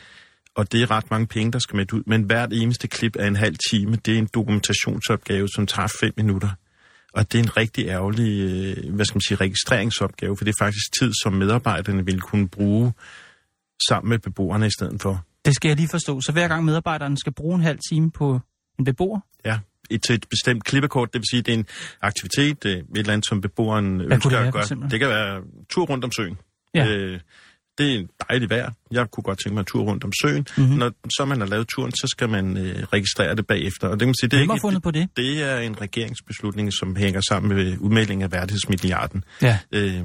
og 0.55 0.73
det 0.73 0.83
er 0.83 0.91
ret 0.91 1.11
mange 1.11 1.27
penge, 1.27 1.53
der 1.53 1.59
skal 1.59 1.77
med 1.77 1.93
ud. 1.93 2.03
Men 2.07 2.23
hvert 2.23 2.53
eneste 2.53 2.89
klip 2.89 3.17
er 3.19 3.27
en 3.27 3.37
halv 3.37 3.57
time. 3.71 3.97
Det 3.97 4.15
er 4.15 4.19
en 4.19 4.29
dokumentationsopgave, 4.35 5.49
som 5.49 5.67
tager 5.67 5.89
fem 6.01 6.13
minutter. 6.17 6.51
Og 7.13 7.33
det 7.33 7.39
er 7.39 7.43
en 7.43 7.57
rigtig 7.57 7.87
ærgerlig, 7.87 8.41
øh, 8.41 8.95
hvad 8.95 9.05
skal 9.05 9.17
man 9.17 9.21
sige, 9.21 9.37
registreringsopgave, 9.37 10.37
for 10.37 10.45
det 10.45 10.53
er 10.53 10.65
faktisk 10.65 10.93
tid, 10.99 11.13
som 11.23 11.33
medarbejderne 11.33 12.05
vil 12.05 12.21
kunne 12.21 12.49
bruge 12.49 12.93
sammen 13.89 14.11
med 14.11 14.19
beboerne 14.19 14.67
i 14.67 14.71
stedet 14.71 15.03
for. 15.03 15.25
Det 15.45 15.55
skal 15.55 15.69
jeg 15.69 15.77
lige 15.77 15.89
forstå. 15.89 16.21
Så 16.21 16.33
hver 16.33 16.49
gang 16.49 16.65
medarbejderne 16.65 17.19
skal 17.19 17.33
bruge 17.33 17.55
en 17.55 17.63
halv 17.63 17.79
time 17.91 18.11
på 18.11 18.41
en 18.79 18.85
beboer? 18.85 19.21
Ja, 19.45 19.59
et, 19.91 20.03
til 20.03 20.15
et 20.15 20.27
bestemt 20.31 20.65
klippekort, 20.65 21.13
det 21.13 21.19
vil 21.19 21.27
sige, 21.31 21.43
det 21.43 21.55
er 21.55 21.59
en 21.59 21.67
aktivitet, 22.03 22.65
er 22.65 22.69
et 22.71 22.85
eller 22.97 23.13
andet, 23.13 23.27
som 23.27 23.41
beboeren 23.41 23.97
Hvad 23.97 24.13
ønsker 24.13 24.39
at 24.39 24.53
gøre. 24.53 24.63
eksempel? 24.63 24.91
Det 24.91 25.01
kan 25.01 25.09
være 25.09 25.43
tur 25.71 25.85
rundt 25.87 26.05
om 26.05 26.13
søen. 26.13 26.39
Ja. 26.75 26.87
Øh, 26.87 27.21
det 27.79 27.95
er 27.95 28.05
dejligt 28.29 28.51
vejr. 28.51 28.71
Jeg 28.91 29.11
kunne 29.11 29.25
godt 29.25 29.39
tænke 29.39 29.55
mig 29.55 29.61
en 29.61 29.67
tur 29.67 29.83
rundt 29.83 30.05
om 30.05 30.13
søen. 30.23 30.47
Mhm. 30.57 30.65
Mm-hmm. 30.65 30.79
Når 30.79 30.93
så 31.17 31.25
man 31.25 31.41
har 31.41 31.47
lavet 31.47 31.69
turen, 31.69 31.93
så 31.93 32.07
skal 32.11 32.29
man 32.29 32.57
øh, 32.57 32.83
registrere 32.93 33.35
det 33.35 33.47
bagefter. 33.47 33.89
Og 33.89 33.93
det 33.93 34.01
kan 34.01 34.09
man 34.09 34.15
sige, 34.21 34.29
det 34.31 34.37
er 34.37 34.41
ikke, 34.41 34.59
fundet 34.61 34.83
på 34.83 34.91
det? 34.91 35.09
Det 35.17 35.43
er 35.43 35.59
en 35.59 35.81
regeringsbeslutning, 35.81 36.73
som 36.73 36.97
hænger 36.97 37.21
sammen 37.29 37.57
med 37.57 37.79
udmeldingen 37.79 38.25
af 38.25 38.33
værdighedsmilliarden. 38.33 39.25
Ja. 39.43 39.59
Øh, 39.73 40.05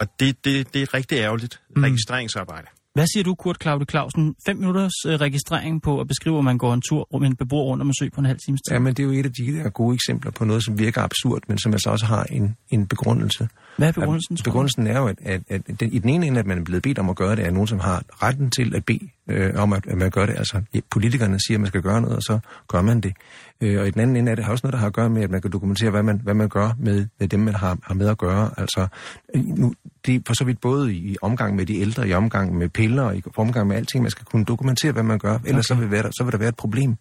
og 0.00 0.06
det, 0.20 0.44
det, 0.44 0.74
det 0.74 0.82
er 0.82 0.94
rigtig 0.94 1.18
ærgerligt. 1.18 1.60
Mm. 1.76 1.82
Registreringsarbejde. 1.82 2.66
Hvad 2.98 3.06
siger 3.06 3.24
du, 3.24 3.34
Kurt 3.34 3.56
Claude 3.62 3.84
Clausen? 3.90 4.34
5 4.46 4.56
minutters 4.56 4.92
øh, 5.06 5.14
registrering 5.14 5.82
på 5.82 6.00
at 6.00 6.08
beskrive, 6.08 6.38
at 6.38 6.44
man 6.44 6.58
går 6.58 6.74
en 6.74 6.82
tur 6.88 7.18
med 7.20 7.28
en 7.28 7.36
beboer 7.36 7.64
rundt 7.64 7.80
om 7.82 7.88
en 7.88 7.94
sø 7.94 8.08
på 8.14 8.20
en 8.20 8.26
halv 8.26 8.38
times 8.46 8.60
tid. 8.60 8.72
Ja, 8.72 8.78
men 8.78 8.94
det 8.94 9.02
er 9.02 9.06
jo 9.06 9.12
et 9.12 9.26
af 9.26 9.32
de 9.32 9.52
der 9.52 9.70
gode 9.70 9.94
eksempler 9.94 10.30
på 10.30 10.44
noget, 10.44 10.64
som 10.64 10.78
virker 10.78 11.02
absurd, 11.02 11.42
men 11.48 11.58
som 11.58 11.72
altså 11.72 11.90
også 11.90 12.06
har 12.06 12.24
en, 12.24 12.56
en 12.70 12.86
begrundelse. 12.86 13.48
Hvad 13.76 13.88
er 13.88 13.92
begrundelsen, 13.92 14.36
At, 14.40 14.44
begrundelsen 14.44 14.86
er 14.86 14.98
jo, 14.98 15.06
at, 15.06 15.18
at, 15.22 15.42
at 15.48 15.80
den, 15.80 15.92
i 15.92 15.98
den 15.98 16.08
ene 16.08 16.26
ende, 16.26 16.40
at 16.40 16.46
man 16.46 16.58
er 16.58 16.64
blevet 16.64 16.82
bedt 16.82 16.98
om 16.98 17.10
at 17.10 17.16
gøre 17.16 17.36
det, 17.36 17.46
er 17.46 17.50
nogen, 17.50 17.66
som 17.66 17.80
har 17.80 18.02
retten 18.22 18.50
til 18.50 18.74
at 18.74 18.84
bede 18.84 19.08
øh, 19.28 19.54
om, 19.62 19.72
at, 19.72 19.86
at 19.86 19.98
man 19.98 20.10
gør 20.10 20.26
det. 20.26 20.34
Altså, 20.38 20.62
ja, 20.74 20.80
politikerne 20.90 21.40
siger, 21.46 21.56
at 21.56 21.60
man 21.60 21.68
skal 21.68 21.82
gøre 21.82 22.00
noget, 22.00 22.16
og 22.16 22.22
så 22.22 22.38
gør 22.68 22.82
man 22.82 23.00
det. 23.00 23.12
Øh, 23.60 23.80
og 23.80 23.88
i 23.88 23.90
den 23.90 24.00
anden 24.00 24.16
ende 24.16 24.30
er 24.30 24.34
det 24.34 24.44
har 24.44 24.52
også 24.52 24.66
noget, 24.66 24.72
der 24.72 24.78
har 24.78 24.86
at 24.86 24.92
gøre 24.92 25.10
med, 25.10 25.22
at 25.22 25.30
man 25.30 25.42
kan 25.42 25.52
dokumentere, 25.52 25.90
hvad 25.90 26.02
man, 26.02 26.20
hvad 26.20 26.34
man 26.34 26.48
gør 26.48 26.70
med, 26.78 27.06
med 27.20 27.28
dem, 27.28 27.40
man 27.40 27.54
har, 27.54 27.78
har 27.82 27.94
med 27.94 28.08
at 28.08 28.18
gøre. 28.18 28.50
Altså, 28.56 28.86
nu, 29.34 29.74
det 30.06 30.14
er 30.14 30.20
for 30.26 30.34
så 30.34 30.44
vidt 30.44 30.60
både 30.60 30.94
i 30.94 31.16
omgang 31.22 31.56
med 31.56 31.66
de 31.66 31.78
ældre, 31.78 32.08
i 32.08 32.12
omgang 32.12 32.56
med 32.58 32.68
piller, 32.68 33.02
og 33.02 33.16
i 33.16 33.22
omgang 33.36 33.68
med 33.68 33.76
alting. 33.76 34.02
Man 34.02 34.10
skal 34.10 34.24
kunne 34.24 34.44
dokumentere, 34.44 34.92
hvad 34.92 35.02
man 35.02 35.18
gør, 35.18 35.38
ellers 35.46 35.70
okay. 35.70 35.76
så, 35.76 35.80
vil 35.80 35.90
være 35.90 36.02
der, 36.02 36.10
så 36.10 36.24
vil 36.24 36.32
der 36.32 36.38
være 36.38 36.48
et 36.48 36.56
problem. 36.56 36.96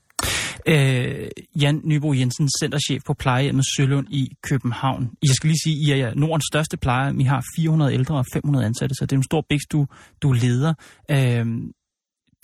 Øh, 0.68 1.28
Jan 1.62 1.82
Nybo 1.84 2.14
Jensen, 2.14 2.49
centerchef 2.60 3.03
på 3.05 3.14
plejehjemmet 3.14 3.66
Sølund 3.76 4.08
i 4.10 4.36
København. 4.41 5.10
Jeg 5.28 5.36
skal 5.36 5.47
lige 5.47 5.60
sige, 5.64 5.76
I 5.76 6.01
er 6.01 6.14
Nordens 6.16 6.45
største 6.51 6.78
plejehjem. 6.78 7.20
I 7.20 7.24
har 7.24 7.43
400 7.58 7.93
ældre 7.93 8.16
og 8.16 8.26
500 8.34 8.66
ansatte, 8.66 8.95
så 8.95 9.05
det 9.05 9.12
er 9.12 9.18
en 9.18 9.24
stor 9.24 9.45
bækst, 9.49 9.72
du, 9.72 9.88
du 10.22 10.32
leder. 10.32 10.74
Øh, 11.12 11.45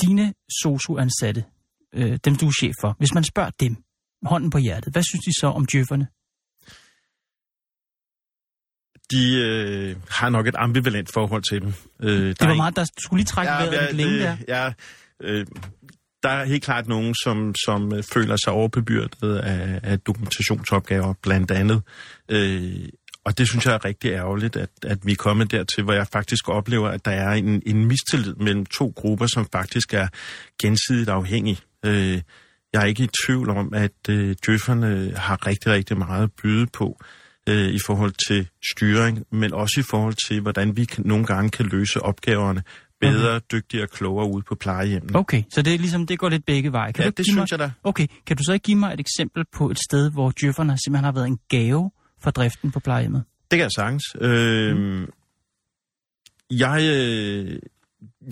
dine 0.01 0.34
sosu-ansatte, 0.61 1.43
øh, 1.95 2.18
dem 2.26 2.36
du 2.36 2.47
er 2.47 2.51
chef 2.59 2.74
for, 2.82 2.95
hvis 2.97 3.14
man 3.14 3.24
spørger 3.24 3.49
dem, 3.59 3.76
hånden 4.26 4.49
på 4.49 4.57
hjertet, 4.57 4.93
hvad 4.93 5.03
synes 5.03 5.26
de 5.26 5.32
så 5.39 5.47
om 5.47 5.65
djøfferne? 5.65 6.07
De 9.11 9.41
øh, 9.41 9.95
har 10.09 10.30
nok 10.30 10.47
et 10.47 10.55
ambivalent 10.57 11.11
forhold 11.13 11.43
til 11.51 11.61
dem. 11.61 11.74
Øh, 11.99 12.28
Det 12.28 12.47
var 12.47 12.53
meget, 12.55 12.76
der 12.76 12.86
skulle 12.97 13.19
lige 13.19 13.26
trække 13.26 13.51
ja, 13.51 13.57
vejret 13.57 13.95
lidt 13.95 14.07
længe 14.07 14.19
der. 14.19 14.38
Ja, 14.47 14.74
øh, 15.24 15.45
der 16.24 16.30
er 16.30 16.45
helt 16.45 16.63
klart 16.63 16.88
nogen, 16.88 17.15
som, 17.24 17.55
som 17.65 17.93
øh, 17.93 18.03
føler 18.13 18.36
sig 18.36 18.53
overbebyrdet 18.53 19.38
af, 19.38 19.80
af 19.84 19.99
dokumentationsopgaver, 19.99 21.13
blandt 21.21 21.51
andet. 21.51 21.82
Øh, 22.30 22.89
og 23.26 23.38
det 23.38 23.49
synes 23.49 23.65
jeg 23.65 23.74
er 23.74 23.86
rigtig 23.86 24.11
ærgerligt, 24.11 24.55
at, 24.55 24.69
at 24.84 24.97
vi 25.05 25.11
er 25.11 25.15
kommet 25.15 25.51
dertil, 25.51 25.84
hvor 25.84 25.93
jeg 25.93 26.07
faktisk 26.07 26.49
oplever, 26.49 26.89
at 26.89 27.05
der 27.05 27.11
er 27.11 27.32
en, 27.32 27.61
en 27.65 27.86
mistillid 27.86 28.36
mellem 28.36 28.65
to 28.65 28.93
grupper, 28.95 29.28
som 29.28 29.47
faktisk 29.51 29.93
er 29.93 30.07
gensidigt 30.61 31.09
afhængige. 31.09 31.59
Øh, 31.86 32.21
jeg 32.74 32.82
er 32.82 32.86
ikke 32.86 33.03
i 33.03 33.09
tvivl 33.26 33.49
om, 33.49 33.74
at 33.74 34.09
øh, 34.09 34.36
djøfferne 34.45 35.13
har 35.15 35.47
rigtig, 35.47 35.71
rigtig 35.71 35.97
meget 35.97 36.24
at 36.24 36.32
byde 36.43 36.67
på 36.67 36.99
øh, 37.49 37.67
i 37.67 37.80
forhold 37.86 38.13
til 38.28 38.47
styring, 38.74 39.26
men 39.32 39.53
også 39.53 39.80
i 39.80 39.84
forhold 39.84 40.28
til, 40.28 40.41
hvordan 40.41 40.78
vi 40.78 40.88
nogle 40.97 41.26
gange 41.26 41.49
kan 41.49 41.65
løse 41.65 42.01
opgaverne 42.01 42.63
bedre, 43.01 43.36
okay. 43.36 43.45
dygtigere 43.51 43.86
og 43.86 43.89
klogere 43.89 44.28
ude 44.34 44.43
på 44.43 44.55
plejehjemmene. 44.55 45.19
Okay, 45.19 45.43
så 45.53 45.61
det 45.61 45.74
er 45.74 45.78
ligesom, 45.78 46.07
det 46.07 46.19
går 46.19 46.30
lidt 46.30 46.45
begge 46.45 46.71
veje. 46.71 46.91
Kan 46.93 47.03
Ja, 47.03 47.09
du 47.09 47.13
det 47.17 47.26
synes 47.26 47.38
mig, 47.38 47.47
jeg 47.51 47.59
da. 47.59 47.71
Okay, 47.84 48.07
kan 48.28 48.38
du 48.38 48.43
så 48.43 48.53
ikke 48.53 48.63
give 48.63 48.78
mig 48.78 48.93
et 48.93 48.99
eksempel 48.99 49.45
på 49.53 49.69
et 49.69 49.80
sted, 49.80 50.11
hvor 50.11 50.34
djøfferne 50.41 50.78
simpelthen 50.86 51.05
har 51.05 51.11
været 51.11 51.28
en 51.28 51.39
gave 51.49 51.91
for 52.21 52.32
driften 52.32 52.71
på 52.71 52.80
plejehjemmet? 52.80 53.24
Det 53.51 53.57
kan 53.57 53.63
jeg 53.63 53.71
sagtens. 53.76 54.03
Øh, 54.21 54.78
mm. 54.78 55.05
Jeg, 56.51 56.82
øh, 56.84 57.59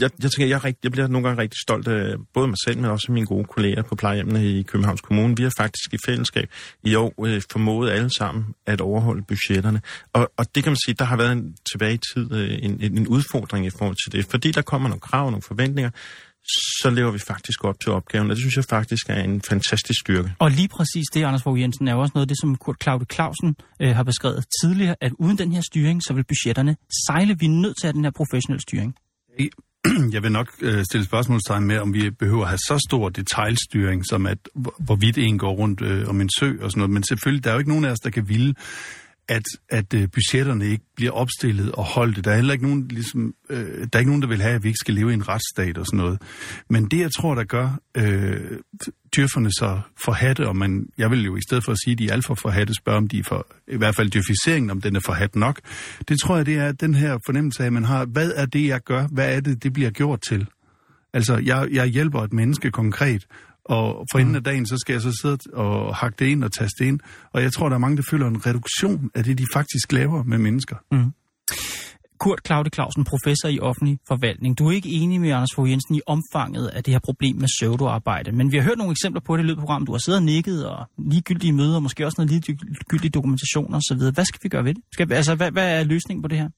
jeg, 0.01 0.09
jeg 0.23 0.31
tænker, 0.31 0.47
jeg, 0.47 0.55
er 0.55 0.65
rigtig, 0.65 0.83
jeg 0.83 0.91
bliver 0.91 1.07
nogle 1.07 1.27
gange 1.27 1.41
rigtig 1.41 1.59
stolt 1.65 1.87
af 1.87 2.15
både 2.33 2.47
mig 2.47 2.57
selv, 2.65 2.77
men 2.77 2.85
også 2.85 3.05
af 3.09 3.13
mine 3.13 3.25
gode 3.25 3.45
kolleger 3.45 3.81
på 3.81 3.95
plejehjemmene 3.95 4.45
i 4.45 4.63
Københavns 4.63 5.01
Kommune. 5.01 5.37
Vi 5.37 5.43
har 5.43 5.51
faktisk 5.57 5.93
i 5.93 5.97
fællesskab 6.05 6.49
i 6.83 6.95
år 6.95 7.25
øh, 7.25 7.41
formået 7.51 7.91
alle 7.91 8.09
sammen 8.17 8.45
at 8.65 8.81
overholde 8.81 9.23
budgetterne. 9.27 9.81
Og, 10.13 10.31
og 10.37 10.55
det 10.55 10.63
kan 10.63 10.71
man 10.71 10.77
sige, 10.85 10.95
der 10.95 11.05
har 11.05 11.17
været 11.17 11.31
en, 11.31 11.55
tilbage 11.71 11.93
i 11.93 11.99
tid 12.13 12.33
øh, 12.33 12.57
en, 12.61 12.81
en, 12.81 12.97
en 12.97 13.07
udfordring 13.07 13.65
i 13.65 13.69
forhold 13.69 13.97
til 14.03 14.11
det. 14.11 14.25
Fordi 14.31 14.51
der 14.51 14.61
kommer 14.61 14.89
nogle 14.89 15.01
krav 15.01 15.25
og 15.25 15.31
nogle 15.31 15.43
forventninger, 15.47 15.91
så 16.81 16.89
lever 16.89 17.11
vi 17.11 17.19
faktisk 17.19 17.63
op 17.63 17.79
til 17.79 17.91
opgaven, 17.91 18.29
og 18.29 18.35
det 18.35 18.41
synes 18.43 18.55
jeg 18.55 18.65
faktisk 18.65 19.09
er 19.09 19.23
en 19.23 19.41
fantastisk 19.41 19.99
styrke. 19.99 20.33
Og 20.39 20.51
lige 20.51 20.67
præcis 20.67 21.05
det, 21.13 21.23
Anders 21.23 21.43
Fogh 21.43 21.61
Jensen, 21.61 21.87
er 21.87 21.93
jo 21.93 21.99
også 21.99 22.11
noget 22.15 22.25
af 22.25 22.27
det, 22.27 22.37
som 22.41 22.55
Kurt 22.55 22.75
Claude 22.83 23.05
Clausen 23.13 23.55
øh, 23.81 23.95
har 23.95 24.03
beskrevet 24.03 24.45
tidligere, 24.61 24.95
at 25.01 25.11
uden 25.19 25.37
den 25.37 25.51
her 25.51 25.61
styring, 25.61 26.01
så 26.03 26.13
vil 26.13 26.23
budgetterne 26.23 26.75
sejle. 27.07 27.35
Vi 27.39 27.45
er 27.45 27.49
nødt 27.49 27.77
til 27.77 27.87
at 27.87 27.89
have 27.89 27.97
den 27.97 28.03
her 28.03 28.11
professionelle 28.11 28.61
styring. 28.61 28.95
Jeg 30.13 30.23
vil 30.23 30.31
nok 30.31 30.47
øh, 30.61 30.83
stille 30.85 31.05
spørgsmålstegn 31.05 31.63
med, 31.65 31.77
om 31.79 31.93
vi 31.93 32.09
behøver 32.09 32.41
at 32.41 32.47
have 32.49 32.57
så 32.57 32.85
stor 32.89 33.09
detaljstyring, 33.09 34.05
som 34.05 34.25
at 34.25 34.37
hvor- 34.55 34.75
hvorvidt 34.79 35.17
en 35.17 35.37
går 35.37 35.51
rundt 35.53 35.81
øh, 35.81 36.07
om 36.09 36.21
en 36.21 36.29
sø 36.39 36.53
og 36.61 36.71
sådan 36.71 36.79
noget. 36.79 36.89
Men 36.89 37.03
selvfølgelig, 37.03 37.43
der 37.43 37.49
er 37.49 37.53
jo 37.53 37.59
ikke 37.59 37.69
nogen 37.69 37.85
af 37.85 37.91
os, 37.91 37.99
der 37.99 38.09
kan 38.09 38.29
ville, 38.29 38.53
at, 39.31 39.43
at 39.69 39.93
øh, 39.93 40.07
budgetterne 40.11 40.65
ikke 40.65 40.83
bliver 40.95 41.11
opstillet 41.11 41.71
og 41.71 41.83
holdt. 41.83 42.25
Der 42.25 42.31
er 42.31 42.35
heller 42.35 42.53
ikke 42.53 42.65
nogen, 42.65 42.87
ligesom, 42.87 43.33
øh, 43.49 43.57
der 43.57 43.89
er 43.93 43.99
ikke 43.99 44.09
nogen, 44.09 44.21
der 44.21 44.27
vil 44.27 44.41
have, 44.41 44.55
at 44.55 44.63
vi 44.63 44.67
ikke 44.67 44.77
skal 44.77 44.93
leve 44.93 45.11
i 45.11 45.13
en 45.13 45.27
retsstat 45.27 45.77
og 45.77 45.85
sådan 45.85 45.97
noget. 45.97 46.21
Men 46.69 46.85
det, 46.85 46.99
jeg 46.99 47.11
tror, 47.11 47.35
der 47.35 47.43
gør 47.43 47.79
øh, 47.97 48.57
dyrferne 49.15 49.51
så 49.51 49.79
forhatte, 50.05 50.47
og 50.47 50.55
man, 50.55 50.87
jeg 50.97 51.11
vil 51.11 51.25
jo 51.25 51.35
i 51.35 51.41
stedet 51.47 51.63
for 51.63 51.71
at 51.71 51.77
sige, 51.83 51.91
at 51.91 51.99
de 51.99 52.07
er 52.07 52.13
alt 52.13 52.25
for 52.25 52.35
forhatte, 52.35 52.73
spørge 52.73 52.97
om 52.97 53.07
de 53.07 53.19
er 53.19 53.23
for, 53.23 53.47
i 53.67 53.77
hvert 53.77 53.95
fald 53.95 54.09
dyrficeringen, 54.09 54.69
om 54.69 54.81
den 54.81 54.95
er 54.95 54.99
forhat 54.99 55.35
nok. 55.35 55.59
Det 56.07 56.19
tror 56.19 56.35
jeg, 56.35 56.45
det 56.45 56.57
er 56.57 56.71
den 56.71 56.95
her 56.95 57.17
fornemmelse 57.25 57.63
af, 57.63 57.67
at 57.67 57.73
man 57.73 57.83
har, 57.83 58.05
hvad 58.05 58.31
er 58.35 58.45
det, 58.45 58.67
jeg 58.67 58.81
gør? 58.81 59.07
Hvad 59.07 59.35
er 59.35 59.39
det, 59.39 59.63
det 59.63 59.73
bliver 59.73 59.89
gjort 59.89 60.21
til? 60.21 60.47
Altså, 61.13 61.37
jeg, 61.37 61.67
jeg 61.71 61.87
hjælper 61.87 62.21
et 62.21 62.33
menneske 62.33 62.71
konkret, 62.71 63.25
og 63.65 64.05
for 64.11 64.19
enden 64.19 64.35
af 64.35 64.43
dagen, 64.43 64.65
så 64.65 64.77
skal 64.77 64.93
jeg 64.93 65.01
så 65.01 65.17
sidde 65.21 65.37
og 65.53 65.95
hakke 65.95 66.15
det 66.19 66.25
ind 66.25 66.43
og 66.43 66.51
taste 66.51 66.85
ind. 66.87 66.99
Og 67.33 67.41
jeg 67.43 67.53
tror, 67.53 67.69
der 67.69 67.75
er 67.75 67.79
mange, 67.79 67.97
der 67.97 68.03
føler 68.11 68.27
en 68.27 68.45
reduktion 68.45 69.09
af 69.15 69.23
det, 69.23 69.37
de 69.37 69.45
faktisk 69.53 69.91
laver 69.91 70.23
med 70.23 70.37
mennesker. 70.37 70.75
Mm. 70.91 71.11
Kurt 72.19 72.39
Claude 72.45 72.69
Clausen, 72.73 73.03
professor 73.03 73.47
i 73.49 73.59
offentlig 73.59 73.99
forvaltning. 74.07 74.59
Du 74.59 74.67
er 74.67 74.71
ikke 74.71 74.89
enig 74.89 75.21
med 75.21 75.29
Anders 75.31 75.49
Fogh 75.55 75.71
Jensen 75.71 75.95
i 75.95 76.01
omfanget 76.07 76.67
af 76.67 76.83
det 76.83 76.93
her 76.93 76.99
problem 76.99 77.35
med 77.35 77.47
pseudoarbejde, 77.57 78.31
men 78.31 78.51
vi 78.51 78.57
har 78.57 78.63
hørt 78.63 78.77
nogle 78.77 78.91
eksempler 78.91 79.21
på 79.21 79.37
det 79.37 79.43
i 79.43 79.45
løbet 79.45 79.57
af 79.57 79.61
programmet. 79.61 79.87
Du 79.87 79.91
har 79.91 79.99
siddet 80.05 80.19
og 80.19 80.25
nikket, 80.25 80.65
og 80.67 80.85
ligegyldige 80.97 81.53
møder, 81.53 81.75
og 81.75 81.83
måske 81.83 82.05
også 82.05 82.15
noget 82.21 82.31
ligegyldig 82.31 83.13
dokumentation 83.13 83.73
osv. 83.73 83.97
Hvad 84.13 84.25
skal 84.25 84.39
vi 84.43 84.49
gøre 84.49 84.63
ved 84.65 84.73
det? 84.73 84.83
Skal, 84.93 85.09
vi- 85.09 85.13
altså, 85.13 85.35
hvad, 85.35 85.51
hvad 85.51 85.79
er 85.79 85.83
løsningen 85.83 86.21
på 86.21 86.27
det 86.27 86.37
her? 86.37 86.49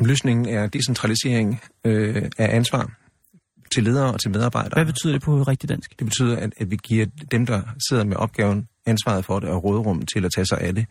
Løsningen 0.00 0.48
er 0.48 0.66
decentralisering 0.66 1.60
øh, 1.84 2.22
af 2.38 2.56
ansvar 2.56 2.90
til 3.74 3.84
ledere 3.84 4.12
og 4.12 4.20
til 4.20 4.30
medarbejdere. 4.30 4.74
Hvad 4.74 4.86
betyder 4.86 5.12
det 5.12 5.22
på 5.22 5.42
rigtig 5.42 5.68
dansk? 5.68 5.98
Det 5.98 6.06
betyder, 6.06 6.36
at, 6.36 6.52
at 6.56 6.70
vi 6.70 6.76
giver 6.76 7.06
dem, 7.30 7.46
der 7.46 7.60
sidder 7.88 8.04
med 8.04 8.16
opgaven, 8.16 8.68
ansvaret 8.86 9.24
for 9.24 9.40
det 9.40 9.48
og 9.48 9.64
rådrum 9.64 10.02
til 10.14 10.24
at 10.24 10.30
tage 10.34 10.46
sig 10.46 10.60
af 10.60 10.74
det. 10.74 10.86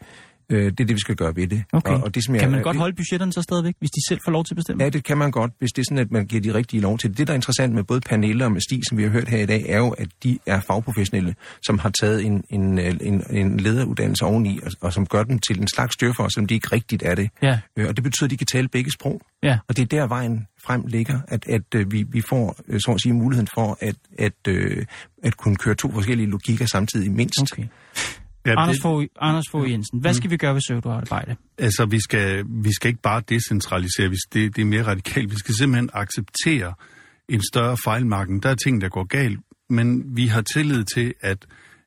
Øh, 0.50 0.64
det 0.64 0.80
er 0.80 0.86
det, 0.86 0.90
vi 0.90 1.00
skal 1.00 1.16
gøre 1.16 1.36
ved 1.36 1.48
det. 1.48 1.64
Okay. 1.74 1.94
Og, 1.94 2.04
og 2.04 2.16
det, 2.16 2.26
som 2.26 2.36
jeg, 2.36 2.42
kan 2.42 2.52
man 2.52 2.62
godt 2.62 2.78
holde 2.78 2.96
budgetterne 2.96 3.34
så 3.34 3.42
stadigvæk, 3.42 3.76
hvis 3.80 3.92
de 3.92 4.02
selv 4.10 4.20
får 4.26 4.32
lov 4.32 4.46
til 4.46 4.54
at 4.54 4.56
bestemme? 4.56 4.84
Ja, 4.84 4.90
det 4.90 5.04
kan 5.04 5.18
man 5.18 5.32
godt, 5.32 5.52
hvis 5.60 5.72
det 5.72 5.82
er 5.82 5.86
sådan, 5.90 5.98
at 5.98 6.12
man 6.12 6.26
giver 6.26 6.42
de 6.42 6.54
rigtige 6.54 6.82
lov 6.82 6.98
til 6.98 7.10
det. 7.10 7.18
Det, 7.18 7.28
der 7.28 7.34
er 7.34 7.36
interessant 7.36 7.74
med 7.74 7.84
både 7.84 8.02
Pernille 8.02 8.46
og 8.46 8.52
med 8.52 8.62
Stig, 8.62 8.82
som 8.90 8.98
vi 8.98 9.04
har 9.04 9.10
hørt 9.10 9.28
her 9.28 9.38
i 9.38 9.46
dag, 9.46 9.66
er 9.70 9.78
jo, 9.78 9.90
at 9.90 10.08
de 10.24 10.40
er 10.46 10.60
fagprofessionelle, 10.60 11.36
som 11.62 11.80
har 11.80 11.90
taget 11.90 12.26
en, 12.26 12.44
en, 12.50 12.80
en, 12.80 13.24
en 13.30 13.60
lederuddannelse 13.60 14.26
oveni, 14.26 14.60
og, 14.64 14.72
og 14.82 14.94
som 14.94 15.06
gør 15.06 15.24
dem 15.24 15.40
til 15.40 15.62
en 15.62 15.68
slags 15.68 15.94
styrfor, 15.94 16.28
selvom 16.28 16.48
de 16.48 16.54
ikke 16.54 16.68
rigtigt 16.72 17.04
er 17.04 17.16
det. 17.16 17.30
Ja. 17.42 17.60
Øh, 17.78 17.88
og 17.88 17.96
det 17.96 18.04
betyder, 18.04 18.26
at 18.26 18.32
de 18.32 18.38
kan 18.38 18.48
tale 18.48 18.68
begge 18.68 18.92
sprog. 18.92 19.22
Ja. 19.44 19.58
Og 19.68 19.78
det 19.78 19.84
er 19.84 19.98
der 19.98 20.08
vejen 20.08 20.48
frem 20.66 20.84
ligger, 20.88 21.20
at, 21.28 21.48
at 21.48 21.76
øh, 21.76 21.92
vi, 21.92 22.04
vi 22.04 22.22
får 22.22 22.56
øh, 22.68 22.80
så 22.80 22.92
at 22.92 23.02
sige, 23.02 23.14
muligheden 23.14 23.48
for 23.54 23.78
at, 23.82 23.96
at, 24.18 24.48
øh, 24.48 24.86
at 25.24 25.38
kunne 25.38 25.56
køre 25.56 25.76
to 25.76 25.92
forskellige 25.92 26.30
logikker 26.30 26.66
samtidig 26.66 27.12
mindst. 27.12 27.42
Okay. 27.42 27.66
Ja, 28.46 28.52
Anders, 28.58 28.76
det- 28.76 28.82
Fogh, 28.82 29.06
Anders 29.22 29.46
Fogh 29.52 29.72
Jensen, 29.72 30.00
hvad 30.02 30.14
skal 30.14 30.30
vi 30.30 30.38
gøre 30.38 30.54
ved 30.54 30.62
pseudoarbejde? 30.68 31.36
Altså, 31.58 31.86
vi 31.86 32.00
skal, 32.00 32.46
vi 32.64 32.74
skal 32.74 32.88
ikke 32.88 33.02
bare 33.02 33.22
decentralisere, 33.30 34.10
vi- 34.10 34.16
det, 34.34 34.56
det 34.56 34.62
er 34.62 34.66
mere 34.66 34.84
radikalt. 34.84 35.32
Vi 35.32 35.36
skal 35.38 35.56
simpelthen 35.56 35.90
acceptere 35.94 36.74
en 37.30 37.42
større 37.54 37.78
fejlmarken. 37.84 38.40
Der 38.40 38.50
er 38.50 38.56
ting, 38.56 38.82
der 38.82 38.90
går 38.90 39.04
galt, 39.04 39.40
men 39.70 40.04
vi 40.16 40.28
har 40.28 40.42
tillid 40.42 40.84
til, 40.96 41.14
at 41.22 41.46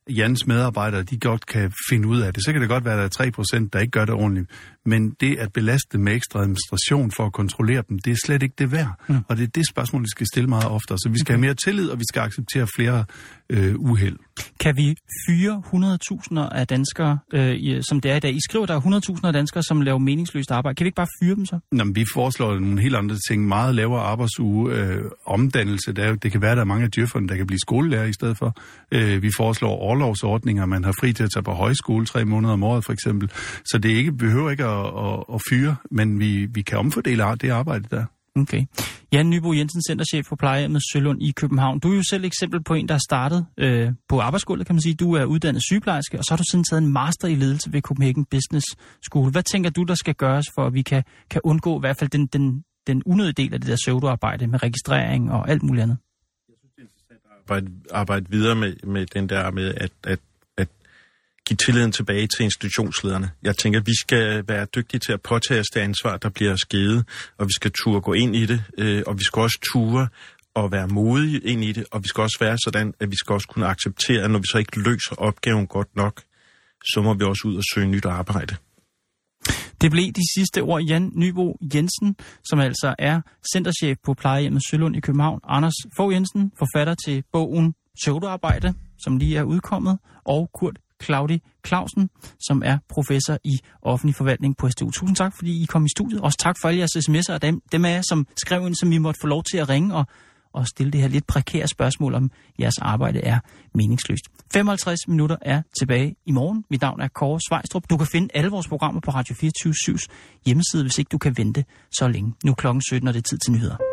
Jans 0.09 0.47
medarbejdere, 0.47 1.03
de 1.03 1.19
godt 1.19 1.45
kan 1.45 1.71
finde 1.89 2.07
ud 2.07 2.19
af 2.21 2.33
det. 2.33 2.43
Så 2.45 2.51
kan 2.51 2.61
det 2.61 2.69
godt 2.69 2.85
være, 2.85 2.93
at 3.03 3.17
der 3.17 3.23
er 3.25 3.63
3%, 3.63 3.69
der 3.73 3.79
ikke 3.79 3.91
gør 3.91 4.05
det 4.05 4.13
ordentligt. 4.13 4.49
Men 4.85 5.15
det 5.19 5.37
at 5.37 5.53
belaste 5.53 5.87
dem 5.93 6.01
med 6.01 6.15
ekstra 6.15 6.39
administration 6.39 7.11
for 7.11 7.25
at 7.25 7.33
kontrollere 7.33 7.83
dem, 7.89 7.99
det 7.99 8.11
er 8.11 8.17
slet 8.25 8.43
ikke 8.43 8.55
det 8.57 8.71
værd. 8.71 8.91
Mm. 9.07 9.17
Og 9.27 9.37
det 9.37 9.43
er 9.43 9.47
det 9.47 9.69
spørgsmål, 9.69 10.01
vi 10.01 10.09
skal 10.09 10.27
stille 10.33 10.49
meget 10.49 10.67
oftere. 10.67 10.97
Så 10.97 11.09
vi 11.09 11.19
skal 11.19 11.33
have 11.33 11.41
mere 11.41 11.53
tillid, 11.53 11.89
og 11.89 11.99
vi 11.99 12.03
skal 12.11 12.21
acceptere 12.21 12.67
flere 12.75 13.05
øh, 13.49 13.75
uheld. 13.77 14.17
Kan 14.59 14.77
vi 14.77 14.95
fyre 15.27 15.63
100.000 15.73 16.55
af 16.55 16.67
danskere, 16.67 17.19
øh, 17.33 17.81
som 17.89 18.01
det 18.01 18.11
er 18.11 18.15
i 18.15 18.19
dag? 18.19 18.33
I 18.33 18.39
skriver, 18.49 18.65
der 18.65 18.75
er 18.75 18.79
100.000 19.19 19.27
af 19.27 19.33
danskere, 19.33 19.63
som 19.63 19.81
laver 19.81 19.97
meningsløst 19.97 20.51
arbejde. 20.51 20.75
Kan 20.75 20.83
vi 20.83 20.87
ikke 20.87 20.95
bare 20.95 21.07
fyre 21.21 21.35
dem 21.35 21.45
så? 21.45 21.59
Nå, 21.71 21.83
men 21.83 21.95
vi 21.95 22.05
foreslår 22.13 22.59
nogle 22.59 22.81
helt 22.81 22.95
andre 22.95 23.15
ting. 23.29 23.47
Meget 23.47 23.75
lavere 23.75 24.01
arbejdsuge, 24.01 24.73
øh, 24.73 25.01
omdannelse. 25.25 25.93
Der, 25.93 26.15
det 26.15 26.31
kan 26.31 26.41
være, 26.41 26.55
der 26.55 26.61
er 26.61 26.65
mange 26.65 26.83
af 26.85 26.91
djøfferne, 26.91 27.27
der 27.27 27.35
kan 27.35 27.47
blive 27.47 27.59
skolelærer 27.59 28.05
i 28.05 28.13
stedet 28.13 28.37
for. 28.37 28.55
Øh, 28.91 29.21
vi 29.21 29.29
foreslår 29.37 29.69
overlovsordninger. 29.69 30.65
Man 30.65 30.83
har 30.83 30.93
fri 30.99 31.13
til 31.13 31.23
at 31.23 31.31
tage 31.33 31.43
på 31.43 31.51
højskole 31.51 32.05
tre 32.05 32.25
måneder 32.25 32.53
om 32.53 32.63
året, 32.63 32.85
for 32.85 32.93
eksempel. 32.93 33.31
Så 33.65 33.77
det 33.77 33.89
ikke, 33.89 34.11
behøver 34.11 34.51
ikke 34.51 34.65
at, 34.65 34.72
at, 34.73 35.23
at 35.33 35.41
fyre, 35.49 35.75
men 35.91 36.19
vi, 36.19 36.45
vi 36.45 36.61
kan 36.61 36.77
omfordele 36.77 37.23
det 37.41 37.49
arbejde 37.49 37.85
der. 37.91 38.05
Okay. 38.35 38.65
Jan 39.11 39.29
Nybo 39.29 39.53
Jensen, 39.53 39.81
centerchef 39.87 40.25
på 40.29 40.35
plejehjemmet 40.35 40.81
Sølund 40.91 41.23
i 41.23 41.31
København. 41.31 41.79
Du 41.79 41.91
er 41.91 41.95
jo 41.95 42.03
selv 42.09 42.25
eksempel 42.25 42.63
på 42.63 42.73
en, 42.73 42.87
der 42.87 42.93
er 42.93 43.05
startet 43.09 43.45
øh, 43.57 43.91
på 44.09 44.19
arbejdsgulvet, 44.19 44.67
kan 44.67 44.75
man 44.75 44.81
sige. 44.81 44.95
Du 44.95 45.13
er 45.13 45.25
uddannet 45.25 45.63
sygeplejerske, 45.63 46.17
og 46.17 46.23
så 46.23 46.31
har 46.31 46.37
du 46.37 46.43
siden 46.51 46.63
taget 46.63 46.81
en 46.81 46.93
master 46.93 47.27
i 47.27 47.35
ledelse 47.35 47.73
ved 47.73 47.81
Copenhagen 47.81 48.25
Business 48.25 48.65
School. 49.03 49.31
Hvad 49.31 49.43
tænker 49.43 49.69
du, 49.69 49.83
der 49.83 49.95
skal 49.95 50.15
gøres, 50.15 50.45
for 50.55 50.65
at 50.65 50.73
vi 50.73 50.81
kan, 50.81 51.03
kan 51.29 51.41
undgå 51.43 51.79
i 51.79 51.79
hvert 51.79 51.97
fald 51.99 52.09
den, 52.09 52.25
den, 52.27 52.63
den 52.87 53.03
unødige 53.05 53.33
del 53.33 53.53
af 53.53 53.61
det 53.61 53.69
der 53.69 53.75
pseudoarbejde 53.75 54.47
med 54.47 54.63
registrering 54.63 55.31
og 55.31 55.49
alt 55.49 55.63
muligt 55.63 55.83
andet? 55.83 55.97
Jeg 56.49 56.55
synes, 56.59 56.73
det 56.75 56.81
er 56.81 56.85
interessant 56.85 57.21
at 57.25 57.31
arbejde, 57.39 57.71
arbejde 57.91 58.25
videre 58.29 58.55
med, 58.55 58.73
med 58.83 59.05
den 59.05 59.29
der 59.29 59.51
med, 59.51 59.73
at, 59.77 59.91
at 60.03 60.19
give 61.47 61.57
tilliden 61.57 61.91
tilbage 61.91 62.27
til 62.27 62.43
institutionslederne. 62.43 63.31
Jeg 63.43 63.57
tænker, 63.57 63.79
at 63.79 63.87
vi 63.87 63.95
skal 63.99 64.43
være 64.47 64.65
dygtige 64.65 64.99
til 64.99 65.13
at 65.13 65.21
påtage 65.21 65.59
os 65.59 65.67
det 65.73 65.79
ansvar, 65.79 66.17
der 66.17 66.29
bliver 66.29 66.55
skedet, 66.55 67.05
og 67.37 67.47
vi 67.47 67.53
skal 67.53 67.71
turde 67.71 68.01
gå 68.01 68.13
ind 68.13 68.35
i 68.35 68.45
det, 68.45 68.63
øh, 68.77 69.03
og 69.07 69.13
vi 69.13 69.23
skal 69.23 69.41
også 69.41 69.59
ture 69.73 70.07
og 70.55 70.71
være 70.71 70.87
modige 70.87 71.39
ind 71.39 71.63
i 71.63 71.71
det, 71.71 71.85
og 71.91 72.03
vi 72.03 72.07
skal 72.07 72.21
også 72.21 72.37
være 72.39 72.57
sådan, 72.65 72.93
at 72.99 73.11
vi 73.11 73.15
skal 73.15 73.33
også 73.33 73.47
kunne 73.47 73.67
acceptere, 73.67 74.23
at 74.23 74.31
når 74.31 74.39
vi 74.39 74.47
så 74.51 74.57
ikke 74.57 74.79
løser 74.79 75.15
opgaven 75.17 75.67
godt 75.67 75.95
nok, 75.95 76.21
så 76.93 77.01
må 77.01 77.13
vi 77.13 77.23
også 77.23 77.47
ud 77.47 77.55
og 77.55 77.63
søge 77.73 77.87
nyt 77.87 78.05
arbejde. 78.05 78.55
Det 79.81 79.91
blev 79.91 80.11
de 80.11 80.21
sidste 80.35 80.61
ord 80.61 80.81
Jan 80.81 81.11
Nybo 81.15 81.57
Jensen, 81.73 82.15
som 82.49 82.59
altså 82.59 82.95
er 82.99 83.21
centerchef 83.53 83.97
på 84.05 84.13
plejehjemmet 84.13 84.61
Sølund 84.69 84.95
i 84.95 84.99
København. 84.99 85.39
Anders 85.47 85.73
Fogh 85.97 86.13
Jensen, 86.13 86.51
forfatter 86.57 86.95
til 87.05 87.23
bogen 87.31 87.73
Søvdearbejde, 88.03 88.73
som 89.03 89.17
lige 89.17 89.37
er 89.37 89.43
udkommet, 89.43 89.99
og 90.25 90.49
Kurt 90.53 90.79
Claudi 91.03 91.39
Clausen, 91.67 92.09
som 92.39 92.61
er 92.65 92.77
professor 92.89 93.37
i 93.43 93.59
offentlig 93.81 94.15
forvaltning 94.15 94.57
på 94.57 94.69
STU. 94.69 94.91
Tusind 94.91 95.15
tak, 95.15 95.33
fordi 95.35 95.63
I 95.63 95.65
kom 95.65 95.85
i 95.85 95.89
studiet. 95.89 96.21
Også 96.21 96.37
tak 96.37 96.55
for 96.61 96.67
alle 96.67 96.79
jeres 96.79 97.09
sms'er 97.09 97.33
og 97.33 97.41
dem, 97.41 97.61
dem 97.71 97.85
af 97.85 97.95
jer, 97.95 98.01
som 98.01 98.27
skrev 98.37 98.67
ind, 98.67 98.75
som 98.75 98.89
vi 98.91 98.97
måtte 98.97 99.19
få 99.21 99.27
lov 99.27 99.43
til 99.43 99.57
at 99.57 99.69
ringe 99.69 99.95
og, 99.95 100.05
og 100.53 100.67
stille 100.67 100.91
det 100.91 101.01
her 101.01 101.07
lidt 101.07 101.27
prekære 101.27 101.67
spørgsmål, 101.67 102.13
om 102.13 102.31
jeres 102.59 102.77
arbejde 102.77 103.19
er 103.19 103.39
meningsløst. 103.73 104.25
55 104.53 105.07
minutter 105.07 105.35
er 105.41 105.61
tilbage 105.79 106.15
i 106.25 106.31
morgen. 106.31 106.65
Mit 106.69 106.81
navn 106.81 107.01
er 107.01 107.07
Kåre 107.07 107.39
Svejstrup. 107.49 107.83
Du 107.89 107.97
kan 107.97 108.07
finde 108.07 108.27
alle 108.33 108.49
vores 108.49 108.67
programmer 108.67 109.01
på 109.01 109.11
Radio 109.11 109.35
24 109.35 109.97
hjemmeside, 110.45 110.83
hvis 110.83 110.97
ikke 110.99 111.09
du 111.09 111.17
kan 111.17 111.37
vente 111.37 111.65
så 111.91 112.07
længe. 112.07 112.33
Nu 112.45 112.51
er 112.51 112.55
klokken 112.55 112.81
17, 112.81 113.07
og 113.07 113.13
det 113.13 113.19
er 113.19 113.23
tid 113.23 113.37
til 113.37 113.51
nyheder. 113.51 113.92